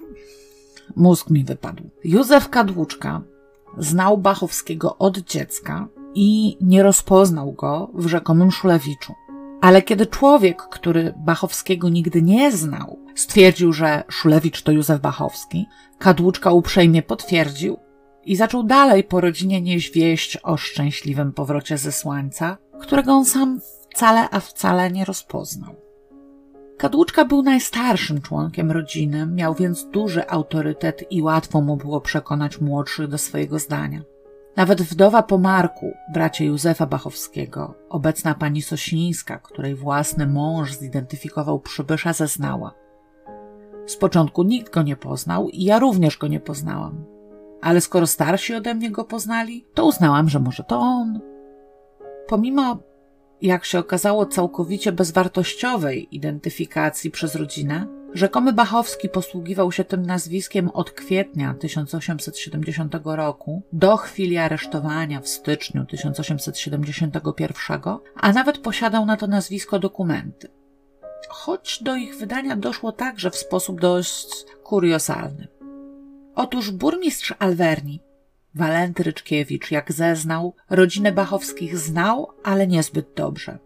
Mózg 0.95 1.29
mi 1.29 1.43
wypadł. 1.43 1.83
Józef 2.03 2.49
Kadłuczka 2.49 3.21
znał 3.77 4.17
Bachowskiego 4.17 4.97
od 4.97 5.17
dziecka 5.17 5.87
i 6.15 6.57
nie 6.61 6.83
rozpoznał 6.83 7.51
go 7.51 7.89
w 7.93 8.07
rzekomym 8.07 8.51
Szulewiczu. 8.51 9.13
Ale 9.61 9.81
kiedy 9.81 10.05
człowiek, 10.05 10.61
który 10.61 11.13
Bachowskiego 11.17 11.89
nigdy 11.89 12.21
nie 12.21 12.51
znał, 12.51 12.99
stwierdził, 13.15 13.73
że 13.73 14.03
Szulewicz 14.09 14.61
to 14.61 14.71
Józef 14.71 15.01
Bachowski, 15.01 15.65
Kadłuczka 15.99 16.51
uprzejmie 16.51 17.03
potwierdził 17.03 17.77
i 18.25 18.35
zaczął 18.35 18.63
dalej 18.63 19.03
po 19.03 19.21
rodzinie 19.21 19.61
nieść 19.61 19.93
wieść 19.93 20.37
o 20.43 20.57
szczęśliwym 20.57 21.33
powrocie 21.33 21.77
ze 21.77 21.91
słońca, 21.91 22.57
którego 22.81 23.13
on 23.13 23.25
sam 23.25 23.59
wcale, 23.91 24.29
a 24.31 24.39
wcale 24.39 24.91
nie 24.91 25.05
rozpoznał. 25.05 25.75
Kadłuczka 26.77 27.25
był 27.25 27.41
najstarszym 27.41 28.21
członkiem 28.21 28.71
rodziny, 28.71 29.25
miał 29.25 29.55
więc 29.55 29.85
duży 29.85 30.29
autorytet 30.29 31.11
i 31.11 31.21
łatwo 31.21 31.61
mu 31.61 31.77
było 31.77 32.01
przekonać 32.01 32.61
młodszych 32.61 33.07
do 33.07 33.17
swojego 33.17 33.59
zdania. 33.59 34.01
Nawet 34.55 34.81
wdowa 34.81 35.23
po 35.23 35.37
Marku, 35.37 35.93
bracie 36.13 36.45
Józefa 36.45 36.85
Bachowskiego, 36.85 37.75
obecna 37.89 38.35
pani 38.35 38.61
Sosińska, 38.61 39.39
której 39.39 39.75
własny 39.75 40.27
mąż 40.27 40.73
zidentyfikował 40.73 41.59
przybysza, 41.59 42.13
zeznała. 42.13 42.82
Z 43.85 43.97
początku 43.97 44.43
nikt 44.43 44.73
go 44.73 44.81
nie 44.81 44.95
poznał 44.95 45.49
i 45.49 45.63
ja 45.63 45.79
również 45.79 46.17
go 46.17 46.27
nie 46.27 46.39
poznałam. 46.39 47.05
Ale 47.61 47.81
skoro 47.81 48.07
starsi 48.07 48.55
ode 48.55 48.73
mnie 48.73 48.91
go 48.91 49.03
poznali, 49.03 49.65
to 49.73 49.85
uznałam, 49.85 50.29
że 50.29 50.39
może 50.39 50.63
to 50.63 50.79
on. 50.79 51.19
Pomimo 52.27 52.77
jak 53.43 53.65
się 53.65 53.79
okazało, 53.79 54.25
całkowicie 54.25 54.91
bezwartościowej 54.91 56.15
identyfikacji 56.15 57.11
przez 57.11 57.35
rodzinę, 57.35 57.87
rzekomy 58.13 58.53
Bachowski 58.53 59.09
posługiwał 59.09 59.71
się 59.71 59.83
tym 59.83 60.05
nazwiskiem 60.05 60.69
od 60.69 60.91
kwietnia 60.91 61.53
1870 61.53 62.95
roku 63.03 63.61
do 63.73 63.97
chwili 63.97 64.37
aresztowania 64.37 65.21
w 65.21 65.27
styczniu 65.27 65.85
1871, 65.85 67.79
a 68.15 68.33
nawet 68.33 68.57
posiadał 68.57 69.05
na 69.05 69.17
to 69.17 69.27
nazwisko 69.27 69.79
dokumenty. 69.79 70.62
Choć 71.29 71.83
do 71.83 71.95
ich 71.95 72.17
wydania 72.17 72.55
doszło 72.55 72.91
także 72.91 73.31
w 73.31 73.35
sposób 73.35 73.81
dość 73.81 74.45
kuriozalny. 74.63 75.47
Otóż 76.35 76.71
burmistrz 76.71 77.33
Alverni 77.39 77.99
Walenty 78.55 79.03
Ryczkiewicz, 79.03 79.71
jak 79.71 79.91
zeznał, 79.91 80.55
rodzinę 80.69 81.11
Bachowskich 81.11 81.77
znał, 81.77 82.27
ale 82.43 82.67
niezbyt 82.67 83.07
dobrze. 83.15 83.57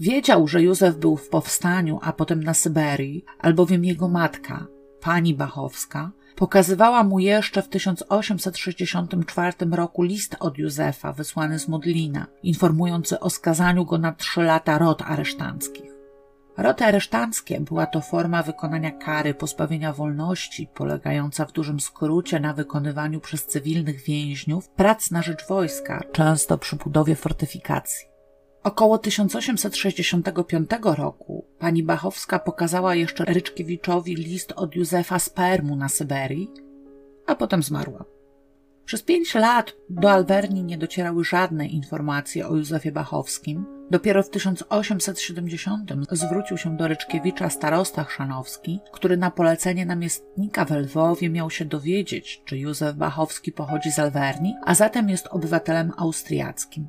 Wiedział, 0.00 0.48
że 0.48 0.62
Józef 0.62 0.96
był 0.96 1.16
w 1.16 1.28
powstaniu, 1.28 1.98
a 2.02 2.12
potem 2.12 2.42
na 2.42 2.54
Syberii, 2.54 3.24
albowiem 3.38 3.84
jego 3.84 4.08
matka, 4.08 4.66
pani 5.00 5.34
Bachowska, 5.34 6.10
pokazywała 6.36 7.04
mu 7.04 7.18
jeszcze 7.18 7.62
w 7.62 7.68
1864 7.68 9.52
roku 9.70 10.02
list 10.02 10.36
od 10.40 10.58
Józefa 10.58 11.12
wysłany 11.12 11.58
z 11.58 11.68
Modlina, 11.68 12.26
informujący 12.42 13.20
o 13.20 13.30
skazaniu 13.30 13.84
go 13.84 13.98
na 13.98 14.12
trzy 14.12 14.42
lata 14.42 14.78
rot 14.78 15.02
aresztanckich. 15.02 15.95
Roty 16.56 16.84
aresztanckie 16.84 17.60
była 17.60 17.86
to 17.86 18.00
forma 18.00 18.42
wykonania 18.42 18.90
kary 18.90 19.34
pozbawienia 19.34 19.92
wolności, 19.92 20.68
polegająca 20.74 21.46
w 21.46 21.52
dużym 21.52 21.80
skrócie 21.80 22.40
na 22.40 22.52
wykonywaniu 22.52 23.20
przez 23.20 23.46
cywilnych 23.46 24.02
więźniów 24.02 24.68
prac 24.68 25.10
na 25.10 25.22
rzecz 25.22 25.48
wojska, 25.48 26.02
często 26.12 26.58
przy 26.58 26.76
budowie 26.76 27.16
fortyfikacji. 27.16 28.08
Około 28.62 28.98
1865 28.98 30.70
roku 30.82 31.46
pani 31.58 31.82
Bachowska 31.82 32.38
pokazała 32.38 32.94
jeszcze 32.94 33.24
Ryczkiewiczowi 33.24 34.14
list 34.14 34.52
od 34.56 34.76
Józefa 34.76 35.18
z 35.18 35.30
Permu 35.30 35.76
na 35.76 35.88
Syberii, 35.88 36.50
a 37.26 37.34
potem 37.34 37.62
zmarła. 37.62 38.15
Przez 38.86 39.02
pięć 39.02 39.34
lat 39.34 39.76
do 39.90 40.10
Alverni 40.10 40.64
nie 40.64 40.78
docierały 40.78 41.24
żadne 41.24 41.66
informacje 41.66 42.48
o 42.48 42.56
Józefie 42.56 42.92
Bachowskim. 42.92 43.66
Dopiero 43.90 44.22
w 44.22 44.30
1870 44.30 45.92
zwrócił 46.12 46.56
się 46.56 46.76
do 46.76 46.88
Ryczkiewicza 46.88 47.50
starosta 47.50 48.04
chrzanowski, 48.04 48.80
który 48.92 49.16
na 49.16 49.30
polecenie 49.30 49.86
namiestnika 49.86 50.64
w 50.64 50.70
Lwowie 50.70 51.30
miał 51.30 51.50
się 51.50 51.64
dowiedzieć, 51.64 52.42
czy 52.44 52.58
Józef 52.58 52.96
Bachowski 52.96 53.52
pochodzi 53.52 53.92
z 53.92 53.98
Alverni, 53.98 54.54
a 54.64 54.74
zatem 54.74 55.08
jest 55.08 55.26
obywatelem 55.26 55.92
austriackim. 55.96 56.86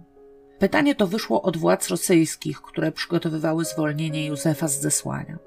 Pytanie 0.60 0.96
to 0.96 1.08
wyszło 1.08 1.42
od 1.42 1.58
władz 1.58 1.90
rosyjskich, 1.90 2.62
które 2.62 2.92
przygotowywały 2.92 3.66
zwolnienie 3.66 4.26
Józefa 4.26 4.68
z 4.68 4.82
zesłania. 4.82 5.38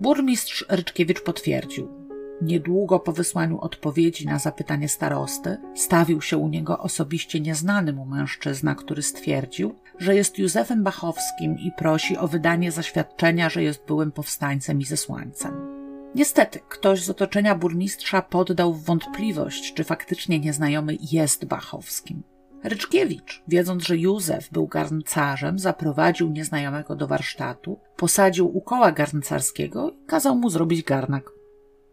Burmistrz 0.00 0.64
Ryczkiewicz 0.68 1.22
potwierdził, 1.22 2.03
Niedługo 2.42 3.00
po 3.00 3.12
wysłaniu 3.12 3.60
odpowiedzi 3.60 4.26
na 4.26 4.38
zapytanie 4.38 4.88
starosty, 4.88 5.56
stawił 5.74 6.22
się 6.22 6.38
u 6.38 6.48
niego 6.48 6.78
osobiście 6.78 7.40
nieznany 7.40 7.92
mu 7.92 8.06
mężczyzna, 8.06 8.74
który 8.74 9.02
stwierdził, 9.02 9.74
że 9.98 10.14
jest 10.14 10.38
Józefem 10.38 10.82
Bachowskim 10.82 11.58
i 11.58 11.72
prosi 11.78 12.18
o 12.18 12.28
wydanie 12.28 12.72
zaświadczenia, 12.72 13.48
że 13.48 13.62
jest 13.62 13.86
byłym 13.86 14.12
powstańcem 14.12 14.80
i 14.80 14.84
zesłańcem. 14.84 15.74
Niestety, 16.14 16.60
ktoś 16.68 17.02
z 17.02 17.10
otoczenia 17.10 17.54
burmistrza 17.54 18.22
poddał 18.22 18.74
w 18.74 18.84
wątpliwość, 18.84 19.74
czy 19.74 19.84
faktycznie 19.84 20.40
nieznajomy 20.40 20.96
jest 21.12 21.44
Bachowskim. 21.44 22.22
Ryczkiewicz, 22.64 23.42
wiedząc, 23.48 23.82
że 23.82 23.96
Józef 23.96 24.50
był 24.50 24.66
garncarzem, 24.66 25.58
zaprowadził 25.58 26.30
nieznajomego 26.30 26.96
do 26.96 27.06
warsztatu, 27.06 27.78
posadził 27.96 28.56
u 28.56 28.60
koła 28.60 28.92
garncarskiego 28.92 29.90
i 29.90 30.06
kazał 30.06 30.36
mu 30.36 30.50
zrobić 30.50 30.82
garnek. 30.82 31.30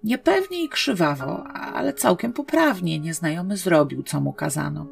Niepewnie 0.03 0.63
i 0.63 0.69
krzywawo, 0.69 1.43
ale 1.47 1.93
całkiem 1.93 2.33
poprawnie 2.33 2.99
nieznajomy 2.99 3.57
zrobił, 3.57 4.03
co 4.03 4.21
mu 4.21 4.33
kazano. 4.33 4.87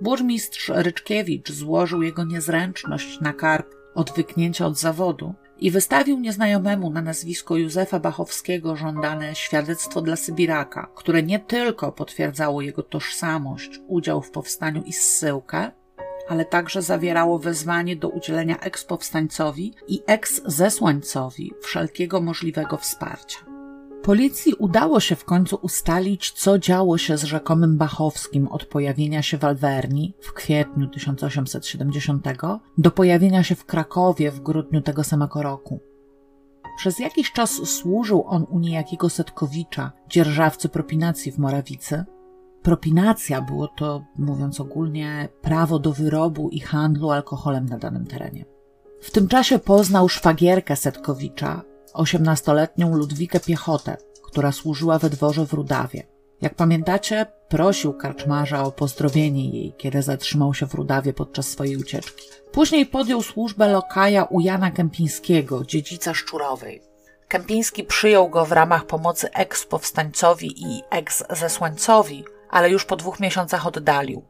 Burmistrz 0.00 0.70
Ryczkiewicz 0.74 1.52
złożył 1.52 2.02
jego 2.02 2.24
niezręczność 2.24 3.20
na 3.20 3.32
karp 3.32 3.74
od 3.94 4.12
wyknięcia 4.12 4.66
od 4.66 4.78
zawodu 4.78 5.34
i 5.58 5.70
wystawił 5.70 6.18
nieznajomemu 6.20 6.90
na 6.90 7.02
nazwisko 7.02 7.56
Józefa 7.56 8.00
Bachowskiego 8.00 8.76
żądane 8.76 9.34
świadectwo 9.34 10.00
dla 10.00 10.16
Sybiraka, 10.16 10.88
które 10.94 11.22
nie 11.22 11.38
tylko 11.38 11.92
potwierdzało 11.92 12.62
jego 12.62 12.82
tożsamość, 12.82 13.80
udział 13.86 14.22
w 14.22 14.30
powstaniu 14.30 14.82
i 14.82 14.92
zsyłkę, 14.92 15.70
ale 16.28 16.44
także 16.44 16.82
zawierało 16.82 17.38
wezwanie 17.38 17.96
do 17.96 18.08
udzielenia 18.08 18.60
ekspowstańcowi 18.60 19.74
i 19.88 20.02
eks-zesłańcowi 20.06 21.52
wszelkiego 21.62 22.20
możliwego 22.20 22.76
wsparcia. 22.76 23.57
Policji 24.02 24.54
udało 24.54 25.00
się 25.00 25.16
w 25.16 25.24
końcu 25.24 25.58
ustalić, 25.62 26.32
co 26.32 26.58
działo 26.58 26.98
się 26.98 27.16
z 27.16 27.22
rzekomym 27.22 27.78
Bachowskim 27.78 28.48
od 28.48 28.64
pojawienia 28.64 29.22
się 29.22 29.38
w 29.38 29.44
Alverni 29.44 30.14
w 30.20 30.32
kwietniu 30.32 30.88
1870 30.88 32.24
do 32.78 32.90
pojawienia 32.90 33.42
się 33.42 33.54
w 33.54 33.64
Krakowie 33.64 34.30
w 34.30 34.40
grudniu 34.40 34.80
tego 34.80 35.04
samego 35.04 35.42
roku. 35.42 35.80
Przez 36.78 36.98
jakiś 36.98 37.32
czas 37.32 37.50
służył 37.50 38.24
on 38.26 38.46
u 38.50 38.58
niejakiego 38.58 39.10
Setkowicza, 39.10 39.92
dzierżawcy 40.08 40.68
propinacji 40.68 41.32
w 41.32 41.38
Morawicy. 41.38 42.04
Propinacja 42.62 43.42
było 43.42 43.68
to, 43.68 44.04
mówiąc 44.18 44.60
ogólnie, 44.60 45.28
prawo 45.42 45.78
do 45.78 45.92
wyrobu 45.92 46.48
i 46.48 46.60
handlu 46.60 47.10
alkoholem 47.10 47.66
na 47.66 47.78
danym 47.78 48.06
terenie. 48.06 48.44
W 49.00 49.10
tym 49.10 49.28
czasie 49.28 49.58
poznał 49.58 50.08
szwagierkę 50.08 50.76
Setkowicza, 50.76 51.62
osiemnastoletnią 51.92 52.96
Ludwikę 52.96 53.40
Piechotę, 53.40 53.96
która 54.22 54.52
służyła 54.52 54.98
we 54.98 55.10
dworze 55.10 55.46
w 55.46 55.52
Rudawie. 55.52 56.06
Jak 56.40 56.54
pamiętacie, 56.54 57.26
prosił 57.48 57.92
karczmarza 57.92 58.62
o 58.62 58.72
pozdrowienie 58.72 59.50
jej, 59.50 59.72
kiedy 59.78 60.02
zatrzymał 60.02 60.54
się 60.54 60.66
w 60.66 60.74
Rudawie 60.74 61.12
podczas 61.12 61.48
swojej 61.48 61.76
ucieczki. 61.76 62.28
Później 62.52 62.86
podjął 62.86 63.22
służbę 63.22 63.68
lokaja 63.68 64.24
u 64.24 64.40
Jana 64.40 64.70
Kępińskiego, 64.70 65.64
dziedzica 65.64 66.14
Szczurowej. 66.14 66.82
Kępiński 67.28 67.84
przyjął 67.84 68.28
go 68.28 68.44
w 68.44 68.52
ramach 68.52 68.86
pomocy 68.86 69.28
eks-powstańcowi 69.30 70.52
i 70.56 70.82
eks-zesłańcowi, 70.90 72.24
ale 72.50 72.70
już 72.70 72.84
po 72.84 72.96
dwóch 72.96 73.20
miesiącach 73.20 73.66
oddalił. 73.66 74.24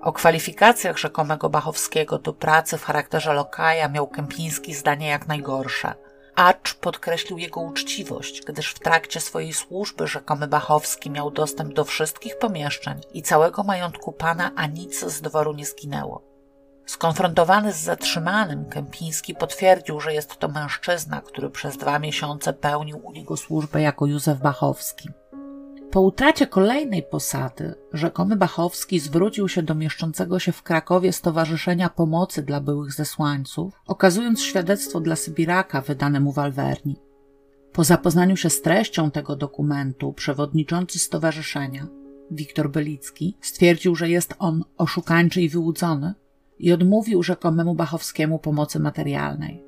O 0.00 0.12
kwalifikacjach 0.12 0.98
rzekomego 0.98 1.50
Bachowskiego 1.50 2.18
do 2.18 2.32
pracy 2.32 2.78
w 2.78 2.84
charakterze 2.84 3.32
lokaja 3.32 3.88
miał 3.88 4.06
Kępiński 4.06 4.74
zdanie 4.74 5.08
jak 5.08 5.28
najgorsze– 5.28 5.94
acz 6.36 6.74
podkreślił 6.74 7.38
jego 7.38 7.60
uczciwość, 7.60 8.42
gdyż 8.46 8.70
w 8.70 8.78
trakcie 8.78 9.20
swojej 9.20 9.52
służby 9.52 10.06
rzekomy 10.06 10.48
Bachowski 10.48 11.10
miał 11.10 11.30
dostęp 11.30 11.74
do 11.74 11.84
wszystkich 11.84 12.38
pomieszczeń 12.38 13.00
i 13.12 13.22
całego 13.22 13.62
majątku 13.62 14.12
pana, 14.12 14.50
a 14.56 14.66
nic 14.66 15.04
z 15.04 15.20
dworu 15.20 15.52
nie 15.52 15.66
zginęło. 15.66 16.34
Skonfrontowany 16.86 17.72
z 17.72 17.76
zatrzymanym, 17.76 18.64
Kępiński 18.64 19.34
potwierdził, 19.34 20.00
że 20.00 20.14
jest 20.14 20.36
to 20.36 20.48
mężczyzna, 20.48 21.20
który 21.20 21.50
przez 21.50 21.76
dwa 21.76 21.98
miesiące 21.98 22.52
pełnił 22.52 23.06
u 23.06 23.12
niego 23.12 23.36
służbę 23.36 23.82
jako 23.82 24.06
Józef 24.06 24.38
Bachowski. 24.38 25.08
Po 25.94 26.00
utracie 26.00 26.46
kolejnej 26.46 27.02
posady, 27.02 27.74
rzekomy 27.92 28.36
Bachowski 28.36 29.00
zwrócił 29.00 29.48
się 29.48 29.62
do 29.62 29.74
mieszczącego 29.74 30.38
się 30.38 30.52
w 30.52 30.62
Krakowie 30.62 31.12
Stowarzyszenia 31.12 31.88
Pomocy 31.88 32.42
dla 32.42 32.60
Byłych 32.60 32.92
Zesłańców, 32.92 33.80
okazując 33.86 34.42
świadectwo 34.42 35.00
dla 35.00 35.16
Sybiraka 35.16 35.80
wydane 35.80 36.20
mu 36.20 36.32
w 36.32 36.38
Alverni. 36.38 36.96
Po 37.72 37.84
zapoznaniu 37.84 38.36
się 38.36 38.50
z 38.50 38.62
treścią 38.62 39.10
tego 39.10 39.36
dokumentu, 39.36 40.12
przewodniczący 40.12 40.98
stowarzyszenia, 40.98 41.86
Wiktor 42.30 42.70
Belicki, 42.70 43.36
stwierdził, 43.40 43.94
że 43.94 44.08
jest 44.08 44.34
on 44.38 44.64
oszukańczy 44.76 45.42
i 45.42 45.48
wyłudzony 45.48 46.14
i 46.58 46.72
odmówił 46.72 47.22
rzekomemu 47.22 47.74
Bachowskiemu 47.74 48.38
pomocy 48.38 48.80
materialnej. 48.80 49.64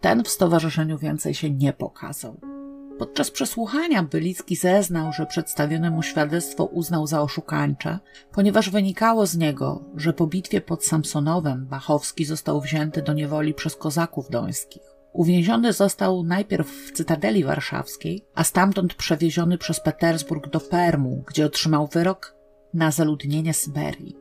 ten 0.00 0.24
w 0.24 0.28
stowarzyszeniu 0.28 0.98
więcej 0.98 1.34
się 1.34 1.50
nie 1.50 1.72
pokazał. 1.72 2.57
Podczas 2.98 3.30
przesłuchania 3.30 4.02
Bylicki 4.02 4.56
zeznał, 4.56 5.12
że 5.12 5.26
przedstawione 5.26 5.90
mu 5.90 6.02
świadectwo 6.02 6.64
uznał 6.64 7.06
za 7.06 7.22
oszukańcze, 7.22 7.98
ponieważ 8.32 8.70
wynikało 8.70 9.26
z 9.26 9.36
niego, 9.36 9.84
że 9.96 10.12
po 10.12 10.26
bitwie 10.26 10.60
pod 10.60 10.84
Samsonowem 10.84 11.66
Bachowski 11.66 12.24
został 12.24 12.60
wzięty 12.60 13.02
do 13.02 13.12
niewoli 13.12 13.54
przez 13.54 13.76
kozaków 13.76 14.30
dońskich. 14.30 14.82
Uwięziony 15.12 15.72
został 15.72 16.22
najpierw 16.22 16.68
w 16.68 16.92
Cytadeli 16.92 17.44
Warszawskiej, 17.44 18.24
a 18.34 18.44
stamtąd 18.44 18.94
przewieziony 18.94 19.58
przez 19.58 19.80
Petersburg 19.80 20.48
do 20.48 20.60
Permu, 20.60 21.24
gdzie 21.26 21.46
otrzymał 21.46 21.86
wyrok 21.86 22.34
na 22.74 22.90
zaludnienie 22.90 23.54
Syberii. 23.54 24.16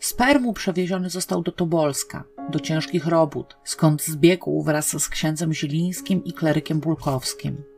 Z 0.00 0.14
Permu 0.14 0.52
przewieziony 0.52 1.10
został 1.10 1.42
do 1.42 1.52
Tobolska, 1.52 2.24
do 2.50 2.60
ciężkich 2.60 3.06
robót, 3.06 3.56
skąd 3.64 4.02
zbiegł 4.04 4.62
wraz 4.62 5.02
z 5.02 5.08
księdzem 5.08 5.52
Zilińskim 5.52 6.24
i 6.24 6.32
klerykiem 6.32 6.80
Bulkowskim. 6.80 7.69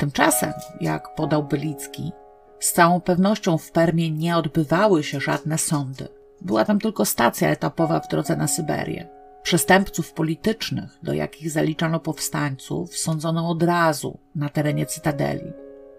Tymczasem, 0.00 0.52
jak 0.80 1.14
podał 1.14 1.44
Bylicki, 1.44 2.12
z 2.60 2.72
całą 2.72 3.00
pewnością 3.00 3.58
w 3.58 3.70
Permie 3.70 4.10
nie 4.10 4.36
odbywały 4.36 5.02
się 5.02 5.20
żadne 5.20 5.58
sądy. 5.58 6.08
Była 6.40 6.64
tam 6.64 6.78
tylko 6.78 7.04
stacja 7.04 7.48
etapowa 7.48 8.00
w 8.00 8.08
drodze 8.08 8.36
na 8.36 8.46
Syberię. 8.46 9.08
Przestępców 9.42 10.12
politycznych, 10.12 10.98
do 11.02 11.12
jakich 11.12 11.50
zaliczano 11.50 12.00
powstańców, 12.00 12.96
sądzono 12.96 13.48
od 13.48 13.62
razu 13.62 14.18
na 14.34 14.48
terenie 14.48 14.86
Cytadeli. 14.86 15.52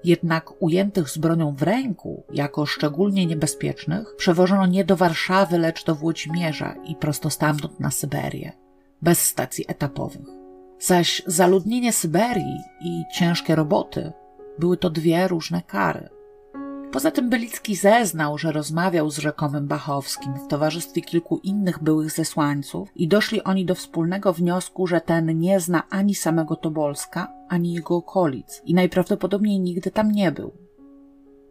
Jednak 0.04 0.62
ujętych 0.62 1.10
z 1.10 1.18
bronią 1.18 1.56
w 1.56 1.64
ręku, 1.64 2.24
jako 2.34 2.66
szczególnie 2.66 3.26
niebezpiecznych, 3.26 4.16
przewożono 4.18 4.66
nie 4.66 4.86
do 4.86 4.95
Warszawy, 4.95 5.58
lecz 5.58 5.86
do 5.86 5.95
Włodzimierza 5.95 6.76
i 6.86 6.95
prosto 6.95 7.30
stamtąd 7.30 7.80
na 7.80 7.91
Syberię, 7.91 8.52
bez 9.02 9.26
stacji 9.26 9.66
etapowych. 9.68 10.41
Zaś 10.82 11.22
zaludnienie 11.28 11.94
Syberii 11.94 12.58
i 12.82 13.04
ciężkie 13.14 13.56
roboty 13.56 14.12
były 14.60 14.78
to 14.78 14.90
dwie 14.90 15.28
różne 15.28 15.62
kary. 15.62 16.10
Poza 16.92 17.12
tym 17.12 17.30
Bylicki 17.30 17.76
zeznał, 17.76 18.38
że 18.38 18.52
rozmawiał 18.52 19.10
z 19.10 19.18
rzekomym 19.18 19.68
Bachowskim 19.68 20.34
w 20.34 20.48
towarzystwie 20.48 21.02
kilku 21.02 21.38
innych 21.38 21.84
byłych 21.84 22.12
zesłańców 22.12 22.90
i 22.96 23.08
doszli 23.08 23.44
oni 23.44 23.66
do 23.66 23.76
wspólnego 23.76 24.34
wniosku, 24.34 24.88
że 24.88 25.02
ten 25.02 25.40
nie 25.40 25.60
zna 25.60 25.84
ani 25.90 26.16
samego 26.16 26.56
Tobolska, 26.56 27.34
ani 27.50 27.74
jego 27.74 27.96
okolic 27.96 28.62
i 28.66 28.74
najprawdopodobniej 28.74 29.60
nigdy 29.60 29.92
tam 29.92 30.12
nie 30.12 30.32
był. 30.32 30.52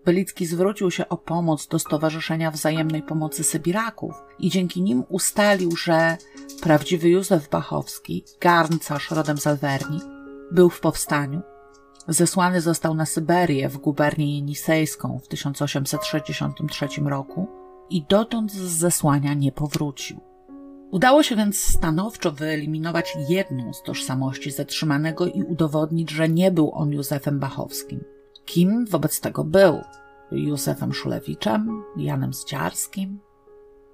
Bylicki 0.04 0.46
zwrócił 0.46 0.90
się 0.90 1.08
o 1.08 1.16
pomoc 1.16 1.66
do 1.66 1.78
Stowarzyszenia 1.78 2.50
Wzajemnej 2.50 3.02
Pomocy 3.02 3.44
Sybiraków 3.44 4.14
i 4.38 4.50
dzięki 4.50 4.82
nim 4.82 5.04
ustalił, 5.08 5.76
że 5.76 6.16
prawdziwy 6.62 7.08
Józef 7.08 7.48
Bachowski, 7.48 8.24
garncarz 8.40 9.10
rodem 9.10 9.38
z 9.38 9.46
Alwerni, 9.46 10.00
był 10.52 10.70
w 10.70 10.80
powstaniu. 10.80 11.42
Zesłany 12.08 12.60
został 12.60 12.94
na 12.94 13.06
Syberię 13.06 13.68
w 13.68 13.78
gubernię 13.78 14.36
jenisejską 14.36 15.18
w 15.18 15.28
1863 15.28 16.88
roku 17.04 17.48
i 17.90 18.02
dotąd 18.02 18.52
z 18.52 18.56
zesłania 18.56 19.34
nie 19.34 19.52
powrócił. 19.52 20.20
Udało 20.90 21.22
się 21.22 21.36
więc 21.36 21.58
stanowczo 21.58 22.32
wyeliminować 22.32 23.16
jedną 23.28 23.72
z 23.72 23.82
tożsamości 23.82 24.50
zatrzymanego 24.50 25.26
i 25.26 25.42
udowodnić, 25.42 26.10
że 26.10 26.28
nie 26.28 26.50
był 26.50 26.74
on 26.74 26.92
Józefem 26.92 27.38
Bachowskim. 27.38 28.04
Kim 28.50 28.86
wobec 28.86 29.20
tego 29.20 29.44
był? 29.44 29.84
Józefem 30.32 30.94
Szulewiczem, 30.94 31.82
Janem 31.96 32.32
Zdziarskim? 32.32 33.20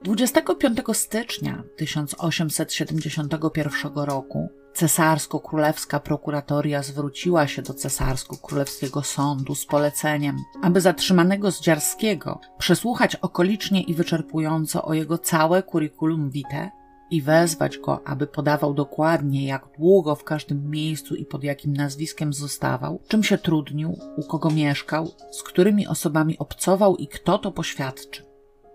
25 0.02 0.78
stycznia 0.92 1.62
1871 1.76 3.92
roku 3.94 4.48
cesarsko-królewska 4.74 6.00
prokuratoria 6.00 6.82
zwróciła 6.82 7.46
się 7.46 7.62
do 7.62 7.74
cesarsko-królewskiego 7.74 9.02
sądu 9.02 9.54
z 9.54 9.66
poleceniem, 9.66 10.36
aby 10.62 10.80
zatrzymanego 10.80 11.50
Zdziarskiego 11.50 12.40
przesłuchać 12.58 13.16
okolicznie 13.16 13.82
i 13.82 13.94
wyczerpująco 13.94 14.84
o 14.84 14.94
jego 14.94 15.18
całe 15.18 15.62
curriculum 15.62 16.30
vitae 16.30 16.70
i 17.10 17.22
wezwać 17.22 17.78
go, 17.78 18.00
aby 18.04 18.26
podawał 18.26 18.74
dokładnie, 18.74 19.46
jak 19.46 19.68
długo 19.78 20.14
w 20.14 20.24
każdym 20.24 20.70
miejscu 20.70 21.14
i 21.14 21.24
pod 21.24 21.44
jakim 21.44 21.72
nazwiskiem 21.76 22.32
zostawał, 22.32 23.00
czym 23.08 23.22
się 23.24 23.38
trudnił, 23.38 23.98
u 24.16 24.22
kogo 24.22 24.50
mieszkał, 24.50 25.10
z 25.30 25.42
którymi 25.42 25.86
osobami 25.86 26.38
obcował 26.38 26.96
i 26.96 27.08
kto 27.08 27.38
to 27.38 27.52
poświadczy. 27.52 28.22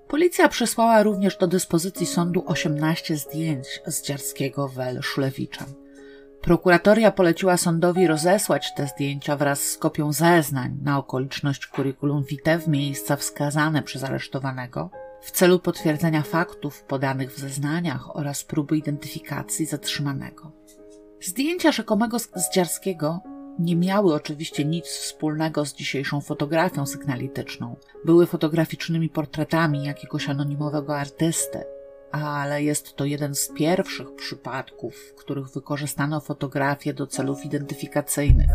Policja 0.07 0.47
przesłała 0.47 1.03
również 1.03 1.38
do 1.38 1.47
dyspozycji 1.47 2.05
sądu 2.05 2.43
18 2.45 3.17
zdjęć 3.17 3.67
z 3.88 4.03
Dziarskiego 4.03 4.67
wel 4.67 5.01
Szulewicza. 5.01 5.65
Prokuratoria 6.41 7.11
poleciła 7.11 7.57
sądowi 7.57 8.07
rozesłać 8.07 8.73
te 8.73 8.88
zdjęcia 8.88 9.36
wraz 9.36 9.61
z 9.61 9.77
kopią 9.77 10.13
zeznań 10.13 10.77
na 10.84 10.97
okoliczność 10.97 11.67
curriculum 11.67 12.23
vitae 12.23 12.59
w 12.59 12.67
miejsca 12.67 13.15
wskazane 13.15 13.84
przez 13.84 14.03
aresztowanego, 14.03 14.89
w 15.22 15.32
celu 15.32 15.59
potwierdzenia 15.59 16.22
faktów 16.22 16.84
podanych 16.84 17.34
w 17.34 17.39
zeznaniach 17.39 18.15
oraz 18.15 18.43
próby 18.43 18.78
identyfikacji 18.78 19.65
zatrzymanego. 19.65 20.51
Zdjęcia 21.22 21.72
rzekomego 21.72 22.17
Zdziarskiego 22.19 23.19
nie 23.59 23.76
miały 23.76 24.13
oczywiście 24.13 24.65
nic 24.65 24.86
wspólnego 24.86 25.65
z 25.65 25.74
dzisiejszą 25.74 26.22
fotografią 26.22 26.86
sygnalityczną. 26.86 27.76
Były 28.05 28.28
fotograficznymi 28.28 29.09
portretami 29.09 29.84
jakiegoś 29.84 30.30
anonimowego 30.30 30.97
artysty, 30.97 31.63
ale 32.11 32.63
jest 32.63 32.95
to 32.95 33.05
jeden 33.05 33.36
z 33.36 33.49
pierwszych 33.55 34.15
przypadków, 34.15 34.95
w 34.95 35.15
których 35.15 35.49
wykorzystano 35.49 36.19
fotografię 36.19 36.93
do 36.93 37.07
celów 37.07 37.45
identyfikacyjnych 37.45 38.49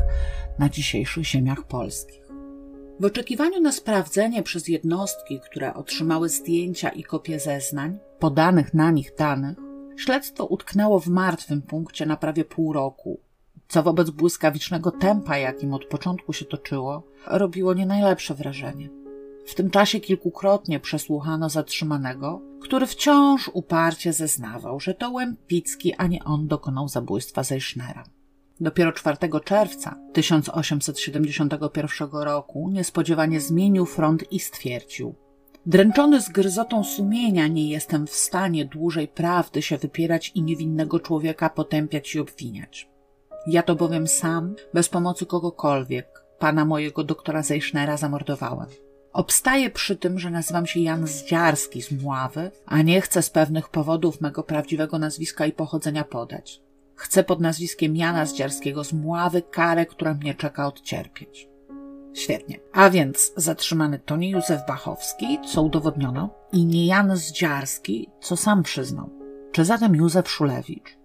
na 0.59 0.69
dzisiejszych 0.69 1.25
ziemiach 1.25 1.62
polskich. 1.62 2.26
W 3.01 3.05
oczekiwaniu 3.05 3.61
na 3.61 3.73
sprawdzenie 3.73 4.43
przez 4.43 4.69
jednostki, 4.69 5.41
które 5.41 5.75
otrzymały 5.75 6.29
zdjęcia 6.29 6.89
i 6.89 7.03
kopie 7.03 7.41
zeznań, 7.41 7.99
podanych 8.19 8.75
na 8.75 8.91
nich 8.91 9.15
danych, 9.15 9.57
śledztwo 9.97 10.47
utknęło 10.47 11.01
w 11.01 11.07
martwym 11.07 11.63
punkcie 11.63 12.07
na 12.07 12.17
prawie 12.17 12.45
pół 12.45 12.73
roku, 12.73 13.21
co 13.69 13.83
wobec 13.83 14.11
błyskawicznego 14.11 14.91
tempa, 14.91 15.39
jakim 15.39 15.75
od 15.75 15.85
początku 15.85 16.33
się 16.33 16.45
toczyło, 16.45 17.03
robiło 17.27 17.75
nie 17.75 17.87
najlepsze 17.87 18.35
wrażenie. 18.35 18.89
W 19.47 19.55
tym 19.55 19.71
czasie 19.71 20.01
kilkukrotnie 20.01 20.81
przesłuchano 20.81 21.51
zatrzymanego, 21.51 22.41
który 22.61 22.87
wciąż 22.87 23.51
uparcie 23.53 24.13
zeznawał, 24.13 24.81
że 24.81 24.95
to 24.95 25.11
Łępicki, 25.11 25.95
a 25.95 26.07
nie 26.07 26.25
on 26.25 26.47
dokonał 26.47 26.89
zabójstwa 26.89 27.43
Zeichnera. 27.43 28.05
Dopiero 28.61 28.93
4 28.93 29.17
czerwca 29.45 29.97
1871 30.13 32.09
roku 32.13 32.71
niespodziewanie 32.73 33.41
zmienił 33.41 33.87
front 33.87 34.33
i 34.33 34.41
stwierdził: 34.41 35.15
Dręczony 35.67 36.21
z 36.21 36.29
gryzotą 36.29 36.85
sumienia 36.85 37.47
nie 37.47 37.71
jestem 37.71 38.07
w 38.07 38.15
stanie 38.15 38.65
dłużej 38.65 39.09
prawdy 39.09 39.63
się 39.63 39.79
wypierać 39.79 40.33
i 40.35 40.43
niewinnego 40.43 41.01
człowieka 41.01 41.51
potępiać 41.51 42.15
i 42.15 42.21
obwiniać. 42.21 42.89
Ja 43.47 43.63
to 43.63 43.75
bowiem 43.75 44.07
sam, 44.07 44.55
bez 44.75 44.89
pomocy 44.89 45.27
kogokolwiek, 45.27 46.25
pana 46.39 46.65
mojego 46.65 47.05
doktora 47.05 47.43
Zeichnera 47.43 47.97
zamordowałem. 47.97 48.69
Obstaję 49.13 49.71
przy 49.71 49.97
tym, 49.97 50.19
że 50.19 50.31
nazywam 50.31 50.67
się 50.67 50.81
Jan 50.81 51.07
Zdziarski 51.07 51.83
z 51.83 51.93
Mławy, 52.03 52.51
a 52.67 52.83
nie 52.83 53.01
chcę 53.01 53.23
z 53.23 53.31
pewnych 53.31 53.69
powodów 53.69 54.21
mego 54.21 54.43
prawdziwego 54.43 54.99
nazwiska 54.99 55.47
i 55.47 55.53
pochodzenia 55.53 56.05
podać. 56.05 56.63
Chcę 56.97 57.25
pod 57.25 57.41
nazwiskiem 57.41 57.97
Jana 57.97 58.27
Zdziarskiego 58.27 58.85
z 58.85 58.93
Mławy 58.93 59.43
karę, 59.43 59.87
która 59.87 60.15
mnie 60.15 60.35
czeka 60.35 60.67
odcierpieć. 60.67 61.49
Świetnie. 62.15 62.61
A 62.73 62.91
więc 62.91 63.33
zatrzymany 63.37 63.99
to 63.99 64.17
nie 64.17 64.31
Józef 64.31 64.61
Bachowski, 64.69 65.39
co 65.53 65.63
udowodniono, 65.63 66.31
i 66.53 66.65
nie 66.65 66.87
Jan 66.87 67.17
Zdziarski, 67.17 68.11
co 68.21 68.37
sam 68.37 68.63
przyznał. 68.63 69.11
Czy 69.53 69.65
zatem 69.65 69.95
Józef 69.95 70.31
Szulewicz? 70.31 70.99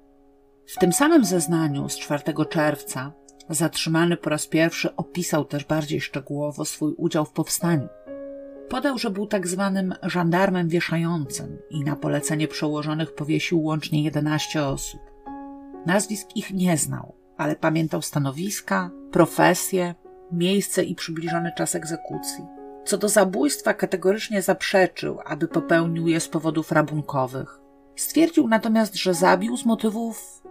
W 0.68 0.80
tym 0.80 0.94
samym 0.94 1.26
zeznaniu 1.26 1.89
z 1.89 1.98
4 1.98 2.24
czerwca 2.50 3.12
zatrzymany 3.50 4.18
po 4.18 4.30
raz 4.30 4.48
pierwszy 4.48 4.96
opisał 4.96 5.46
też 5.46 5.66
bardziej 5.66 6.02
szczegółowo 6.02 6.66
swój 6.66 6.94
udział 6.98 7.26
w 7.26 7.32
powstaniu. 7.32 7.88
Podał, 8.70 8.98
że 8.98 9.10
był 9.10 9.28
tak 9.28 9.48
zwanym 9.48 9.94
żandarmem 10.04 10.70
wieszającym 10.70 11.58
i 11.70 11.84
na 11.84 11.96
polecenie 11.96 12.48
przełożonych 12.48 13.16
powiesił 13.16 13.64
łącznie 13.64 14.04
11 14.04 14.64
osób. 14.64 15.11
Nazwisk 15.86 16.36
ich 16.36 16.53
nie 16.53 16.77
znał, 16.77 17.15
ale 17.38 17.55
pamiętał 17.55 18.01
stanowiska, 18.01 18.89
profesje, 19.11 19.95
miejsce 20.32 20.84
i 20.84 20.95
przybliżony 20.95 21.51
czas 21.57 21.75
egzekucji. 21.75 22.45
Co 22.86 22.97
do 22.97 23.09
zabójstwa 23.09 23.73
kategorycznie 23.73 24.41
zaprzeczył, 24.41 25.19
aby 25.25 25.47
popełnił 25.47 26.07
je 26.07 26.19
z 26.19 26.27
powodów 26.27 26.71
rabunkowych. 26.71 27.59
Stwierdził 27.95 28.47
natomiast, 28.47 28.95
że 28.95 29.13
zabił 29.13 29.57
z 29.57 29.65
motywów 29.65 30.43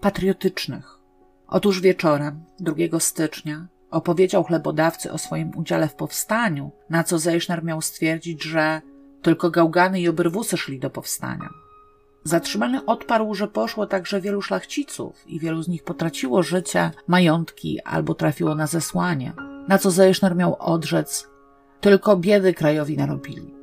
patriotycznych. 0.00 0.98
Otóż 1.46 1.80
wieczorem, 1.80 2.44
2 2.60 3.00
stycznia, 3.00 3.66
opowiedział 3.90 4.44
chlebodawcy 4.44 5.12
o 5.12 5.18
swoim 5.18 5.50
udziale 5.56 5.88
w 5.88 5.94
powstaniu, 5.94 6.70
na 6.90 7.04
co 7.04 7.18
Zejszner 7.18 7.64
miał 7.64 7.82
stwierdzić, 7.82 8.42
że 8.42 8.82
tylko 9.22 9.50
gałgany 9.50 10.00
i 10.00 10.08
obrywusy 10.08 10.56
szli 10.56 10.78
do 10.78 10.90
powstania. 10.90 11.48
Zatrzymany 12.28 12.84
odparł, 12.84 13.34
że 13.34 13.48
poszło 13.48 13.86
także 13.86 14.20
wielu 14.20 14.42
szlachciców 14.42 15.24
i 15.26 15.40
wielu 15.40 15.62
z 15.62 15.68
nich 15.68 15.84
potraciło 15.84 16.42
życie, 16.42 16.90
majątki 17.06 17.80
albo 17.80 18.14
trafiło 18.14 18.54
na 18.54 18.66
zesłanie, 18.66 19.32
na 19.68 19.78
co 19.78 19.90
Zejszner 19.90 20.36
miał 20.36 20.56
odrzec, 20.58 21.28
tylko 21.80 22.16
biedy 22.16 22.54
krajowi 22.54 22.96
narobili. 22.96 23.54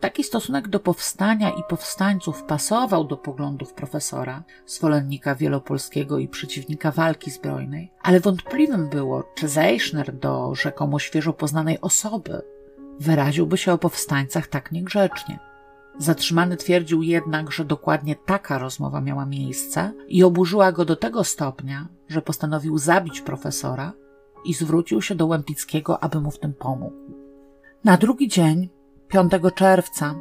Taki 0.00 0.24
stosunek 0.24 0.68
do 0.68 0.80
powstania 0.80 1.50
i 1.50 1.62
powstańców 1.68 2.42
pasował 2.42 3.04
do 3.04 3.16
poglądów 3.16 3.72
profesora, 3.74 4.42
zwolennika 4.66 5.34
wielopolskiego 5.34 6.18
i 6.18 6.28
przeciwnika 6.28 6.90
walki 6.90 7.30
zbrojnej, 7.30 7.92
ale 8.02 8.20
wątpliwym 8.20 8.88
było, 8.88 9.24
czy 9.34 9.48
Zejszner 9.48 10.12
do 10.12 10.54
rzekomo 10.54 10.98
świeżo 10.98 11.32
poznanej 11.32 11.80
osoby 11.80 12.42
wyraziłby 13.00 13.56
się 13.56 13.72
o 13.72 13.78
powstańcach 13.78 14.46
tak 14.46 14.72
niegrzecznie. 14.72 15.51
Zatrzymany 15.98 16.56
twierdził 16.56 17.02
jednak, 17.02 17.52
że 17.52 17.64
dokładnie 17.64 18.16
taka 18.16 18.58
rozmowa 18.58 19.00
miała 19.00 19.26
miejsce 19.26 19.92
i 20.08 20.24
oburzyła 20.24 20.72
go 20.72 20.84
do 20.84 20.96
tego 20.96 21.24
stopnia, 21.24 21.88
że 22.08 22.22
postanowił 22.22 22.78
zabić 22.78 23.20
profesora 23.20 23.92
i 24.44 24.54
zwrócił 24.54 25.02
się 25.02 25.14
do 25.14 25.26
Łępickiego, 25.26 26.04
aby 26.04 26.20
mu 26.20 26.30
w 26.30 26.38
tym 26.38 26.54
pomógł. 26.54 26.96
Na 27.84 27.96
drugi 27.96 28.28
dzień 28.28 28.68
5 29.08 29.32
czerwca 29.54 30.14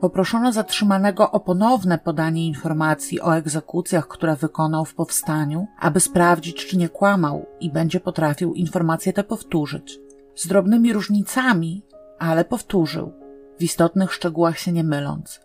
poproszono 0.00 0.52
zatrzymanego 0.52 1.30
o 1.30 1.40
ponowne 1.40 1.98
podanie 1.98 2.46
informacji 2.46 3.20
o 3.20 3.36
egzekucjach, 3.36 4.08
które 4.08 4.36
wykonał 4.36 4.84
w 4.84 4.94
powstaniu, 4.94 5.66
aby 5.78 6.00
sprawdzić, 6.00 6.66
czy 6.66 6.76
nie 6.76 6.88
kłamał 6.88 7.46
i 7.60 7.72
będzie 7.72 8.00
potrafił 8.00 8.54
informacje 8.54 9.12
te 9.12 9.24
powtórzyć. 9.24 9.98
Z 10.34 10.46
drobnymi 10.46 10.92
różnicami, 10.92 11.82
ale 12.18 12.44
powtórzył, 12.44 13.12
w 13.58 13.62
istotnych 13.62 14.12
szczegółach 14.12 14.58
się 14.58 14.72
nie 14.72 14.84
myląc. 14.84 15.40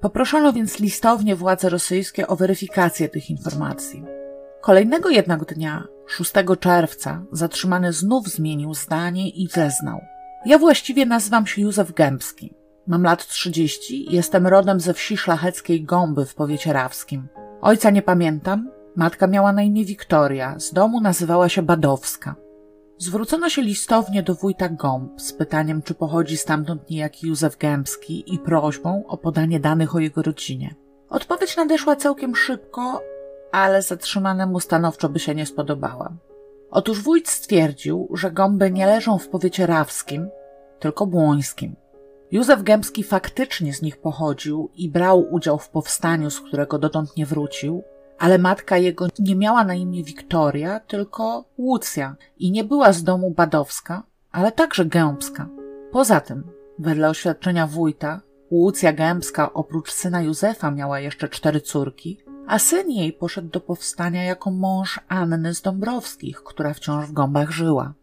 Poproszono 0.00 0.52
więc 0.52 0.80
listownie 0.80 1.36
władze 1.36 1.68
rosyjskie 1.68 2.26
o 2.26 2.36
weryfikację 2.36 3.08
tych 3.08 3.30
informacji. 3.30 4.04
Kolejnego 4.60 5.10
jednak 5.10 5.54
dnia, 5.54 5.84
6 6.06 6.32
czerwca, 6.60 7.22
zatrzymany 7.32 7.92
znów 7.92 8.28
zmienił 8.28 8.74
zdanie 8.74 9.30
i 9.30 9.48
zeznał. 9.48 10.00
Ja 10.46 10.58
właściwie 10.58 11.06
nazywam 11.06 11.46
się 11.46 11.62
Józef 11.62 11.92
Gębski. 11.92 12.54
Mam 12.86 13.02
lat 13.02 13.26
30 13.26 14.12
i 14.12 14.14
jestem 14.14 14.46
rodem 14.46 14.80
ze 14.80 14.94
wsi 14.94 15.16
szlacheckiej 15.16 15.84
Gąby 15.84 16.26
w 16.26 16.34
powiecie 16.34 16.72
rawskim. 16.72 17.28
Ojca 17.60 17.90
nie 17.90 18.02
pamiętam, 18.02 18.70
matka 18.96 19.26
miała 19.26 19.52
na 19.52 19.62
imię 19.62 19.84
Wiktoria, 19.84 20.58
z 20.58 20.72
domu 20.72 21.00
nazywała 21.00 21.48
się 21.48 21.62
Badowska. 21.62 22.34
Zwrócono 23.02 23.48
się 23.48 23.62
listownie 23.62 24.22
do 24.22 24.34
wójta 24.34 24.68
Gąb 24.68 25.20
z 25.20 25.32
pytaniem, 25.32 25.82
czy 25.82 25.94
pochodzi 25.94 26.36
stamtąd 26.36 26.90
niejaki 26.90 27.26
Józef 27.26 27.56
Gębski 27.56 28.34
i 28.34 28.38
prośbą 28.38 29.04
o 29.06 29.16
podanie 29.16 29.60
danych 29.60 29.94
o 29.94 29.98
jego 29.98 30.22
rodzinie. 30.22 30.74
Odpowiedź 31.08 31.56
nadeszła 31.56 31.96
całkiem 31.96 32.36
szybko, 32.36 33.02
ale 33.52 33.82
zatrzymanemu 33.82 34.60
stanowczo 34.60 35.08
by 35.08 35.18
się 35.18 35.34
nie 35.34 35.46
spodobała. 35.46 36.12
Otóż 36.70 37.02
wójt 37.02 37.28
stwierdził, 37.28 38.08
że 38.14 38.30
gąby 38.30 38.70
nie 38.70 38.86
leżą 38.86 39.18
w 39.18 39.28
powiecie 39.28 39.66
rawskim, 39.66 40.28
tylko 40.78 41.06
błońskim. 41.06 41.76
Józef 42.30 42.62
Gębski 42.62 43.02
faktycznie 43.02 43.74
z 43.74 43.82
nich 43.82 44.00
pochodził 44.00 44.70
i 44.74 44.90
brał 44.90 45.26
udział 45.30 45.58
w 45.58 45.68
powstaniu, 45.68 46.30
z 46.30 46.40
którego 46.40 46.78
dotąd 46.78 47.16
nie 47.16 47.26
wrócił, 47.26 47.82
ale 48.22 48.38
matka 48.38 48.78
jego 48.78 49.06
nie 49.18 49.36
miała 49.36 49.64
na 49.64 49.74
imię 49.74 50.04
Wiktoria, 50.04 50.80
tylko 50.80 51.44
Łucja 51.58 52.16
i 52.38 52.50
nie 52.52 52.64
była 52.64 52.92
z 52.92 53.02
domu 53.02 53.30
Badowska, 53.30 54.02
ale 54.32 54.52
także 54.52 54.84
Gębska. 54.84 55.48
Poza 55.92 56.20
tym, 56.20 56.44
wedle 56.78 57.08
oświadczenia 57.08 57.66
wójta, 57.66 58.20
Łucja 58.50 58.92
Gębska 58.92 59.52
oprócz 59.52 59.92
syna 59.92 60.22
Józefa 60.22 60.70
miała 60.70 61.00
jeszcze 61.00 61.28
cztery 61.28 61.60
córki, 61.60 62.18
a 62.46 62.58
syn 62.58 62.90
jej 62.90 63.12
poszedł 63.12 63.48
do 63.48 63.60
powstania 63.60 64.22
jako 64.22 64.50
mąż 64.50 65.00
Anny 65.08 65.54
z 65.54 65.62
Dąbrowskich, 65.62 66.42
która 66.42 66.74
wciąż 66.74 67.06
w 67.06 67.12
Gąbach 67.12 67.50
żyła. 67.50 67.94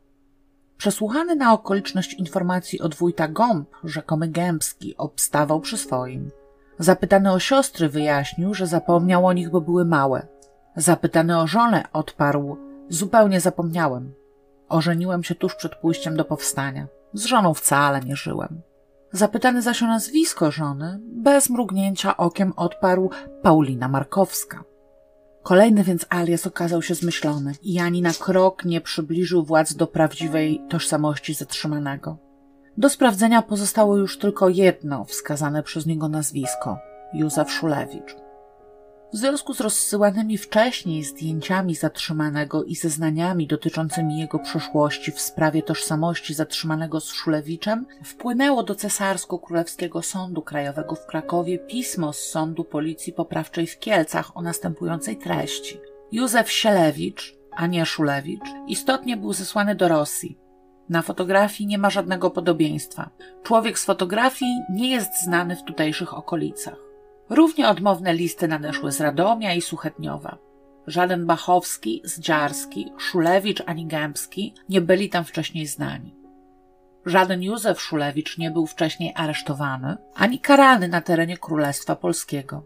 Przesłuchany 0.77 1.35
na 1.35 1.53
okoliczność 1.53 2.13
informacji 2.13 2.79
od 2.81 2.95
wójta 2.95 3.27
Gąb, 3.27 3.69
rzekomy 3.83 4.27
Gębski 4.27 4.97
obstawał 4.97 5.59
przy 5.59 5.77
swoim. 5.77 6.31
Zapytany 6.79 7.31
o 7.31 7.39
siostry 7.39 7.89
wyjaśnił, 7.89 8.53
że 8.53 8.67
zapomniał 8.67 9.25
o 9.25 9.33
nich, 9.33 9.49
bo 9.49 9.61
były 9.61 9.85
małe. 9.85 10.27
Zapytany 10.75 11.39
o 11.39 11.47
żonę 11.47 11.83
odparł, 11.93 12.57
zupełnie 12.89 13.39
zapomniałem. 13.39 14.13
Ożeniłem 14.69 15.23
się 15.23 15.35
tuż 15.35 15.55
przed 15.55 15.75
pójściem 15.75 16.17
do 16.17 16.25
powstania. 16.25 16.87
Z 17.13 17.25
żoną 17.25 17.53
wcale 17.53 18.01
nie 18.01 18.15
żyłem. 18.15 18.61
Zapytany 19.11 19.61
zaś 19.61 19.83
o 19.83 19.87
nazwisko 19.87 20.51
żony, 20.51 20.99
bez 21.01 21.49
mrugnięcia 21.49 22.17
okiem 22.17 22.53
odparł 22.55 23.09
Paulina 23.41 23.87
Markowska. 23.87 24.63
Kolejny 25.43 25.83
więc 25.83 26.05
alias 26.09 26.47
okazał 26.47 26.81
się 26.81 26.95
zmyślony 26.95 27.53
i 27.63 27.79
ani 27.79 28.01
na 28.01 28.13
krok 28.13 28.65
nie 28.65 28.81
przybliżył 28.81 29.43
władz 29.43 29.73
do 29.73 29.87
prawdziwej 29.87 30.61
tożsamości 30.69 31.33
zatrzymanego. 31.33 32.28
Do 32.79 32.89
sprawdzenia 32.89 33.41
pozostało 33.41 33.97
już 33.97 34.17
tylko 34.17 34.49
jedno 34.49 35.05
wskazane 35.05 35.63
przez 35.63 35.85
niego 35.85 36.09
nazwisko 36.09 36.77
Józef 37.13 37.51
Szulewicz. 37.51 38.15
W 39.13 39.17
związku 39.17 39.53
z 39.53 39.61
rozsyłanymi 39.61 40.37
wcześniej 40.37 41.03
zdjęciami 41.03 41.75
zatrzymanego 41.75 42.63
i 42.63 42.75
zeznaniami 42.75 43.47
dotyczącymi 43.47 44.19
jego 44.19 44.39
przeszłości 44.39 45.11
w 45.11 45.19
sprawie 45.19 45.63
tożsamości 45.63 46.33
zatrzymanego 46.33 46.99
z 46.99 47.07
Szulewiczem, 47.07 47.85
wpłynęło 48.03 48.63
do 48.63 48.75
Cesarsko-Królewskiego 48.75 50.01
Sądu 50.01 50.41
Krajowego 50.41 50.95
w 50.95 51.05
Krakowie 51.05 51.59
pismo 51.59 52.13
z 52.13 52.19
Sądu 52.19 52.63
Policji 52.63 53.13
Poprawczej 53.13 53.67
w 53.67 53.79
Kielcach 53.79 54.37
o 54.37 54.41
następującej 54.41 55.17
treści. 55.17 55.79
Józef 56.11 56.51
Sielewicz, 56.51 57.35
a 57.51 57.67
nie 57.67 57.85
Szulewicz, 57.85 58.45
istotnie 58.67 59.17
był 59.17 59.33
zesłany 59.33 59.75
do 59.75 59.87
Rosji. 59.87 60.48
Na 60.89 61.01
fotografii 61.01 61.67
nie 61.67 61.77
ma 61.77 61.89
żadnego 61.89 62.31
podobieństwa. 62.31 63.09
Człowiek 63.43 63.79
z 63.79 63.85
fotografii 63.85 64.59
nie 64.69 64.89
jest 64.89 65.23
znany 65.23 65.55
w 65.55 65.63
tutejszych 65.63 66.13
okolicach. 66.13 66.77
Równie 67.29 67.69
odmowne 67.69 68.13
listy 68.13 68.47
nadeszły 68.47 68.91
z 68.91 69.01
Radomia 69.01 69.53
i 69.53 69.61
Suchetniowa. 69.61 70.37
Żaden 70.87 71.25
Bachowski, 71.25 72.01
Zdziarski, 72.03 72.91
Szulewicz 72.97 73.63
ani 73.65 73.85
Gębski 73.85 74.53
nie 74.69 74.81
byli 74.81 75.09
tam 75.09 75.23
wcześniej 75.23 75.67
znani. 75.67 76.15
Żaden 77.05 77.43
Józef 77.43 77.81
Szulewicz 77.81 78.37
nie 78.37 78.51
był 78.51 78.67
wcześniej 78.67 79.13
aresztowany 79.15 79.97
ani 80.15 80.39
karany 80.39 80.87
na 80.87 81.01
terenie 81.01 81.37
Królestwa 81.37 81.95
Polskiego. 81.95 82.65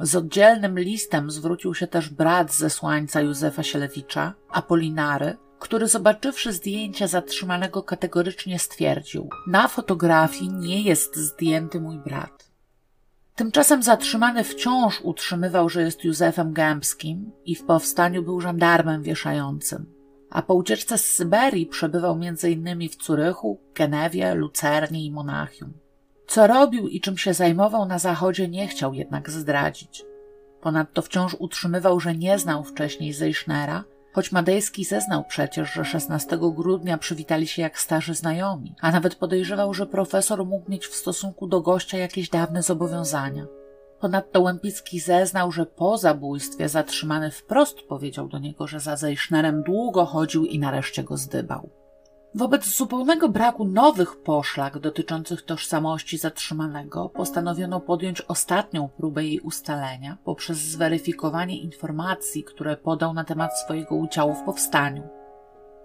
Z 0.00 0.16
oddzielnym 0.16 0.78
listem 0.78 1.30
zwrócił 1.30 1.74
się 1.74 1.86
też 1.86 2.08
brat 2.08 2.52
zesłańca 2.52 3.20
Józefa 3.20 3.62
Sielewicza, 3.62 4.34
Apolinary, 4.50 5.36
który 5.58 5.88
zobaczywszy 5.88 6.52
zdjęcia 6.52 7.06
zatrzymanego 7.06 7.82
kategorycznie 7.82 8.58
stwierdził: 8.58 9.28
Na 9.46 9.68
fotografii 9.68 10.52
nie 10.52 10.82
jest 10.82 11.16
zdjęty 11.16 11.80
mój 11.80 11.98
brat. 11.98 12.50
Tymczasem 13.34 13.82
zatrzymany 13.82 14.44
wciąż 14.44 15.00
utrzymywał, 15.00 15.68
że 15.68 15.82
jest 15.82 16.04
Józefem 16.04 16.52
Gębskim 16.52 17.32
i 17.44 17.54
w 17.54 17.64
powstaniu 17.64 18.22
był 18.22 18.40
żandarmem 18.40 19.02
wieszającym, 19.02 19.86
a 20.30 20.42
po 20.42 20.54
ucieczce 20.54 20.98
z 20.98 21.04
Syberii 21.04 21.66
przebywał 21.66 22.12
m.in. 22.22 22.88
w 22.88 22.96
Curychu, 22.96 23.60
Genewie, 23.74 24.34
Lucernie 24.34 25.04
i 25.04 25.12
Monachium. 25.12 25.72
Co 26.26 26.46
robił 26.46 26.88
i 26.88 27.00
czym 27.00 27.18
się 27.18 27.34
zajmował 27.34 27.86
na 27.86 27.98
zachodzie 27.98 28.48
nie 28.48 28.68
chciał 28.68 28.94
jednak 28.94 29.30
zdradzić. 29.30 30.04
Ponadto 30.60 31.02
wciąż 31.02 31.36
utrzymywał, 31.38 32.00
że 32.00 32.14
nie 32.14 32.38
znał 32.38 32.64
wcześniej 32.64 33.12
Zeichnera 33.12 33.84
choć 34.16 34.32
Madejski 34.32 34.84
zeznał 34.84 35.24
przecież, 35.24 35.72
że 35.72 35.84
16 35.84 36.38
grudnia 36.38 36.98
przywitali 36.98 37.46
się 37.46 37.62
jak 37.62 37.78
starzy 37.78 38.14
znajomi, 38.14 38.74
a 38.80 38.92
nawet 38.92 39.14
podejrzewał, 39.14 39.74
że 39.74 39.86
profesor 39.86 40.46
mógł 40.46 40.70
mieć 40.70 40.86
w 40.86 40.94
stosunku 40.94 41.46
do 41.46 41.60
gościa 41.60 41.98
jakieś 41.98 42.28
dawne 42.28 42.62
zobowiązania. 42.62 43.46
Ponadto 44.00 44.40
Łępicki 44.40 45.00
zeznał, 45.00 45.52
że 45.52 45.66
po 45.66 45.98
zabójstwie 45.98 46.68
zatrzymany 46.68 47.30
wprost 47.30 47.82
powiedział 47.82 48.28
do 48.28 48.38
niego, 48.38 48.66
że 48.66 48.80
za 48.80 48.96
Zejsznerem 48.96 49.62
długo 49.62 50.04
chodził 50.04 50.44
i 50.44 50.58
nareszcie 50.58 51.04
go 51.04 51.16
zdybał. 51.16 51.70
Wobec 52.36 52.76
zupełnego 52.76 53.28
braku 53.28 53.64
nowych 53.64 54.16
poszlak 54.16 54.78
dotyczących 54.78 55.42
tożsamości 55.42 56.18
zatrzymanego 56.18 57.08
postanowiono 57.08 57.80
podjąć 57.80 58.20
ostatnią 58.20 58.88
próbę 58.88 59.24
jej 59.24 59.40
ustalenia 59.40 60.16
poprzez 60.24 60.58
zweryfikowanie 60.58 61.58
informacji, 61.58 62.44
które 62.44 62.76
podał 62.76 63.14
na 63.14 63.24
temat 63.24 63.58
swojego 63.58 63.94
udziału 63.94 64.34
w 64.34 64.42
powstaniu. 64.42 65.02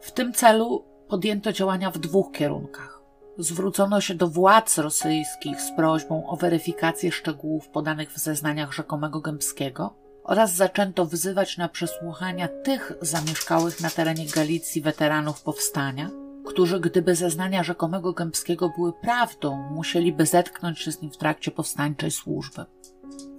W 0.02 0.12
tym 0.12 0.34
celu 0.34 0.86
podjęto 1.08 1.52
działania 1.52 1.92
w 1.92 1.98
dwóch 1.98 2.32
kierunkach. 2.32 3.02
Zwrócono 3.38 4.02
się 4.02 4.16
do 4.16 4.28
władz 4.28 4.78
rosyjskich 4.78 5.62
z 5.62 5.76
prośbą 5.76 6.30
o 6.30 6.36
weryfikację 6.36 7.12
szczegółów 7.12 7.70
podanych 7.70 8.12
w 8.12 8.18
zeznaniach 8.18 8.74
rzekomego 8.74 9.22
Gębskiego 9.22 9.94
oraz 10.24 10.56
zaczęto 10.56 11.06
wzywać 11.06 11.58
na 11.58 11.70
przesłuchania 11.70 12.48
tych 12.48 12.94
zamieszkałych 13.02 13.82
na 13.82 13.90
terenie 13.90 14.26
Galicji 14.36 14.82
weteranów 14.82 15.42
powstania, 15.42 16.10
którzy 16.52 16.80
gdyby 16.80 17.16
zeznania 17.16 17.64
rzekomego 17.64 18.14
Gębskiego 18.14 18.70
były 18.70 18.94
prawdą, 18.94 19.70
musieliby 19.72 20.26
zetknąć 20.26 20.80
się 20.80 20.92
z 20.92 21.02
nim 21.02 21.12
w 21.12 21.18
trakcie 21.18 21.52
powstańczej 21.52 22.12
służby. 22.12 22.66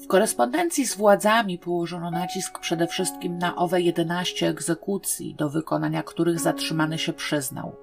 W 0.05 0.07
korespondencji 0.07 0.87
z 0.87 0.97
władzami 0.97 1.59
położono 1.59 2.11
nacisk 2.11 2.59
przede 2.59 2.87
wszystkim 2.87 3.39
na 3.39 3.57
owe 3.57 3.81
11 3.81 4.49
egzekucji, 4.49 5.35
do 5.35 5.51
wykonania 5.51 6.03
których 6.03 6.41
zatrzymany 6.41 6.99
się 6.99 7.13
przyznał. 7.13 7.77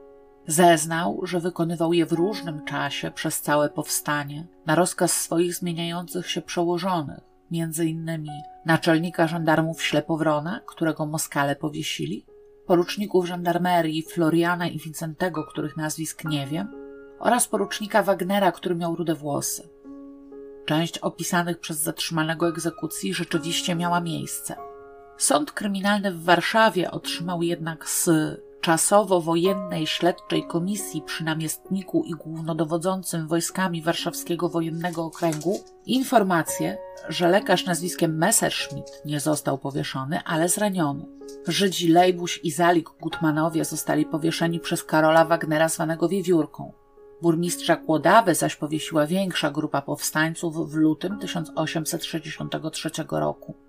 Zeznał, 0.47 1.19
że 1.23 1.39
wykonywał 1.39 1.93
je 1.93 2.05
w 2.05 2.11
różnym 2.11 2.65
czasie 2.65 3.11
przez 3.11 3.41
całe 3.41 3.69
powstanie, 3.69 4.47
na 4.65 4.75
rozkaz 4.75 5.21
swoich 5.21 5.55
zmieniających 5.55 6.29
się 6.29 6.41
przełożonych, 6.41 7.23
między 7.51 7.85
innymi 7.85 8.31
naczelnika 8.65 9.27
żandarmów 9.27 9.83
Ślepowrona, 9.83 10.59
którego 10.65 11.05
Moskale 11.05 11.55
powiesili, 11.55 12.25
poruczników 12.69 13.27
żandarmerii 13.27 14.03
Floriana 14.03 14.67
i 14.67 14.79
Wincentego, 14.79 15.43
których 15.43 15.77
nazwisk 15.77 16.23
nie 16.25 16.47
wiem, 16.47 16.67
oraz 17.19 17.47
porucznika 17.47 18.03
Wagnera, 18.03 18.51
który 18.51 18.75
miał 18.75 18.95
rude 18.95 19.15
włosy. 19.15 19.69
Część 20.65 20.97
opisanych 20.97 21.59
przez 21.59 21.77
zatrzymanego 21.77 22.47
egzekucji 22.49 23.13
rzeczywiście 23.13 23.75
miała 23.75 24.01
miejsce. 24.01 24.55
Sąd 25.17 25.51
kryminalny 25.51 26.11
w 26.11 26.23
Warszawie 26.23 26.91
otrzymał 26.91 27.43
jednak 27.43 27.89
z 27.89 28.09
czasowo-wojennej 28.61 29.87
śledczej 29.87 30.47
komisji 30.47 31.01
przy 31.01 31.23
namiestniku 31.23 32.03
i 32.03 32.11
głównodowodzącym 32.11 33.27
wojskami 33.27 33.81
Warszawskiego 33.81 34.49
Wojennego 34.49 35.05
Okręgu 35.05 35.59
informację, 35.85 36.77
że 37.09 37.29
lekarz 37.29 37.65
nazwiskiem 37.65 38.17
Messerschmitt 38.17 39.01
nie 39.05 39.19
został 39.19 39.57
powieszony, 39.57 40.23
ale 40.25 40.49
zraniony. 40.49 41.05
Żydzi 41.47 41.87
Lejbuś 41.87 42.39
i 42.43 42.51
Zalik 42.51 42.89
Gutmanowie 43.01 43.65
zostali 43.65 44.05
powieszeni 44.05 44.59
przez 44.59 44.83
Karola 44.83 45.25
Wagnera 45.25 45.69
zwanego 45.69 46.09
Wiewiórką. 46.09 46.73
Burmistrza 47.21 47.75
Kłodawy 47.75 48.35
zaś 48.35 48.55
powiesiła 48.55 49.07
większa 49.07 49.51
grupa 49.51 49.81
powstańców 49.81 50.71
w 50.71 50.75
lutym 50.75 51.19
1863 51.19 52.89
roku. 53.11 53.68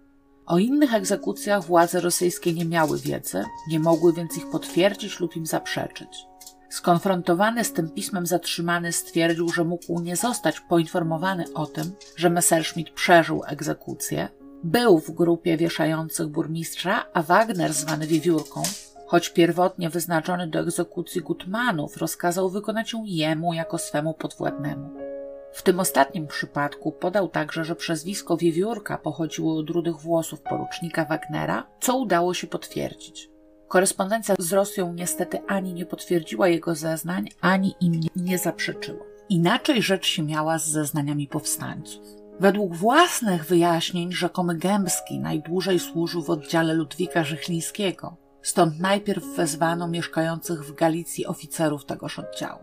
O 0.50 0.58
innych 0.58 0.94
egzekucjach 0.94 1.64
władze 1.64 2.00
rosyjskie 2.00 2.52
nie 2.52 2.64
miały 2.64 2.98
wiedzy, 2.98 3.44
nie 3.68 3.80
mogły 3.80 4.12
więc 4.12 4.36
ich 4.36 4.50
potwierdzić 4.50 5.20
lub 5.20 5.36
im 5.36 5.46
zaprzeczyć. 5.46 6.26
Skonfrontowany 6.68 7.64
z 7.64 7.72
tym 7.72 7.90
pismem 7.90 8.26
zatrzymany 8.26 8.92
stwierdził, 8.92 9.48
że 9.48 9.64
mógł 9.64 10.00
nie 10.00 10.16
zostać 10.16 10.60
poinformowany 10.60 11.44
o 11.54 11.66
tym, 11.66 11.92
że 12.16 12.30
Messerschmitt 12.30 12.90
przeżył 12.90 13.42
egzekucję, 13.46 14.28
był 14.64 14.98
w 14.98 15.10
grupie 15.10 15.56
wieszających 15.56 16.26
burmistrza, 16.26 17.04
a 17.12 17.22
Wagner, 17.22 17.72
zwany 17.72 18.06
Wiewiórką, 18.06 18.62
choć 19.06 19.28
pierwotnie 19.28 19.90
wyznaczony 19.90 20.46
do 20.46 20.60
egzekucji 20.60 21.20
Gutmanów, 21.20 21.96
rozkazał 21.96 22.50
wykonać 22.50 22.92
ją 22.92 23.04
jemu 23.04 23.52
jako 23.52 23.78
swemu 23.78 24.14
podwładnemu. 24.14 25.09
W 25.52 25.62
tym 25.62 25.80
ostatnim 25.80 26.26
przypadku 26.26 26.92
podał 26.92 27.28
także, 27.28 27.64
że 27.64 27.76
przezwisko 27.76 28.36
Wiewiórka 28.36 28.98
pochodziło 28.98 29.58
od 29.58 29.70
rudych 29.70 29.96
włosów 29.96 30.40
porucznika 30.40 31.04
Wagnera, 31.04 31.66
co 31.80 31.96
udało 31.96 32.34
się 32.34 32.46
potwierdzić. 32.46 33.30
Korespondencja 33.68 34.34
z 34.38 34.52
Rosją 34.52 34.92
niestety 34.92 35.38
ani 35.46 35.74
nie 35.74 35.86
potwierdziła 35.86 36.48
jego 36.48 36.74
zeznań, 36.74 37.28
ani 37.40 37.74
im 37.80 38.00
nie 38.16 38.38
zaprzeczyła. 38.38 39.04
Inaczej 39.28 39.82
rzecz 39.82 40.06
się 40.06 40.22
miała 40.22 40.58
z 40.58 40.66
zeznaniami 40.66 41.28
powstańców. 41.28 42.02
Według 42.40 42.74
własnych 42.74 43.44
wyjaśnień 43.44 44.12
rzekomy 44.12 44.56
Gębski 44.56 45.18
najdłużej 45.18 45.78
służył 45.78 46.22
w 46.22 46.30
oddziale 46.30 46.74
Ludwika 46.74 47.24
Żychlińskiego, 47.24 48.16
stąd 48.42 48.80
najpierw 48.80 49.24
wezwano 49.36 49.88
mieszkających 49.88 50.64
w 50.64 50.74
Galicji 50.74 51.26
oficerów 51.26 51.84
tegoż 51.84 52.18
oddziału. 52.18 52.60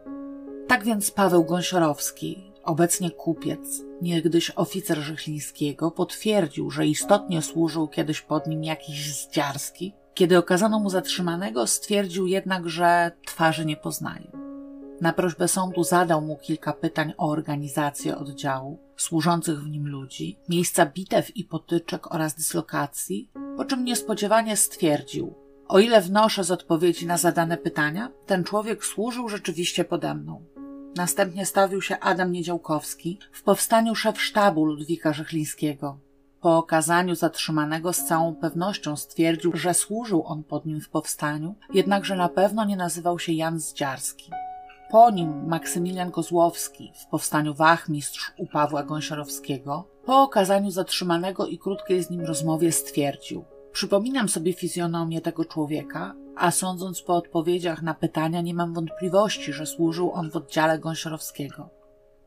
Tak 0.68 0.84
więc 0.84 1.12
Paweł 1.12 1.44
Gąsiorowski, 1.44 2.47
obecnie 2.68 3.12
kupiec, 3.12 3.84
niegdyś 4.02 4.52
oficer 4.56 4.98
Żychlińskiego, 4.98 5.92
potwierdził, 5.92 6.72
że 6.72 6.88
istotnie 6.88 7.42
służył 7.42 7.88
kiedyś 7.88 8.22
pod 8.22 8.48
nim 8.48 8.64
jakiś 8.64 9.14
zdziarski. 9.14 9.94
Kiedy 10.14 10.38
okazano 10.38 10.80
mu 10.80 10.90
zatrzymanego, 10.90 11.68
stwierdził 11.68 12.28
jednak, 12.28 12.70
że 12.70 13.12
twarzy 13.26 13.66
nie 13.66 13.78
poznaje. 13.78 14.32
Na 15.02 15.14
prośbę 15.14 15.48
sądu 15.48 15.84
zadał 15.84 16.22
mu 16.22 16.38
kilka 16.38 16.74
pytań 16.74 17.14
o 17.18 17.30
organizację 17.30 18.18
oddziału, 18.18 18.80
służących 18.98 19.60
w 19.60 19.70
nim 19.70 19.88
ludzi, 19.88 20.40
miejsca 20.50 20.86
bitew 20.86 21.38
i 21.38 21.44
potyczek 21.44 22.14
oraz 22.16 22.36
dyslokacji, 22.36 23.32
po 23.58 23.66
czym 23.66 23.86
niespodziewanie 23.86 24.58
stwierdził, 24.58 25.34
o 25.68 25.80
ile 25.80 26.02
wnoszę 26.02 26.44
z 26.44 26.52
odpowiedzi 26.52 27.06
na 27.06 27.18
zadane 27.18 27.58
pytania, 27.58 28.12
ten 28.26 28.44
człowiek 28.44 28.86
służył 28.86 29.30
rzeczywiście 29.30 29.86
pode 29.86 30.16
mną. 30.16 30.57
Następnie 30.98 31.46
stawił 31.46 31.82
się 31.82 32.00
Adam 32.00 32.32
Niedziałkowski, 32.32 33.20
w 33.32 33.44
powstaniu 33.44 33.96
szef 33.96 34.22
sztabu 34.22 34.66
Ludwika 34.66 35.14
Rzechlińskiego. 35.14 35.98
Po 36.42 36.58
okazaniu 36.58 37.16
zatrzymanego 37.16 37.94
z 37.94 38.06
całą 38.06 38.36
pewnością 38.36 38.96
stwierdził, 38.96 39.52
że 39.56 39.74
służył 39.74 40.24
on 40.26 40.44
pod 40.44 40.66
nim 40.66 40.82
w 40.82 40.90
powstaniu, 40.90 41.56
jednakże 41.74 42.16
na 42.16 42.30
pewno 42.30 42.66
nie 42.66 42.78
nazywał 42.78 43.20
się 43.20 43.34
Jan 43.34 43.60
Zdziarski. 43.60 44.32
Po 44.92 45.12
nim 45.12 45.48
Maksymilian 45.48 46.12
Kozłowski 46.12 46.92
w 46.96 47.10
powstaniu 47.10 47.54
wachmistrz 47.54 48.34
u 48.38 48.48
Pawła 48.48 48.84
Gąsiorowskiego, 48.84 49.88
po 50.06 50.22
okazaniu 50.22 50.72
zatrzymanego 50.72 51.48
i 51.48 51.58
krótkiej 51.58 52.04
z 52.04 52.10
nim 52.10 52.22
rozmowie 52.22 52.72
stwierdził– 52.72 53.46
Przypominam 53.78 54.30
sobie 54.30 54.54
fizjonomię 54.54 55.22
tego 55.22 55.46
człowieka, 55.46 56.16
a 56.40 56.52
sądząc 56.52 57.02
po 57.02 57.16
odpowiedziach 57.16 57.82
na 57.82 57.94
pytania, 57.94 58.42
nie 58.42 58.54
mam 58.54 58.74
wątpliwości, 58.74 59.54
że 59.54 59.66
służył 59.66 60.12
on 60.12 60.32
w 60.32 60.36
oddziale 60.36 60.80
Gąsiorowskiego. 60.80 61.70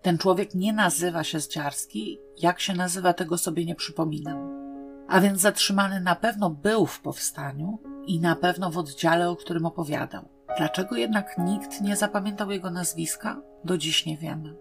Ten 0.03 0.19
człowiek 0.19 0.55
nie 0.55 0.73
nazywa 0.73 1.25
się 1.25 1.41
Zdziarski, 1.41 2.21
jak 2.39 2.61
się 2.61 2.75
nazywa, 2.75 3.13
tego 3.13 3.39
sobie 3.39 3.65
nie 3.65 3.75
przypominam. 3.75 4.61
A 5.09 5.21
więc 5.21 5.41
zatrzymany 5.41 6.01
na 6.01 6.15
pewno 6.15 6.51
był 6.51 6.87
w 6.87 7.01
powstaniu 7.01 7.79
i 8.07 8.21
na 8.21 8.37
pewno 8.37 8.71
w 8.71 8.79
oddziale, 8.79 9.31
o 9.31 9.37
którym 9.37 9.67
opowiadał. 9.67 10.29
Dlaczego 10.59 10.97
jednak 10.97 11.39
nikt 11.39 11.81
nie 11.81 11.97
zapamiętał 11.97 12.51
jego 12.51 12.71
nazwiska? 12.71 13.41
Do 13.65 13.79
dziś 13.79 14.07
nie 14.07 14.17
wiemy. 14.17 14.57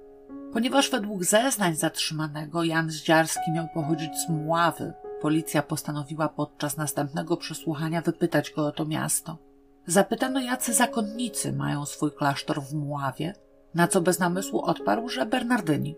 Ponieważ 0.53 0.89
według 0.89 1.23
zeznań 1.23 1.75
zatrzymanego 1.75 2.63
Jan 2.63 2.89
Zdziarski 2.89 3.51
miał 3.51 3.67
pochodzić 3.73 4.11
z 4.17 4.29
Mławy, 4.29 4.93
Policja 5.21 5.63
postanowiła 5.63 6.29
podczas 6.29 6.77
następnego 6.77 7.37
przesłuchania 7.37 8.01
wypytać 8.01 8.51
go 8.51 8.65
o 8.67 8.71
to 8.71 8.85
miasto. 8.85 9.37
Zapytano, 9.85 10.39
jacy 10.39 10.73
zakonnicy 10.73 11.53
mają 11.53 11.85
swój 11.85 12.11
klasztor 12.11 12.61
w 12.61 12.73
Muławie, 12.73 13.33
na 13.75 13.87
co 13.87 14.01
bez 14.01 14.19
namysłu 14.19 14.61
odparł, 14.61 15.09
że 15.09 15.25
Bernardyni. 15.25 15.95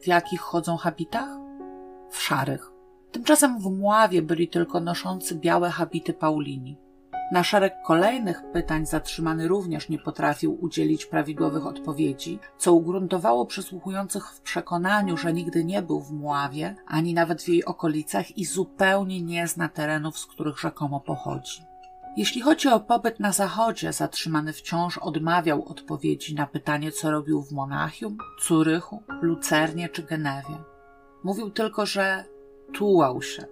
W 0.00 0.06
jakich 0.06 0.40
chodzą 0.40 0.76
habitach? 0.76 1.28
W 2.10 2.22
szarych. 2.22 2.70
Tymczasem 3.12 3.60
w 3.60 3.64
Muławie 3.64 4.22
byli 4.22 4.48
tylko 4.48 4.80
noszący 4.80 5.34
białe 5.34 5.70
habity 5.70 6.14
Paulini. 6.14 6.78
Na 7.32 7.44
szereg 7.44 7.82
kolejnych 7.82 8.42
pytań 8.52 8.86
zatrzymany 8.86 9.48
również 9.48 9.88
nie 9.88 9.98
potrafił 9.98 10.64
udzielić 10.64 11.06
prawidłowych 11.06 11.66
odpowiedzi, 11.66 12.38
co 12.58 12.72
ugruntowało 12.72 13.46
przysłuchujących 13.46 14.26
w 14.26 14.40
przekonaniu, 14.40 15.16
że 15.16 15.32
nigdy 15.32 15.64
nie 15.64 15.82
był 15.82 16.00
w 16.00 16.12
Muławie, 16.12 16.74
ani 16.86 17.14
nawet 17.14 17.42
w 17.42 17.48
jej 17.48 17.64
okolicach 17.64 18.38
i 18.38 18.44
zupełnie 18.44 19.22
nie 19.22 19.48
zna 19.48 19.68
terenów, 19.68 20.18
z 20.18 20.26
których 20.26 20.58
rzekomo 20.58 21.00
pochodzi. 21.00 21.62
Jeśli 22.16 22.40
chodzi 22.40 22.68
o 22.68 22.80
pobyt 22.80 23.20
na 23.20 23.32
zachodzie, 23.32 23.92
zatrzymany 23.92 24.52
wciąż 24.52 24.98
odmawiał 24.98 25.64
odpowiedzi 25.68 26.34
na 26.34 26.46
pytanie, 26.46 26.92
co 26.92 27.10
robił 27.10 27.42
w 27.42 27.52
Monachium, 27.52 28.18
Curychu, 28.42 29.02
Lucernie 29.22 29.88
czy 29.88 30.02
Genewie. 30.02 30.56
Mówił 31.24 31.50
tylko, 31.50 31.86
że 31.86 32.24
tułał 32.74 33.22
się. 33.22 33.46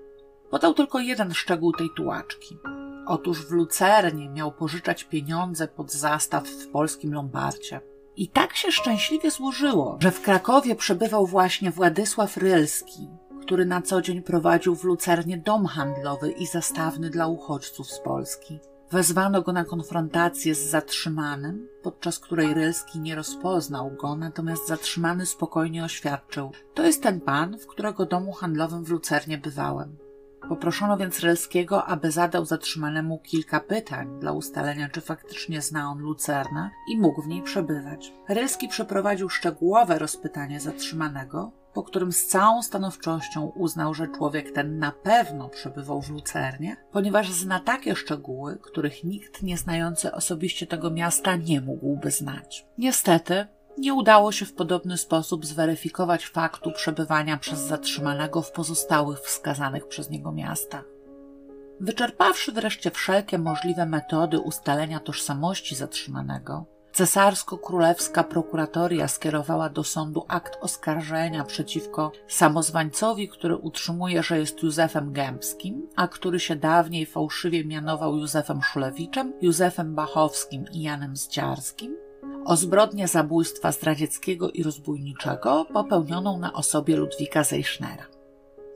Podał 0.51 0.75
tylko 0.75 0.99
jeden 0.99 1.35
szczegół 1.35 1.73
tej 1.73 1.91
tułaczki. 1.97 2.59
Otóż 3.07 3.47
w 3.47 3.51
Lucernie 3.51 4.29
miał 4.29 4.53
pożyczać 4.53 5.05
pieniądze 5.05 5.69
pod 5.69 5.93
zastaw 5.93 6.49
w 6.49 6.69
polskim 6.69 7.15
Lombardzie. 7.15 7.81
I 8.17 8.29
tak 8.29 8.57
się 8.57 8.73
szczęśliwie 8.73 9.31
złożyło, 9.31 9.99
że 10.01 10.11
w 10.11 10.23
Krakowie 10.23 10.75
przebywał 10.75 11.27
właśnie 11.27 11.71
Władysław 11.71 12.37
Rylski, 12.37 13.09
który 13.41 13.67
na 13.67 13.83
co 13.83 14.03
dzień 14.03 14.23
prowadził 14.23 14.77
w 14.77 14.85
Lucernie 14.85 15.39
dom 15.39 15.67
handlowy 15.67 16.31
i 16.31 16.47
zastawny 16.47 17.11
dla 17.11 17.27
uchodźców 17.27 17.91
z 17.91 18.01
Polski. 18.01 18.59
Wezwano 18.91 19.43
go 19.43 19.53
na 19.53 19.65
konfrontację 19.65 20.55
z 20.55 20.71
zatrzymanym, 20.71 21.69
podczas 21.83 22.19
której 22.19 22.55
Rylski 22.55 23.01
nie 23.01 23.15
rozpoznał 23.15 23.91
go, 23.91 24.17
natomiast 24.17 24.69
zatrzymany 24.69 25.27
spokojnie 25.27 25.85
oświadczył: 25.85 26.51
To 26.75 26.83
jest 26.83 27.03
ten 27.03 27.21
pan, 27.21 27.59
w 27.59 27.67
którego 27.67 28.07
domu 28.07 28.33
handlowym 28.33 28.85
w 28.85 28.91
Lucernie 28.91 29.39
bywałem. 29.39 29.97
Poproszono 30.49 30.97
więc 30.97 31.21
Relskiego, 31.21 31.85
aby 31.85 32.11
zadał 32.11 32.45
zatrzymanemu 32.45 33.19
kilka 33.19 33.61
pytań 33.61 34.21
dla 34.21 34.33
ustalenia, 34.33 34.89
czy 34.89 35.01
faktycznie 35.01 35.63
zna 35.63 35.91
on 35.91 35.99
Lucernę 35.99 36.71
i 36.89 36.99
mógł 36.99 37.23
w 37.23 37.29
niej 37.29 37.43
przebywać. 37.43 38.13
Relski 38.29 38.69
przeprowadził 38.69 39.29
szczegółowe 39.29 39.99
rozpytanie 39.99 40.61
zatrzymanego, 40.61 41.53
po 41.75 41.83
którym 41.83 42.13
z 42.13 42.27
całą 42.27 42.63
stanowczością 42.63 43.53
uznał, 43.55 43.95
że 43.95 44.09
człowiek 44.09 44.53
ten 44.53 44.79
na 44.79 44.93
pewno 44.93 45.49
przebywał 45.49 46.03
w 46.03 46.11
Lucernie, 46.11 46.77
ponieważ 46.93 47.33
zna 47.33 47.61
takie 47.61 47.97
szczegóły, 47.97 48.59
których 48.63 49.05
nikt 49.05 49.43
nie 49.43 49.59
znający 49.59 50.13
osobiście 50.13 50.67
tego 50.67 50.91
miasta 50.91 51.37
nie 51.37 51.61
mógłby 51.61 52.11
znać. 52.11 52.67
Niestety, 52.79 53.47
Nie 53.79 53.95
udało 53.95 54.33
się 54.33 54.47
w 54.47 54.55
podobny 54.55 54.99
sposób 54.99 55.47
zweryfikować 55.47 56.27
faktu 56.27 56.73
przebywania 56.73 57.37
przez 57.37 57.59
zatrzymanego 57.59 58.43
w 58.43 58.53
pozostałych 58.53 59.21
wskazanych 59.21 59.89
przez 59.89 60.11
niego 60.11 60.33
miastach. 60.33 60.85
Wyczerpawszy 61.81 62.53
wreszcie 62.53 62.91
wszelkie 62.91 63.39
możliwe 63.39 63.87
metody 63.87 64.41
ustalenia 64.41 65.01
tożsamości 65.01 65.75
zatrzymanego, 65.75 66.67
cesarsko-królewska 66.95 68.25
prokuratoria 68.25 69.09
skierowała 69.09 69.69
do 69.69 69.85
sądu 69.85 70.25
akt 70.29 70.59
oskarżenia 70.61 71.45
przeciwko 71.45 72.13
samozwańcowi, 72.29 73.29
który 73.29 73.57
utrzymuje, 73.57 74.23
że 74.23 74.39
jest 74.39 74.63
Józefem 74.63 75.13
Gębskim, 75.13 75.89
a 75.97 76.09
który 76.09 76.41
się 76.41 76.57
dawniej 76.57 77.07
fałszywie 77.07 77.65
mianował 77.65 78.17
Józefem 78.17 78.63
Szulewiczem, 78.63 79.33
Józefem 79.43 79.95
Bachowskim 79.95 80.65
i 80.73 80.83
Janem 80.83 81.17
Zdziarskim, 81.17 81.97
o 82.45 82.57
zbrodnię 82.57 83.09
zabójstwa 83.09 83.73
zdradzieckiego 83.73 84.51
i 84.51 84.63
rozbójniczego 84.63 85.67
popełnioną 85.73 86.39
na 86.39 86.53
osobie 86.53 86.97
Ludwika 86.97 87.45
Zeichnera. 87.45 88.07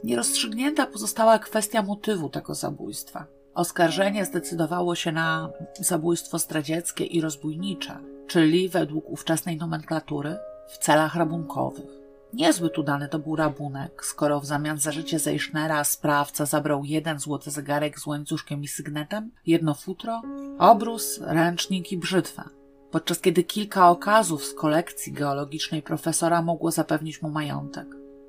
Nierozstrzygnięta 0.05 0.87
pozostała 0.87 1.39
kwestia 1.39 1.83
motywu 1.83 2.29
tego 2.29 2.55
zabójstwa. 2.55 3.27
Oskarżenie 3.55 4.25
zdecydowało 4.25 4.95
się 4.95 5.13
na 5.13 5.51
zabójstwo 5.81 6.39
zdradzieckie 6.39 7.05
i 7.05 7.21
rozbójnicze, 7.21 7.99
czyli 8.27 8.69
według 8.69 9.11
ówczesnej 9.11 9.57
nomenklatury 9.57 10.37
w 10.69 10.79
celach 10.79 11.15
rabunkowych. 11.15 11.99
Niezbyt 12.33 12.79
udany 12.79 13.09
to 13.09 13.19
był 13.19 13.37
rabunek, 13.37 14.05
skoro 14.05 14.41
w 14.41 14.47
zamian 14.47 14.79
za 14.79 14.93
życie 14.93 15.19
Zeichnera 15.19 15.85
sprawca 15.85 16.47
zabrał 16.47 16.85
jeden 16.85 17.19
złoty 17.19 17.51
zegarek 17.51 18.01
z 18.01 18.07
łańcuszkiem 18.07 18.63
i 18.63 18.69
sygnetem, 18.69 19.31
jedno 19.47 19.75
futro, 19.75 20.23
obrus, 20.59 21.21
ręcznik 21.23 21.93
i 21.93 21.99
brzytwę, 21.99 22.43
podczas 22.91 23.21
kiedy 23.21 23.45
kilka 23.45 23.91
okazów 23.91 24.45
z 24.45 24.55
kolekcji 24.55 25.13
geologicznej 25.13 25.83
profesora 25.83 26.43
mogło 26.43 26.71
zapewnić 26.71 27.23
mu 27.23 27.31
majątek. 27.31 27.87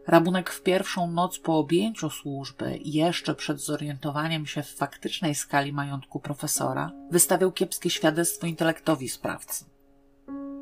Rabunek 0.07 0.49
w 0.49 0.61
pierwszą 0.61 1.11
noc 1.11 1.39
po 1.39 1.57
objęciu 1.57 2.09
służby 2.09 2.79
jeszcze 2.85 3.35
przed 3.35 3.61
zorientowaniem 3.61 4.45
się 4.45 4.63
w 4.63 4.75
faktycznej 4.75 5.35
skali 5.35 5.73
majątku 5.73 6.19
profesora 6.19 6.91
wystawiał 7.11 7.51
kiepskie 7.51 7.89
świadectwo 7.89 8.47
intelektowi 8.47 9.09
sprawcy. 9.09 9.65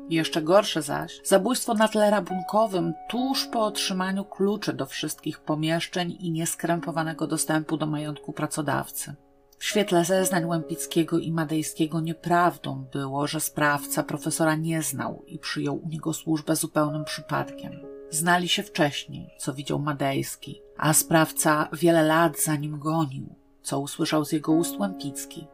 Jeszcze 0.08 0.42
gorsze 0.42 0.82
zaś, 0.82 1.20
zabójstwo 1.24 1.74
na 1.74 1.88
tle 1.88 2.10
rabunkowym 2.10 2.94
tuż 3.08 3.46
po 3.46 3.64
otrzymaniu 3.64 4.24
kluczy 4.24 4.72
do 4.72 4.86
wszystkich 4.86 5.40
pomieszczeń 5.40 6.16
i 6.20 6.30
nieskrępowanego 6.30 7.26
dostępu 7.26 7.76
do 7.76 7.86
majątku 7.86 8.32
pracodawcy. 8.32 9.14
W 9.58 9.64
świetle 9.64 10.04
zeznań 10.04 10.44
Łępickiego 10.44 11.18
i 11.18 11.32
Madejskiego 11.32 12.00
nieprawdą 12.00 12.84
było, 12.92 13.26
że 13.26 13.40
sprawca 13.40 14.02
profesora 14.02 14.54
nie 14.54 14.82
znał 14.82 15.24
i 15.26 15.38
przyjął 15.38 15.76
u 15.84 15.88
niego 15.88 16.12
służbę 16.12 16.56
zupełnym 16.56 17.04
przypadkiem. 17.04 17.72
Znali 18.10 18.48
się 18.48 18.62
wcześniej, 18.62 19.30
co 19.38 19.54
widział 19.54 19.78
Madejski, 19.78 20.62
a 20.76 20.92
sprawca 20.92 21.68
wiele 21.72 22.02
lat 22.02 22.40
za 22.40 22.56
nim 22.56 22.78
gonił, 22.78 23.34
co 23.62 23.80
usłyszał 23.80 24.24
z 24.24 24.32
jego 24.32 24.52
ust 24.52 24.78
Łępicki. 24.78 25.46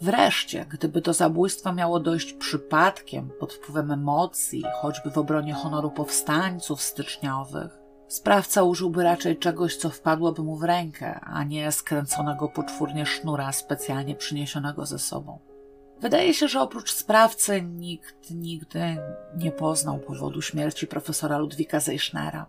Wreszcie, 0.00 0.66
gdyby 0.70 1.00
do 1.00 1.12
zabójstwa 1.12 1.72
miało 1.72 2.00
dojść 2.00 2.32
przypadkiem, 2.32 3.30
pod 3.40 3.52
wpływem 3.52 3.90
emocji, 3.90 4.64
choćby 4.82 5.10
w 5.10 5.18
obronie 5.18 5.54
honoru 5.54 5.90
powstańców 5.90 6.82
styczniowych, 6.82 7.77
sprawca 8.08 8.62
użyłby 8.62 9.02
raczej 9.02 9.38
czegoś, 9.38 9.76
co 9.76 9.90
wpadłoby 9.90 10.42
mu 10.42 10.56
w 10.56 10.62
rękę, 10.62 11.20
a 11.20 11.44
nie 11.44 11.72
skręconego 11.72 12.48
poczwórnie 12.48 13.06
sznura 13.06 13.52
specjalnie 13.52 14.14
przyniesionego 14.14 14.86
ze 14.86 14.98
sobą. 14.98 15.38
Wydaje 16.00 16.34
się, 16.34 16.48
że 16.48 16.60
oprócz 16.60 16.92
sprawcy 16.92 17.62
nikt 17.62 18.30
nigdy 18.30 18.96
nie 19.36 19.52
poznał 19.52 19.98
powodu 19.98 20.42
śmierci 20.42 20.86
profesora 20.86 21.38
Ludwika 21.38 21.80
Zeichnera. 21.80 22.46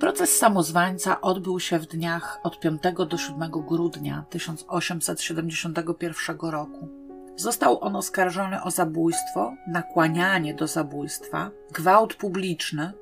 Proces 0.00 0.38
samozwańca 0.38 1.20
odbył 1.20 1.60
się 1.60 1.78
w 1.78 1.86
dniach 1.86 2.40
od 2.42 2.60
5 2.60 2.82
do 3.08 3.18
7 3.18 3.50
grudnia 3.50 4.24
1871 4.30 6.36
roku. 6.40 6.88
Został 7.36 7.84
on 7.84 7.96
oskarżony 7.96 8.62
o 8.62 8.70
zabójstwo, 8.70 9.54
nakłanianie 9.66 10.54
do 10.54 10.66
zabójstwa, 10.66 11.50
gwałt 11.72 12.14
publiczny, 12.14 12.92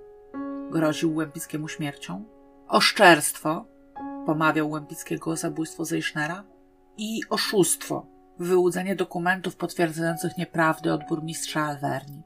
groził 0.70 1.16
Łępickiemu 1.16 1.68
śmiercią, 1.68 2.24
oszczerstwo, 2.68 3.64
pomawiał 4.26 4.70
Łępickiego 4.70 5.30
o 5.30 5.36
zabójstwo 5.36 5.84
Zeichnera 5.84 6.44
i 6.96 7.20
oszustwo, 7.30 8.06
wyłudzenie 8.38 8.96
dokumentów 8.96 9.56
potwierdzających 9.56 10.38
nieprawdy 10.38 10.92
od 10.92 11.00
burmistrza 11.08 11.62
Alverni. 11.62 12.22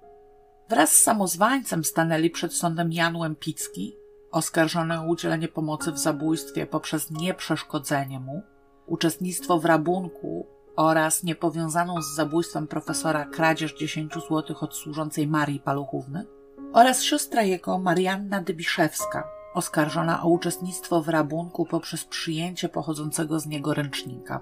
Wraz 0.69 0.93
z 0.93 1.03
samozwańcem 1.03 1.85
stanęli 1.85 2.31
przed 2.31 2.55
sądem 2.55 2.93
Jan 2.93 3.17
Łępicki, 3.17 3.97
oskarżony 4.31 5.01
o 5.01 5.07
udzielenie 5.07 5.49
pomocy 5.49 5.93
w 5.93 5.99
zabójstwie 5.99 6.67
poprzez 6.67 7.11
nieprzeszkodzenie 7.11 8.21
mu, 8.21 8.43
uczestnictwo 8.87 9.59
w 9.59 9.65
rabunku 9.65 10.47
oraz 10.77 11.23
niepowiązaną 11.23 12.03
z 12.03 12.15
zabójstwem 12.15 12.67
profesora 12.67 13.25
kradzież 13.25 13.75
10 13.75 14.15
zł 14.15 14.57
od 14.61 14.77
służącej 14.77 15.27
Marii 15.27 15.61
Paluchówny 15.61 16.27
oraz 16.73 17.03
siostra 17.03 17.43
jego 17.43 17.79
Marianna 17.79 18.43
Dybiszewska, 18.43 19.29
oskarżona 19.55 20.23
o 20.23 20.29
uczestnictwo 20.29 21.03
w 21.03 21.09
rabunku 21.09 21.67
poprzez 21.67 22.05
przyjęcie 22.05 22.69
pochodzącego 22.69 23.41
z 23.41 23.47
niego 23.47 23.75
ręcznika. 23.75 24.41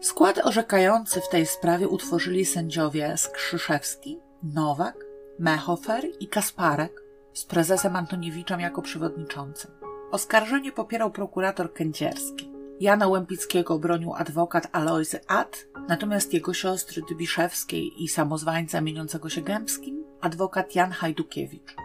Skład 0.00 0.38
orzekający 0.38 1.20
w 1.20 1.28
tej 1.28 1.46
sprawie 1.46 1.88
utworzyli 1.88 2.44
sędziowie 2.44 3.16
Skrzyszewski, 3.16 4.18
Nowak, 4.42 5.04
Mechofer 5.38 6.04
i 6.20 6.28
Kasparek 6.28 7.02
z 7.32 7.44
prezesem 7.44 7.96
Antoniewiczem 7.96 8.60
jako 8.60 8.82
przewodniczącym. 8.82 9.70
Oskarżenie 10.10 10.72
popierał 10.72 11.10
prokurator 11.10 11.72
Kędzierski. 11.72 12.50
Jana 12.80 13.08
Łępickiego 13.08 13.78
bronił 13.78 14.14
adwokat 14.14 14.68
Alojzy 14.72 15.20
Ad, 15.26 15.66
natomiast 15.88 16.34
jego 16.34 16.54
siostry 16.54 17.02
Dybiszewskiej 17.08 18.02
i 18.02 18.08
samozwańca 18.08 18.80
mieniącego 18.80 19.28
się 19.28 19.40
Gębskim 19.40 20.09
adwokat 20.20 20.74
Jan 20.74 20.90
Hajdukiewicz. 20.90 21.76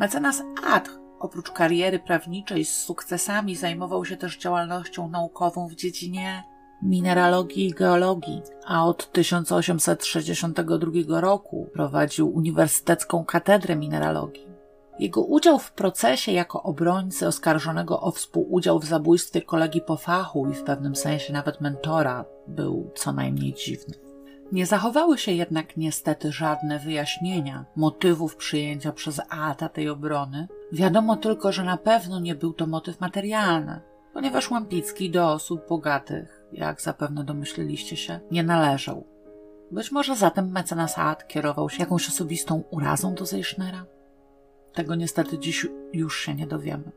Mecenas 0.00 0.42
Ad 0.66 0.90
oprócz 1.18 1.50
kariery 1.50 1.98
prawniczej 1.98 2.64
z 2.64 2.76
sukcesami 2.76 3.56
zajmował 3.56 4.04
się 4.04 4.16
też 4.16 4.38
działalnością 4.38 5.08
naukową 5.08 5.68
w 5.68 5.74
dziedzinie 5.74 6.44
mineralogii 6.82 7.66
i 7.66 7.74
geologii, 7.74 8.42
a 8.66 8.86
od 8.86 9.12
1862 9.12 11.20
roku 11.20 11.68
prowadził 11.72 12.34
Uniwersytecką 12.34 13.24
Katedrę 13.24 13.76
Mineralogii. 13.76 14.54
Jego 14.98 15.22
udział 15.22 15.58
w 15.58 15.72
procesie 15.72 16.32
jako 16.32 16.62
obrońcy 16.62 17.26
oskarżonego 17.26 18.00
o 18.00 18.10
współudział 18.10 18.78
w 18.78 18.84
zabójstwie 18.84 19.42
kolegi 19.42 19.80
po 19.80 19.96
fachu 19.96 20.50
i 20.50 20.54
w 20.54 20.62
pewnym 20.62 20.96
sensie 20.96 21.32
nawet 21.32 21.60
mentora 21.60 22.24
był 22.48 22.90
co 22.94 23.12
najmniej 23.12 23.54
dziwny. 23.54 23.94
Nie 24.54 24.66
zachowały 24.66 25.18
się 25.18 25.32
jednak 25.32 25.76
niestety 25.76 26.32
żadne 26.32 26.78
wyjaśnienia 26.78 27.64
motywów 27.76 28.36
przyjęcia 28.36 28.92
przez 28.92 29.20
Ata 29.28 29.68
tej 29.68 29.88
obrony. 29.88 30.48
Wiadomo 30.72 31.16
tylko, 31.16 31.52
że 31.52 31.64
na 31.64 31.76
pewno 31.76 32.20
nie 32.20 32.34
był 32.34 32.52
to 32.52 32.66
motyw 32.66 33.00
materialny, 33.00 33.80
ponieważ 34.12 34.50
Łampicki 34.50 35.10
do 35.10 35.32
osób 35.32 35.68
bogatych 35.68 36.44
jak 36.52 36.80
zapewne 36.80 37.24
domyśliliście 37.24 37.96
się, 37.96 38.20
nie 38.30 38.42
należał. 38.42 39.06
Być 39.70 39.92
może 39.92 40.16
zatem 40.16 40.52
mecenas 40.52 40.98
Ad 40.98 41.28
kierował 41.28 41.70
się 41.70 41.78
jakąś 41.78 42.08
osobistą 42.08 42.62
urazą 42.70 43.14
do 43.14 43.26
Zeichnera? 43.26 43.86
Tego 44.72 44.94
niestety 44.94 45.38
dziś 45.38 45.66
już 45.92 46.18
się 46.20 46.34
nie 46.34 46.46
dowiemy. 46.46 46.92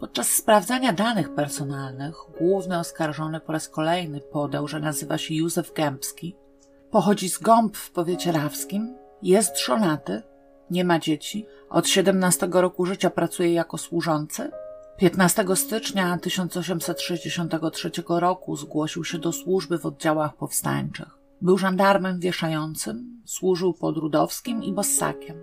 Podczas 0.00 0.28
sprawdzania 0.28 0.92
danych 0.92 1.34
personalnych 1.34 2.14
główny 2.38 2.78
oskarżony 2.78 3.40
po 3.40 3.52
raz 3.52 3.68
kolejny 3.68 4.20
podał, 4.20 4.68
że 4.68 4.80
nazywa 4.80 5.18
się 5.18 5.34
Józef 5.34 5.72
Gębski, 5.72 6.36
pochodzi 6.94 7.30
z 7.30 7.38
Gąb 7.38 7.76
w 7.76 7.90
powiecie 7.90 8.32
rawskim, 8.32 8.94
jest 9.22 9.58
żonaty, 9.58 10.22
nie 10.70 10.84
ma 10.84 10.98
dzieci, 10.98 11.46
od 11.70 11.88
17 11.88 12.48
roku 12.52 12.86
życia 12.86 13.10
pracuje 13.10 13.52
jako 13.52 13.78
służący 13.78 14.50
15 14.98 15.44
stycznia 15.54 16.18
1863 16.18 17.90
roku 18.08 18.56
zgłosił 18.56 19.04
się 19.04 19.18
do 19.18 19.32
służby 19.32 19.78
w 19.78 19.86
oddziałach 19.86 20.36
powstańczych. 20.36 21.18
Był 21.40 21.58
żandarmem 21.58 22.20
wieszającym, 22.20 23.22
służył 23.24 23.72
pod 23.72 23.96
Rudowskim 23.96 24.62
i 24.62 24.72
Bossakiem. 24.72 25.36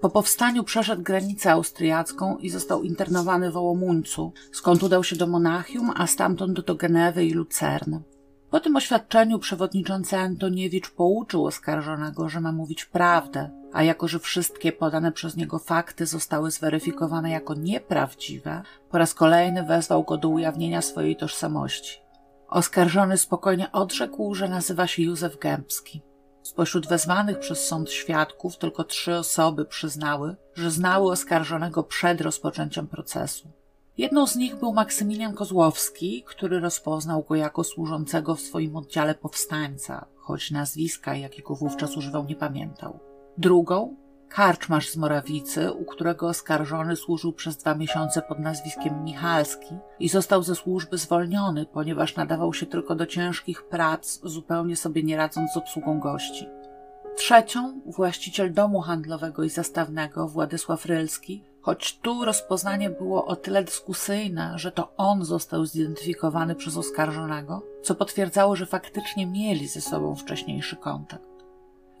Po 0.00 0.10
powstaniu 0.10 0.64
przeszedł 0.64 1.02
granicę 1.02 1.52
austriacką 1.52 2.36
i 2.36 2.50
został 2.50 2.82
internowany 2.82 3.50
w 3.50 3.56
Ołomuńcu, 3.56 4.32
skąd 4.52 4.82
udał 4.82 5.04
się 5.04 5.16
do 5.16 5.26
Monachium, 5.26 5.92
a 5.96 6.06
stamtąd 6.06 6.60
do 6.60 6.74
Genewy 6.74 7.24
i 7.24 7.32
Lucerny. 7.32 8.02
Po 8.56 8.60
tym 8.60 8.76
oświadczeniu 8.76 9.38
przewodniczący 9.38 10.16
Antoniewicz 10.16 10.90
pouczył 10.90 11.46
oskarżonego, 11.46 12.28
że 12.28 12.40
ma 12.40 12.52
mówić 12.52 12.84
prawdę, 12.84 13.50
a 13.72 13.82
jako 13.82 14.08
że 14.08 14.18
wszystkie 14.18 14.72
podane 14.72 15.12
przez 15.12 15.36
niego 15.36 15.58
fakty 15.58 16.06
zostały 16.06 16.50
zweryfikowane 16.50 17.30
jako 17.30 17.54
nieprawdziwe, 17.54 18.62
po 18.90 18.98
raz 18.98 19.14
kolejny 19.14 19.62
wezwał 19.62 20.04
go 20.04 20.16
do 20.16 20.28
ujawnienia 20.28 20.82
swojej 20.82 21.16
tożsamości. 21.16 22.00
Oskarżony 22.48 23.16
spokojnie 23.16 23.72
odrzekł, 23.72 24.34
że 24.34 24.48
nazywa 24.48 24.86
się 24.86 25.02
Józef 25.02 25.38
Gębski. 25.38 26.02
Spośród 26.42 26.88
wezwanych 26.88 27.38
przez 27.38 27.66
sąd 27.66 27.90
świadków 27.90 28.58
tylko 28.58 28.84
trzy 28.84 29.14
osoby 29.14 29.64
przyznały, 29.64 30.36
że 30.54 30.70
znały 30.70 31.10
oskarżonego 31.10 31.82
przed 31.82 32.20
rozpoczęciem 32.20 32.86
procesu. 32.86 33.48
Jedną 33.98 34.26
z 34.26 34.36
nich 34.36 34.56
był 34.56 34.72
Maksymilian 34.72 35.34
Kozłowski, 35.34 36.24
który 36.26 36.60
rozpoznał 36.60 37.22
go 37.22 37.34
jako 37.34 37.64
służącego 37.64 38.34
w 38.34 38.40
swoim 38.40 38.76
oddziale 38.76 39.14
powstańca, 39.14 40.06
choć 40.16 40.50
nazwiska, 40.50 41.14
jakiego 41.14 41.54
wówczas 41.54 41.96
używał, 41.96 42.24
nie 42.24 42.36
pamiętał. 42.36 42.98
Drugą 43.38 43.96
karczmarz 44.28 44.90
z 44.90 44.96
Morawicy, 44.96 45.72
u 45.72 45.84
którego 45.84 46.28
oskarżony 46.28 46.96
służył 46.96 47.32
przez 47.32 47.56
dwa 47.56 47.74
miesiące 47.74 48.22
pod 48.22 48.38
nazwiskiem 48.38 49.04
Michalski 49.04 49.74
i 50.00 50.08
został 50.08 50.42
ze 50.42 50.54
służby 50.54 50.98
zwolniony, 50.98 51.66
ponieważ 51.66 52.16
nadawał 52.16 52.54
się 52.54 52.66
tylko 52.66 52.94
do 52.94 53.06
ciężkich 53.06 53.62
prac, 53.62 54.20
zupełnie 54.22 54.76
sobie 54.76 55.02
nie 55.02 55.16
radząc 55.16 55.52
z 55.52 55.56
obsługą 55.56 56.00
gości. 56.00 56.48
Trzecią, 57.16 57.80
właściciel 57.86 58.52
domu 58.52 58.80
handlowego 58.80 59.44
i 59.44 59.50
zastawnego 59.50 60.28
Władysław 60.28 60.86
Rylski, 60.86 61.44
choć 61.66 61.98
tu 61.98 62.24
rozpoznanie 62.24 62.90
było 62.90 63.24
o 63.24 63.36
tyle 63.36 63.64
dyskusyjne, 63.64 64.52
że 64.58 64.72
to 64.72 64.92
on 64.96 65.24
został 65.24 65.66
zidentyfikowany 65.66 66.54
przez 66.54 66.76
oskarżonego, 66.76 67.62
co 67.82 67.94
potwierdzało, 67.94 68.56
że 68.56 68.66
faktycznie 68.66 69.26
mieli 69.26 69.68
ze 69.68 69.80
sobą 69.80 70.14
wcześniejszy 70.14 70.76
kontakt. 70.76 71.28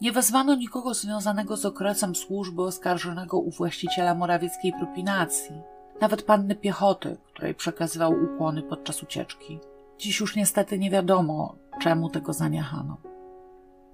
Nie 0.00 0.12
wezwano 0.12 0.54
nikogo 0.54 0.94
związanego 0.94 1.56
z 1.56 1.66
okresem 1.66 2.14
służby 2.14 2.62
oskarżonego 2.62 3.38
u 3.38 3.50
właściciela 3.50 4.14
morawieckiej 4.14 4.72
propinacji, 4.72 5.62
nawet 6.00 6.22
panny 6.22 6.54
piechoty, 6.54 7.16
której 7.32 7.54
przekazywał 7.54 8.12
ukłony 8.24 8.62
podczas 8.62 9.02
ucieczki. 9.02 9.58
Dziś 9.98 10.20
już 10.20 10.36
niestety 10.36 10.78
nie 10.78 10.90
wiadomo, 10.90 11.54
czemu 11.82 12.10
tego 12.10 12.32
zaniechano. 12.32 12.96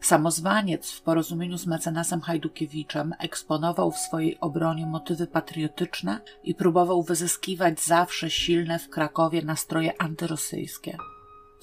Samozwaniec 0.03 0.92
w 0.92 1.03
porozumieniu 1.03 1.59
z 1.59 1.66
mecenasem 1.66 2.20
Hajdukiewiczem 2.20 3.14
eksponował 3.18 3.90
w 3.90 3.98
swojej 3.98 4.40
obronie 4.40 4.86
motywy 4.86 5.26
patriotyczne 5.26 6.20
i 6.44 6.55
próbował 6.55 7.03
wyzyskiwać 7.03 7.80
zawsze 7.80 8.30
silne 8.30 8.78
w 8.78 8.88
Krakowie 8.88 9.42
nastroje 9.42 10.03
antyrosyjskie. 10.03 10.96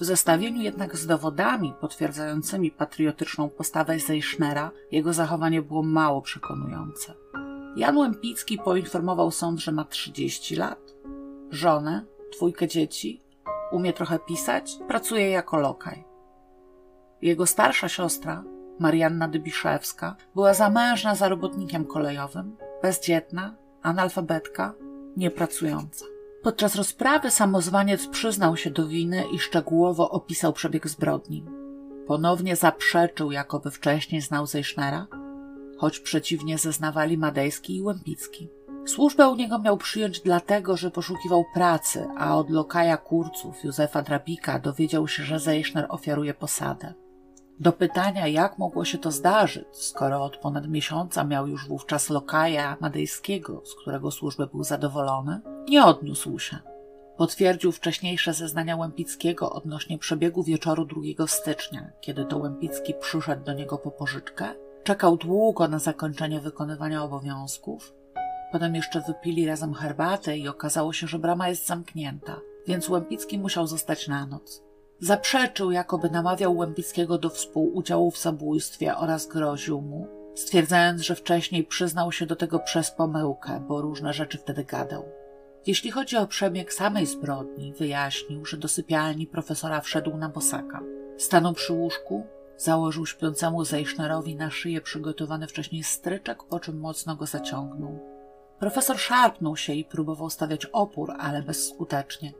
W 0.00 0.04
zestawieniu 0.04 0.62
jednak 0.62 0.96
z 0.96 1.06
dowodami 1.06 1.74
potwierdzającymi 1.80 2.70
patriotyczną 2.70 3.48
postawę 3.48 3.98
Zeichnera, 3.98 4.70
jego 4.92 5.12
zachowanie 5.12 5.62
było 5.62 5.82
mało 5.82 6.22
przekonujące. 6.22 7.14
Jan 7.76 7.96
Łempicki 7.96 8.58
poinformował 8.58 9.30
sąd, 9.30 9.60
że 9.60 9.72
ma 9.72 9.84
30 9.84 10.56
lat, 10.56 10.94
żonę, 11.50 12.04
dwójkę 12.36 12.68
dzieci, 12.68 13.20
umie 13.72 13.92
trochę 13.92 14.18
pisać, 14.18 14.78
pracuje 14.88 15.30
jako 15.30 15.56
lokaj. 15.56 16.09
Jego 17.22 17.46
starsza 17.46 17.88
siostra, 17.88 18.44
Marianna 18.78 19.28
Dybiszewska, 19.28 20.16
była 20.34 20.54
zamężna 20.54 21.14
za 21.14 21.28
robotnikiem 21.28 21.84
kolejowym, 21.84 22.56
bezdzietna, 22.82 23.56
analfabetka, 23.82 24.74
niepracująca. 25.16 26.04
Podczas 26.42 26.74
rozprawy 26.74 27.30
samozwaniec 27.30 28.06
przyznał 28.06 28.56
się 28.56 28.70
do 28.70 28.88
winy 28.88 29.24
i 29.32 29.38
szczegółowo 29.38 30.10
opisał 30.10 30.52
przebieg 30.52 30.88
zbrodni. 30.88 31.44
Ponownie 32.06 32.56
zaprzeczył, 32.56 33.32
jakoby 33.32 33.70
wcześniej 33.70 34.20
znał 34.20 34.46
Zeichnera, 34.46 35.06
choć 35.78 36.00
przeciwnie 36.00 36.58
zeznawali 36.58 37.18
Madejski 37.18 37.76
i 37.76 37.82
Łempicki. 37.82 38.48
Służbę 38.86 39.28
u 39.28 39.36
niego 39.36 39.58
miał 39.58 39.76
przyjąć 39.76 40.20
dlatego, 40.20 40.76
że 40.76 40.90
poszukiwał 40.90 41.44
pracy, 41.54 42.06
a 42.18 42.36
od 42.36 42.50
lokaja 42.50 42.96
kurców 42.96 43.64
Józefa 43.64 44.02
Drabika 44.02 44.58
dowiedział 44.58 45.08
się, 45.08 45.22
że 45.22 45.38
Zeichner 45.38 45.86
ofiaruje 45.88 46.34
posadę. 46.34 46.94
Do 47.60 47.72
pytania, 47.72 48.26
jak 48.26 48.58
mogło 48.58 48.84
się 48.84 48.98
to 48.98 49.10
zdarzyć, 49.10 49.66
skoro 49.72 50.24
od 50.24 50.36
ponad 50.36 50.68
miesiąca 50.68 51.24
miał 51.24 51.46
już 51.46 51.68
wówczas 51.68 52.10
lokaja 52.10 52.76
madejskiego, 52.80 53.62
z 53.64 53.74
którego 53.74 54.10
służbę 54.10 54.46
był 54.46 54.64
zadowolony, 54.64 55.40
nie 55.68 55.84
odniósł 55.84 56.38
się. 56.38 56.58
Potwierdził 57.16 57.72
wcześniejsze 57.72 58.34
zeznania 58.34 58.76
Łempickiego 58.76 59.52
odnośnie 59.52 59.98
przebiegu 59.98 60.42
wieczoru 60.42 60.84
2 60.84 61.26
stycznia, 61.26 61.90
kiedy 62.00 62.24
to 62.24 62.38
Łempicki 62.38 62.94
przyszedł 63.00 63.44
do 63.44 63.52
niego 63.52 63.78
po 63.78 63.90
pożyczkę, 63.90 64.54
czekał 64.84 65.16
długo 65.16 65.68
na 65.68 65.78
zakończenie 65.78 66.40
wykonywania 66.40 67.02
obowiązków, 67.02 67.94
potem 68.52 68.74
jeszcze 68.74 69.00
wypili 69.00 69.46
razem 69.46 69.74
herbatę 69.74 70.38
i 70.38 70.48
okazało 70.48 70.92
się, 70.92 71.06
że 71.06 71.18
brama 71.18 71.48
jest 71.48 71.66
zamknięta, 71.66 72.40
więc 72.66 72.88
Łempicki 72.88 73.38
musiał 73.38 73.66
zostać 73.66 74.08
na 74.08 74.26
noc. 74.26 74.69
Zaprzeczył, 75.00 75.70
jakoby 75.70 76.10
namawiał 76.10 76.56
Łębickiego 76.56 77.18
do 77.18 77.30
współudziału 77.30 78.10
w 78.10 78.18
zabójstwie 78.18 78.96
oraz 78.96 79.26
groził 79.26 79.80
mu, 79.80 80.08
stwierdzając, 80.34 81.02
że 81.02 81.14
wcześniej 81.14 81.64
przyznał 81.64 82.12
się 82.12 82.26
do 82.26 82.36
tego 82.36 82.58
przez 82.58 82.90
pomyłkę, 82.90 83.64
bo 83.68 83.80
różne 83.80 84.12
rzeczy 84.12 84.38
wtedy 84.38 84.64
gadał. 84.64 85.08
Jeśli 85.66 85.90
chodzi 85.90 86.16
o 86.16 86.26
przebieg 86.26 86.72
samej 86.72 87.06
zbrodni, 87.06 87.72
wyjaśnił, 87.72 88.44
że 88.44 88.56
do 88.56 88.68
sypialni 88.68 89.26
profesora 89.26 89.80
wszedł 89.80 90.16
na 90.16 90.28
bosaka. 90.28 90.80
Stanął 91.18 91.54
przy 91.54 91.72
łóżku, 91.72 92.26
założył 92.56 93.06
śpiącemu 93.06 93.64
Zeichnerowi 93.64 94.36
na 94.36 94.50
szyję 94.50 94.80
przygotowany 94.80 95.46
wcześniej 95.46 95.82
stryczek, 95.82 96.42
po 96.42 96.60
czym 96.60 96.80
mocno 96.80 97.16
go 97.16 97.26
zaciągnął. 97.26 97.98
Profesor 98.58 98.98
szarpnął 98.98 99.56
się 99.56 99.72
i 99.72 99.84
próbował 99.84 100.30
stawiać 100.30 100.66
opór, 100.66 101.12
ale 101.18 101.42
bezskutecznie. 101.42 102.32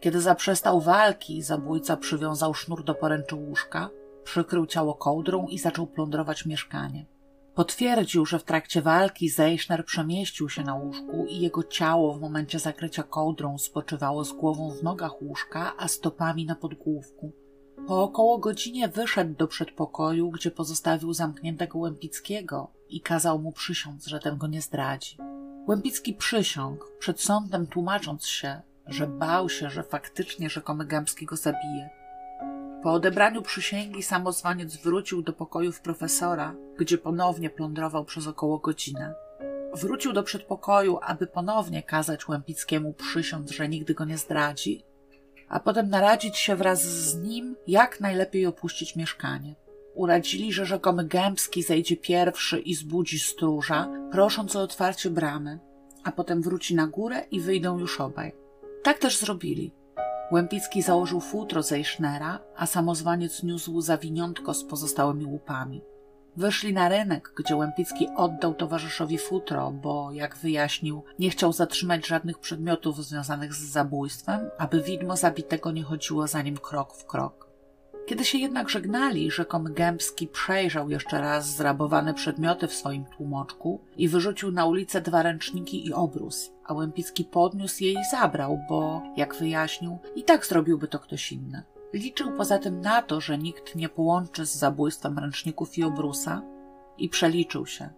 Kiedy 0.00 0.20
zaprzestał 0.20 0.80
walki, 0.80 1.42
zabójca 1.42 1.96
przywiązał 1.96 2.54
sznur 2.54 2.84
do 2.84 2.94
poręczy 2.94 3.34
łóżka, 3.34 3.90
przykrył 4.24 4.66
ciało 4.66 4.94
kołdrą 4.94 5.46
i 5.46 5.58
zaczął 5.58 5.86
plądrować 5.86 6.46
mieszkanie. 6.46 7.06
Potwierdził, 7.54 8.26
że 8.26 8.38
w 8.38 8.44
trakcie 8.44 8.82
walki 8.82 9.28
Zeichner 9.28 9.84
przemieścił 9.84 10.48
się 10.48 10.62
na 10.62 10.74
łóżku 10.74 11.26
i 11.28 11.40
jego 11.40 11.62
ciało 11.62 12.14
w 12.14 12.20
momencie 12.20 12.58
zakrycia 12.58 13.02
kołdrą 13.02 13.58
spoczywało 13.58 14.24
z 14.24 14.32
głową 14.32 14.70
w 14.70 14.82
nogach 14.82 15.22
łóżka, 15.22 15.72
a 15.78 15.88
stopami 15.88 16.46
na 16.46 16.54
podgłówku. 16.54 17.32
Po 17.86 18.02
około 18.02 18.38
godzinie 18.38 18.88
wyszedł 18.88 19.34
do 19.34 19.48
przedpokoju, 19.48 20.30
gdzie 20.30 20.50
pozostawił 20.50 21.12
zamkniętego 21.12 21.78
Łępickiego 21.78 22.70
i 22.88 23.00
kazał 23.00 23.38
mu 23.38 23.52
przysiąc, 23.52 24.06
że 24.06 24.20
ten 24.20 24.38
go 24.38 24.46
nie 24.46 24.62
zdradzi. 24.62 25.16
Łępicki 25.68 26.14
przysiągł, 26.14 26.84
przed 26.98 27.20
sądem 27.20 27.66
tłumacząc 27.66 28.26
się, 28.26 28.60
że 28.88 29.06
bał 29.06 29.48
się, 29.48 29.70
że 29.70 29.82
faktycznie 29.82 30.50
rzekomy 30.50 30.84
Gębski 30.84 31.26
go 31.26 31.36
zabije. 31.36 31.90
Po 32.82 32.92
odebraniu 32.92 33.42
przysięgi 33.42 34.02
samozwaniec 34.02 34.76
wrócił 34.76 35.22
do 35.22 35.32
pokojów 35.32 35.80
profesora, 35.80 36.54
gdzie 36.78 36.98
ponownie 36.98 37.50
plądrował 37.50 38.04
przez 38.04 38.26
około 38.26 38.58
godzinę. 38.58 39.14
Wrócił 39.74 40.12
do 40.12 40.22
przedpokoju, 40.22 40.98
aby 41.02 41.26
ponownie 41.26 41.82
kazać 41.82 42.28
Łępickiemu 42.28 42.92
przysiąc, 42.92 43.50
że 43.50 43.68
nigdy 43.68 43.94
go 43.94 44.04
nie 44.04 44.18
zdradzi, 44.18 44.84
a 45.48 45.60
potem 45.60 45.88
naradzić 45.88 46.36
się 46.36 46.56
wraz 46.56 46.82
z 46.82 47.16
nim, 47.16 47.56
jak 47.66 48.00
najlepiej 48.00 48.46
opuścić 48.46 48.96
mieszkanie. 48.96 49.54
Uradzili, 49.94 50.52
że 50.52 50.66
rzekomy 50.66 51.04
Gębski 51.04 51.62
zejdzie 51.62 51.96
pierwszy 51.96 52.58
i 52.58 52.74
zbudzi 52.74 53.18
stróża, 53.18 53.88
prosząc 54.12 54.56
o 54.56 54.62
otwarcie 54.62 55.10
bramy, 55.10 55.58
a 56.04 56.12
potem 56.12 56.42
wróci 56.42 56.74
na 56.74 56.86
górę 56.86 57.20
i 57.30 57.40
wyjdą 57.40 57.78
już 57.78 58.00
obaj. 58.00 58.47
Tak 58.82 58.98
też 58.98 59.18
zrobili. 59.18 59.74
Łępicki 60.32 60.82
założył 60.82 61.20
futro 61.20 61.62
Zeichnera, 61.62 62.40
a 62.56 62.66
samozwaniec 62.66 63.42
niósł 63.42 63.80
zawiniątko 63.80 64.54
z 64.54 64.64
pozostałymi 64.64 65.24
łupami. 65.24 65.82
Wyszli 66.36 66.72
na 66.72 66.88
rynek, 66.88 67.32
gdzie 67.36 67.56
Łępicki 67.56 68.08
oddał 68.16 68.54
towarzyszowi 68.54 69.18
futro, 69.18 69.70
bo, 69.70 70.12
jak 70.12 70.36
wyjaśnił, 70.36 71.02
nie 71.18 71.30
chciał 71.30 71.52
zatrzymać 71.52 72.06
żadnych 72.06 72.38
przedmiotów 72.38 73.04
związanych 73.04 73.54
z 73.54 73.70
zabójstwem, 73.72 74.50
aby 74.58 74.82
widmo 74.82 75.16
zabitego 75.16 75.72
nie 75.72 75.82
chodziło 75.82 76.26
za 76.26 76.42
nim 76.42 76.56
krok 76.56 76.94
w 76.94 77.06
krok. 77.06 77.47
Kiedy 78.08 78.24
się 78.24 78.38
jednak 78.38 78.68
żegnali, 78.68 79.30
rzekomy 79.30 79.70
Gębski 79.70 80.26
przejrzał 80.26 80.90
jeszcze 80.90 81.20
raz 81.20 81.56
zrabowane 81.56 82.14
przedmioty 82.14 82.68
w 82.68 82.74
swoim 82.74 83.04
tłumoczku 83.04 83.80
i 83.96 84.08
wyrzucił 84.08 84.52
na 84.52 84.66
ulicę 84.66 85.00
dwa 85.00 85.22
ręczniki 85.22 85.86
i 85.86 85.92
obrus, 85.92 86.52
a 86.64 86.74
Łępicki 86.74 87.24
podniósł 87.24 87.84
je 87.84 87.92
i 87.92 87.96
zabrał, 88.10 88.58
bo, 88.68 89.02
jak 89.16 89.34
wyjaśnił, 89.34 89.98
i 90.16 90.22
tak 90.22 90.46
zrobiłby 90.46 90.88
to 90.88 90.98
ktoś 90.98 91.32
inny. 91.32 91.62
Liczył 91.92 92.32
poza 92.32 92.58
tym 92.58 92.80
na 92.80 93.02
to, 93.02 93.20
że 93.20 93.38
nikt 93.38 93.74
nie 93.74 93.88
połączy 93.88 94.46
z 94.46 94.54
zabójstwem 94.54 95.18
ręczników 95.18 95.78
i 95.78 95.84
obrusa 95.84 96.42
i 96.98 97.08
przeliczył 97.08 97.66
się. 97.66 97.90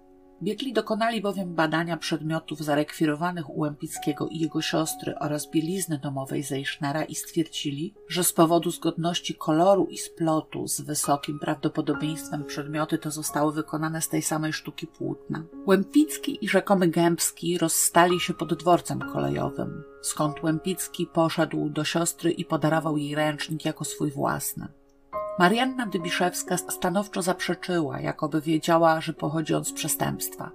Biegli 0.43 0.73
dokonali 0.73 1.21
bowiem 1.21 1.55
badania 1.55 1.97
przedmiotów 1.97 2.59
zarekwirowanych 2.59 3.51
u 3.51 3.59
Łępickiego 3.59 4.29
i 4.29 4.39
jego 4.39 4.63
siostry 4.63 5.19
oraz 5.19 5.51
bielizny 5.51 5.99
domowej 5.99 6.43
Zeichnera 6.43 7.05
i 7.05 7.15
stwierdzili, 7.15 7.95
że 8.09 8.25
z 8.25 8.33
powodu 8.33 8.71
zgodności 8.71 9.35
koloru 9.35 9.87
i 9.87 9.99
splotu 9.99 10.69
z 10.69 10.81
wysokim 10.81 11.39
prawdopodobieństwem 11.39 12.45
przedmioty 12.45 12.99
te 12.99 13.11
zostały 13.11 13.53
wykonane 13.53 14.03
z 14.03 14.09
tej 14.09 14.23
samej 14.23 14.53
sztuki 14.53 14.87
płótna. 14.87 15.45
Łępicki 15.67 16.45
i 16.45 16.49
rzekomy 16.49 16.89
Gębski 16.89 17.59
rozstali 17.59 18.21
się 18.21 18.35
pod 18.35 18.55
dworcem 18.55 19.01
kolejowym, 19.13 19.83
skąd 20.03 20.43
Łępicki 20.43 21.07
poszedł 21.07 21.69
do 21.69 21.85
siostry 21.85 22.31
i 22.31 22.45
podarował 22.45 22.97
jej 22.97 23.15
ręcznik 23.15 23.65
jako 23.65 23.85
swój 23.85 24.11
własny. 24.11 24.80
Marianna 25.39 25.87
Dybiszewska 25.87 26.57
stanowczo 26.57 27.23
zaprzeczyła, 27.23 28.01
jakoby 28.01 28.41
wiedziała, 28.41 29.01
że 29.01 29.13
pochodzi 29.13 29.55
on 29.55 29.65
z 29.65 29.73
przestępstwa. 29.73 30.51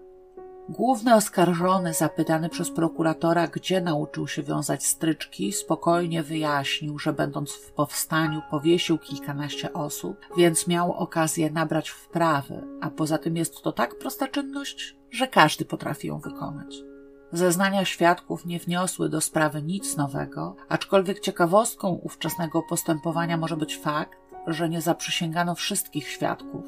Główny 0.70 1.16
oskarżony, 1.16 1.94
zapytany 1.94 2.50
przez 2.50 2.72
prokuratora, 2.72 3.48
gdzie 3.48 3.82
nauczył 3.82 4.28
się 4.28 4.44
wiązać 4.44 4.86
stryczki, 4.86 5.54
spokojnie 5.54 6.24
wyjaśnił, 6.24 7.00
że 7.00 7.14
będąc 7.14 7.52
w 7.52 7.72
powstaniu 7.72 8.42
powiesił 8.52 8.98
kilkanaście 8.98 9.74
osób, 9.74 10.18
więc 10.38 10.68
miał 10.68 10.94
okazję 10.94 11.50
nabrać 11.50 11.90
wprawy, 11.90 12.64
a 12.82 12.90
poza 12.90 13.18
tym 13.18 13.38
jest 13.38 13.62
to 13.62 13.72
tak 13.72 13.98
prosta 13.98 14.28
czynność, 14.28 14.98
że 15.12 15.28
każdy 15.28 15.66
potrafi 15.66 16.08
ją 16.08 16.20
wykonać. 16.20 16.76
Zeznania 17.32 17.86
świadków 17.86 18.46
nie 18.46 18.60
wniosły 18.60 19.10
do 19.10 19.22
sprawy 19.22 19.62
nic 19.62 19.98
nowego, 19.98 20.56
aczkolwiek 20.70 21.20
ciekawostką 21.20 21.90
ówczesnego 22.04 22.62
postępowania 22.70 23.38
może 23.38 23.58
być 23.58 23.78
fakt, 23.78 24.20
że 24.48 24.70
nie 24.70 24.82
zaprzysięgano 24.82 25.56
wszystkich 25.56 26.08
świadków. 26.08 26.66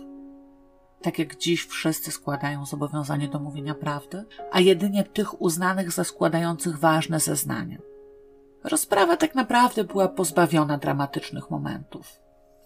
Tak 1.01 1.19
jak 1.19 1.37
dziś 1.37 1.65
wszyscy 1.65 2.11
składają 2.11 2.65
zobowiązanie 2.65 3.27
do 3.27 3.39
mówienia 3.39 3.75
prawdy, 3.75 4.25
a 4.51 4.59
jedynie 4.59 5.03
tych 5.03 5.41
uznanych 5.41 5.91
za 5.91 6.03
składających 6.03 6.79
ważne 6.79 7.19
zeznania. 7.19 7.77
Rozprawa 8.63 9.17
tak 9.17 9.35
naprawdę 9.35 9.83
była 9.83 10.07
pozbawiona 10.07 10.77
dramatycznych 10.77 11.51
momentów. 11.51 12.19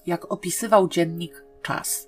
Jak 0.05 0.31
opisywał 0.31 0.87
dziennik 0.87 1.43
Czas. 1.61 2.07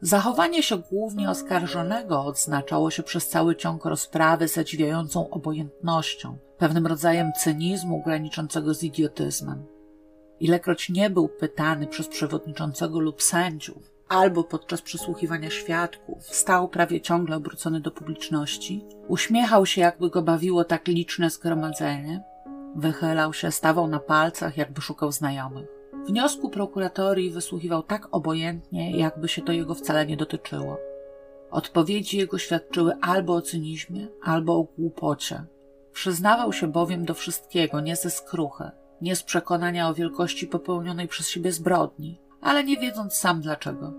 Zachowanie 0.00 0.62
się 0.62 0.78
głównie 0.78 1.30
oskarżonego 1.30 2.24
odznaczało 2.24 2.90
się 2.90 3.02
przez 3.02 3.28
cały 3.28 3.56
ciąg 3.56 3.84
rozprawy 3.84 4.48
zadziwiającą 4.48 5.30
obojętnością, 5.30 6.38
pewnym 6.58 6.86
rodzajem 6.86 7.32
cynizmu 7.32 8.02
graniczącego 8.02 8.74
z 8.74 8.82
idiotyzmem. 8.82 9.73
Ilekroć 10.40 10.90
nie 10.90 11.10
był 11.10 11.28
pytany 11.28 11.86
przez 11.86 12.08
przewodniczącego 12.08 13.00
lub 13.00 13.22
sędziów, 13.22 13.90
albo 14.08 14.44
podczas 14.44 14.82
przesłuchiwania 14.82 15.50
świadków, 15.50 16.22
stał 16.22 16.68
prawie 16.68 17.00
ciągle 17.00 17.36
obrócony 17.36 17.80
do 17.80 17.90
publiczności, 17.90 18.84
uśmiechał 19.08 19.66
się, 19.66 19.80
jakby 19.80 20.10
go 20.10 20.22
bawiło 20.22 20.64
tak 20.64 20.88
liczne 20.88 21.30
zgromadzenie, 21.30 22.22
wychylał 22.76 23.32
się, 23.32 23.50
stawał 23.50 23.88
na 23.88 23.98
palcach, 23.98 24.56
jakby 24.56 24.80
szukał 24.80 25.12
znajomych. 25.12 25.66
Wniosku 26.06 26.50
prokuratorii 26.50 27.30
wysłuchiwał 27.30 27.82
tak 27.82 28.08
obojętnie, 28.10 28.98
jakby 28.98 29.28
się 29.28 29.42
to 29.42 29.52
jego 29.52 29.74
wcale 29.74 30.06
nie 30.06 30.16
dotyczyło. 30.16 30.78
Odpowiedzi 31.50 32.18
jego 32.18 32.38
świadczyły 32.38 32.92
albo 33.00 33.34
o 33.34 33.42
cynizmie, 33.42 34.06
albo 34.22 34.56
o 34.56 34.62
głupocie. 34.62 35.44
Przyznawał 35.92 36.52
się 36.52 36.66
bowiem 36.66 37.04
do 37.04 37.14
wszystkiego, 37.14 37.80
nie 37.80 37.96
ze 37.96 38.10
skruchy, 38.10 38.70
nie 39.04 39.16
z 39.16 39.22
przekonania 39.22 39.88
o 39.88 39.94
wielkości 39.94 40.46
popełnionej 40.46 41.08
przez 41.08 41.28
siebie 41.28 41.52
zbrodni, 41.52 42.20
ale 42.40 42.64
nie 42.64 42.76
wiedząc 42.76 43.14
sam 43.14 43.40
dlaczego. 43.40 43.92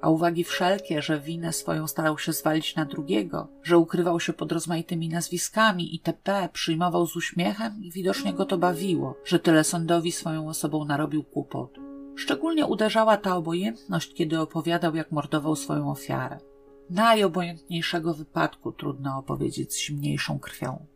A 0.00 0.10
uwagi 0.10 0.44
wszelkie, 0.44 1.02
że 1.02 1.20
winę 1.20 1.52
swoją 1.52 1.86
starał 1.86 2.18
się 2.18 2.32
zwalić 2.32 2.76
na 2.76 2.84
drugiego, 2.84 3.48
że 3.62 3.78
ukrywał 3.78 4.20
się 4.20 4.32
pod 4.32 4.52
rozmaitymi 4.52 5.08
nazwiskami 5.08 5.94
itp., 5.94 6.48
przyjmował 6.52 7.06
z 7.06 7.16
uśmiechem 7.16 7.82
i 7.82 7.92
widocznie 7.92 8.32
go 8.32 8.44
to 8.44 8.58
bawiło, 8.58 9.14
że 9.24 9.38
tyle 9.38 9.64
sądowi 9.64 10.12
swoją 10.12 10.48
osobą 10.48 10.84
narobił 10.84 11.24
kłopot. 11.24 11.70
Szczególnie 12.16 12.66
uderzała 12.66 13.16
ta 13.16 13.36
obojętność, 13.36 14.14
kiedy 14.14 14.40
opowiadał, 14.40 14.96
jak 14.96 15.12
mordował 15.12 15.56
swoją 15.56 15.90
ofiarę. 15.90 16.38
Najobojętniejszego 16.90 18.14
wypadku 18.14 18.72
trudno 18.72 19.18
opowiedzieć 19.18 19.72
z 19.72 19.78
zimniejszą 19.78 20.38
krwią. 20.38 20.86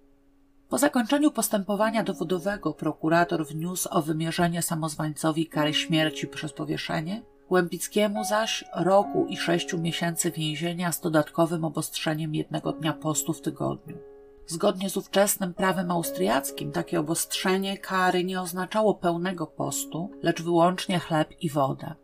Po 0.74 0.78
zakończeniu 0.78 1.30
postępowania 1.30 2.04
dowodowego 2.04 2.72
prokurator 2.72 3.46
wniósł 3.46 3.88
o 3.90 4.02
wymierzenie 4.02 4.62
samozwańcowi 4.62 5.46
kary 5.46 5.74
śmierci 5.74 6.26
przez 6.26 6.52
powieszenie, 6.52 7.22
Łębickiemu 7.50 8.24
zaś 8.24 8.64
roku 8.76 9.26
i 9.26 9.36
sześciu 9.36 9.78
miesięcy 9.78 10.30
więzienia 10.30 10.92
z 10.92 11.00
dodatkowym 11.00 11.64
obostrzeniem 11.64 12.34
jednego 12.34 12.72
dnia 12.72 12.92
postu 12.92 13.32
w 13.32 13.40
tygodniu. 13.40 13.98
Zgodnie 14.46 14.90
z 14.90 14.96
ówczesnym 14.96 15.54
prawem 15.54 15.90
austriackim 15.90 16.72
takie 16.72 17.00
obostrzenie 17.00 17.78
kary 17.78 18.24
nie 18.24 18.40
oznaczało 18.40 18.94
pełnego 18.94 19.46
postu, 19.46 20.10
lecz 20.22 20.42
wyłącznie 20.42 20.98
chleb 20.98 21.28
i 21.40 21.50
wodę. 21.50 21.94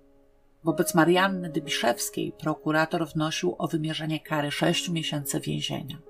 Wobec 0.64 0.94
Marianny 0.94 1.50
Dybiszewskiej 1.50 2.32
prokurator 2.32 3.08
wnosił 3.08 3.54
o 3.58 3.68
wymierzenie 3.68 4.20
kary 4.20 4.50
sześciu 4.50 4.92
miesięcy 4.92 5.40
więzienia. 5.40 6.09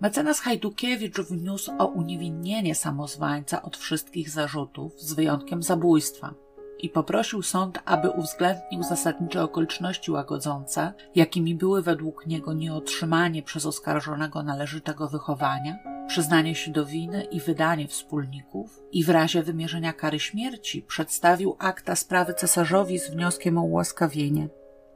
Mecenas 0.00 0.40
Hajdukiewicz 0.40 1.20
wniósł 1.20 1.72
o 1.78 1.86
uniewinnienie 1.86 2.74
samozwańca 2.74 3.62
od 3.62 3.76
wszystkich 3.76 4.30
zarzutów, 4.30 5.00
z 5.00 5.12
wyjątkiem 5.12 5.62
zabójstwa, 5.62 6.34
i 6.78 6.88
poprosił 6.88 7.42
sąd, 7.42 7.78
aby 7.84 8.10
uwzględnił 8.10 8.82
zasadnicze 8.82 9.42
okoliczności 9.42 10.10
łagodzące, 10.10 10.92
jakimi 11.14 11.54
były 11.54 11.82
według 11.82 12.26
niego 12.26 12.52
nieotrzymanie 12.52 13.42
przez 13.42 13.66
oskarżonego 13.66 14.42
należytego 14.42 15.08
wychowania, 15.08 15.78
przyznanie 16.08 16.54
się 16.54 16.70
do 16.70 16.86
winy 16.86 17.24
i 17.24 17.40
wydanie 17.40 17.88
wspólników, 17.88 18.82
i 18.92 19.04
w 19.04 19.08
razie 19.08 19.42
wymierzenia 19.42 19.92
kary 19.92 20.20
śmierci 20.20 20.82
przedstawił 20.82 21.56
akta 21.58 21.96
sprawy 21.96 22.34
cesarzowi 22.34 22.98
z 22.98 23.10
wnioskiem 23.10 23.58
o 23.58 23.62
ułaskawienie. 23.62 24.48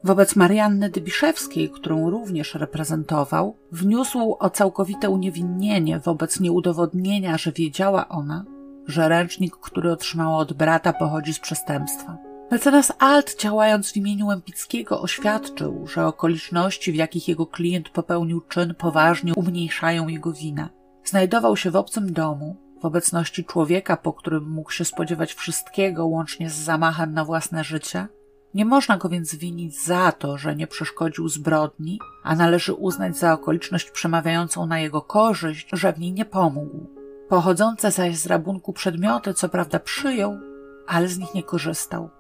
Wobec 0.05 0.36
Marianny 0.36 0.90
Dybiszewskiej, 0.90 1.70
którą 1.70 2.10
również 2.10 2.55
reprezentował, 2.55 3.56
wniósł 3.72 4.36
o 4.39 4.51
całkowite 4.51 5.10
uniewinnienie 5.10 5.98
wobec 5.98 6.40
nieudowodnienia, 6.40 7.39
że 7.39 7.52
wiedziała 7.52 8.09
ona, 8.09 8.44
że 8.86 9.09
ręcznik, 9.09 9.56
który 9.56 9.93
otrzymała 9.93 10.36
od 10.36 10.52
brata, 10.52 10.93
pochodzi 10.93 11.35
z 11.35 11.39
przestępstwa. 11.39 12.18
Mecenas 12.51 12.93
Alt, 12.98 13.36
działając 13.40 13.93
w 13.93 13.97
imieniu 13.97 14.27
Łępickiego, 14.27 15.01
oświadczył, 15.01 15.86
że 15.86 16.06
okoliczności, 16.06 16.93
w 16.93 16.94
jakich 16.94 17.28
jego 17.28 17.47
klient 17.47 17.89
popełnił 17.89 18.40
czyn, 18.40 18.74
poważnie 18.74 19.35
umniejszają 19.35 20.09
jego 20.09 20.32
winę. 20.32 20.68
Znajdował 21.05 21.56
się 21.56 21.70
w 21.70 21.77
obcym 21.77 22.12
domu, 22.12 22.56
w 22.81 22.85
obecności 22.85 23.44
człowieka, 23.44 23.97
po 23.97 24.12
którym 24.12 24.51
mógł 24.51 24.70
się 24.70 24.85
spodziewać 24.85 25.35
wszystkiego, 25.35 26.06
łącznie 26.06 26.51
z 26.51 26.55
zamachem 26.55 27.12
na 27.12 27.24
własne 27.24 27.64
życie, 27.64 28.09
nie 28.55 28.64
można 28.64 28.97
go 28.97 29.09
więc 29.09 29.35
winić 29.35 29.85
za 29.85 30.12
to, 30.12 30.39
że 30.39 30.56
nie 30.56 30.66
przeszkodził 30.66 31.28
zbrodni, 31.28 31.98
a 32.22 32.36
należy 32.36 32.74
uznać 32.74 33.18
za 33.18 33.32
okoliczność 33.32 33.90
przemawiającą 33.90 34.66
na 34.66 34.81
jego 34.81 35.02
korzyść, 35.02 35.68
że 35.72 35.93
w 35.93 35.98
niej 35.98 36.12
nie 36.12 36.24
pomógł. 36.24 36.86
Pochodzące 37.28 37.90
zaś 37.90 38.16
z 38.16 38.27
rabunku 38.27 38.72
przedmioty, 38.72 39.35
co 39.35 39.48
prawda 39.48 39.81
przyjął, 39.81 40.39
ale 40.86 41.09
z 41.09 41.18
nich 41.18 41.35
nie 41.35 41.43
korzystał. 41.43 42.10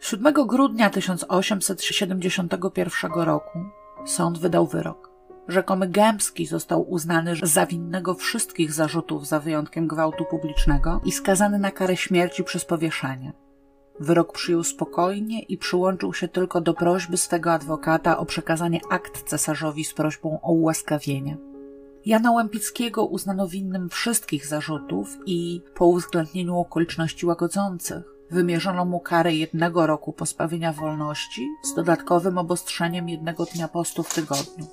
7 0.00 0.34
grudnia 0.34 0.90
1871 0.90 3.12
roku 3.12 3.58
sąd 4.06 4.38
wydał 4.38 4.66
wyrok. 4.66 5.10
Rzekomy 5.48 5.88
Gębski 5.88 6.46
został 6.46 6.90
uznany 6.90 7.34
za 7.42 7.66
winnego 7.66 8.14
wszystkich 8.14 8.72
zarzutów 8.72 9.26
za 9.26 9.40
wyjątkiem 9.40 9.88
gwałtu 9.88 10.24
publicznego 10.24 11.00
i 11.04 11.12
skazany 11.12 11.58
na 11.58 11.70
karę 11.70 11.96
śmierci 11.96 12.44
przez 12.44 12.64
powieszenie. 12.64 13.32
Wyrok 14.00 14.32
przyjął 14.32 14.64
spokojnie 14.64 15.42
i 15.42 15.58
przyłączył 15.58 16.14
się 16.14 16.28
tylko 16.28 16.60
do 16.60 16.74
prośby 16.74 17.16
swego 17.16 17.52
adwokata 17.52 18.18
o 18.18 18.26
przekazanie 18.26 18.80
akt 18.90 19.22
cesarzowi 19.22 19.84
z 19.84 19.94
prośbą 19.94 20.40
o 20.42 20.52
ułaskawienie. 20.52 21.36
Jana 22.06 22.32
Łępickiego 22.32 23.04
uznano 23.04 23.48
winnym 23.48 23.88
wszystkich 23.88 24.46
zarzutów 24.46 25.18
i, 25.26 25.62
po 25.74 25.86
uwzględnieniu 25.86 26.58
okoliczności 26.58 27.26
łagodzących, 27.26 28.02
wymierzono 28.30 28.84
mu 28.84 29.00
karę 29.00 29.34
jednego 29.34 29.86
roku 29.86 30.12
pozbawienia 30.12 30.72
wolności 30.72 31.48
z 31.64 31.74
dodatkowym 31.74 32.38
obostrzeniem 32.38 33.08
jednego 33.08 33.44
dnia 33.44 33.68
postu 33.68 34.02
w 34.02 34.14
tygodniu. 34.14 34.66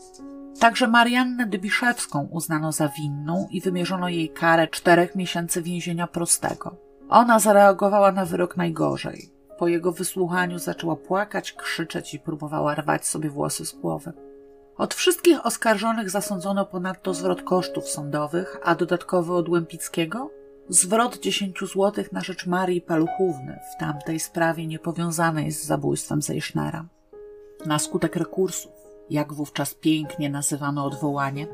Także 0.60 0.88
Mariannę 0.88 1.45
Dybiszewską 1.45 2.28
uznano 2.32 2.72
za 2.72 2.90
winną 2.90 3.48
i 3.52 3.62
wymierzono 3.62 4.10
jej 4.10 4.30
karę 4.30 4.68
czterech 4.68 5.16
miesięcy 5.16 5.62
więzienia 5.62 6.08
prostego. 6.08 6.87
Ona 7.10 7.40
zareagowała 7.40 8.12
na 8.12 8.26
wyrok 8.26 8.58
najgorzej. 8.58 9.32
Po 9.58 9.68
jego 9.68 9.92
wysłuchaniu 9.92 10.60
zaczęła 10.60 10.96
płakać, 10.96 11.54
krzyczeć 11.54 12.14
i 12.14 12.20
próbowała 12.20 12.76
rwać 12.76 13.08
sobie 13.08 13.30
włosy 13.30 13.66
z 13.66 13.72
głowy. 13.72 14.14
Od 14.78 14.94
wszystkich 14.94 15.46
oskarżonych 15.46 16.10
zasądzono 16.10 16.66
ponadto 16.66 17.14
zwrot 17.14 17.42
kosztów 17.42 17.90
sądowych, 17.90 18.58
a 18.64 18.76
dodatkowo 18.76 19.36
od 19.36 19.50
Łępickiego 19.50 20.32
zwrot 20.70 21.18
10 21.18 21.60
zł 21.60 22.06
na 22.12 22.22
rzecz 22.22 22.46
Marii 22.46 22.82
Paluchówny 22.82 23.60
w 23.74 23.80
tamtej 23.80 24.20
sprawie 24.20 24.68
niepowiązanej 24.68 25.52
z 25.52 25.66
zabójstwem 25.66 26.22
Zejsznera. 26.22 26.86
Na 27.66 27.80
skutek 27.80 28.16
rekursów, 28.16 28.72
jak 29.10 29.34
wówczas 29.34 29.74
pięknie 29.74 30.30
nazywano 30.30 30.86
odwołanie, 30.86 31.48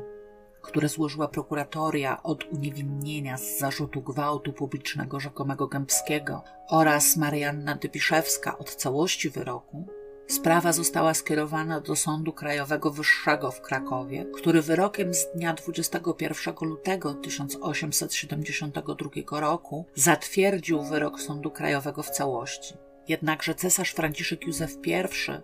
które 0.64 0.88
złożyła 0.88 1.28
prokuratoria 1.28 2.22
od 2.22 2.44
uniewinnienia 2.44 3.38
z 3.38 3.58
zarzutu 3.58 4.02
gwałtu 4.02 4.52
publicznego 4.52 5.20
rzekomego 5.20 5.66
Gębskiego 5.66 6.42
oraz 6.68 7.16
Marianna 7.16 7.74
Dybiszewska 7.74 8.58
od 8.58 8.74
całości 8.74 9.30
wyroku, 9.30 9.86
sprawa 10.26 10.72
została 10.72 11.14
skierowana 11.14 11.80
do 11.80 11.96
Sądu 11.96 12.32
Krajowego 12.32 12.90
Wyższego 12.90 13.50
w 13.50 13.60
Krakowie, 13.60 14.26
który 14.34 14.62
wyrokiem 14.62 15.14
z 15.14 15.32
dnia 15.34 15.54
21 15.54 16.54
lutego 16.60 17.14
1872 17.14 19.40
roku 19.40 19.86
zatwierdził 19.94 20.82
wyrok 20.82 21.20
Sądu 21.20 21.50
Krajowego 21.50 22.02
w 22.02 22.10
całości. 22.10 22.74
Jednakże 23.08 23.54
cesarz 23.54 23.92
Franciszek 23.92 24.46
Józef 24.46 24.76
I 24.86 24.92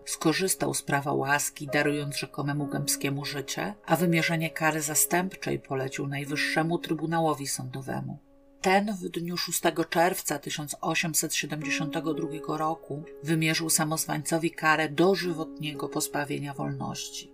skorzystał 0.05 0.74
z 0.74 0.82
prawa 0.82 1.12
łaski, 1.12 1.66
darując 1.66 2.16
rzekomemu 2.16 2.66
Gębskiemu 2.66 3.24
życie, 3.24 3.74
a 3.87 3.97
wymierzenie 3.97 4.51
kary 4.51 4.82
zastępczej 4.82 5.59
polecił 5.59 6.07
Najwyższemu 6.07 6.78
Trybunałowi 6.78 7.47
Sądowemu. 7.47 8.19
Ten 8.61 8.97
w 8.97 9.09
dniu 9.09 9.37
6 9.37 9.61
czerwca 9.91 10.39
1872 10.39 12.57
roku 12.57 13.05
wymierzył 13.23 13.70
samozwańcowi 13.70 14.51
karę 14.51 14.89
dożywotniego 14.89 15.89
pozbawienia 15.89 16.55
wolności. 16.55 17.32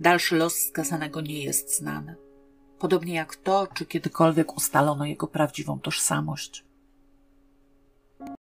Dalszy 0.00 0.36
los 0.36 0.54
skazanego 0.54 1.20
nie 1.20 1.44
jest 1.44 1.76
znany, 1.76 2.16
podobnie 2.78 3.14
jak 3.14 3.36
to, 3.36 3.66
czy 3.74 3.86
kiedykolwiek 3.86 4.56
ustalono 4.56 5.06
jego 5.06 5.26
prawdziwą 5.26 5.80
tożsamość. 5.80 6.65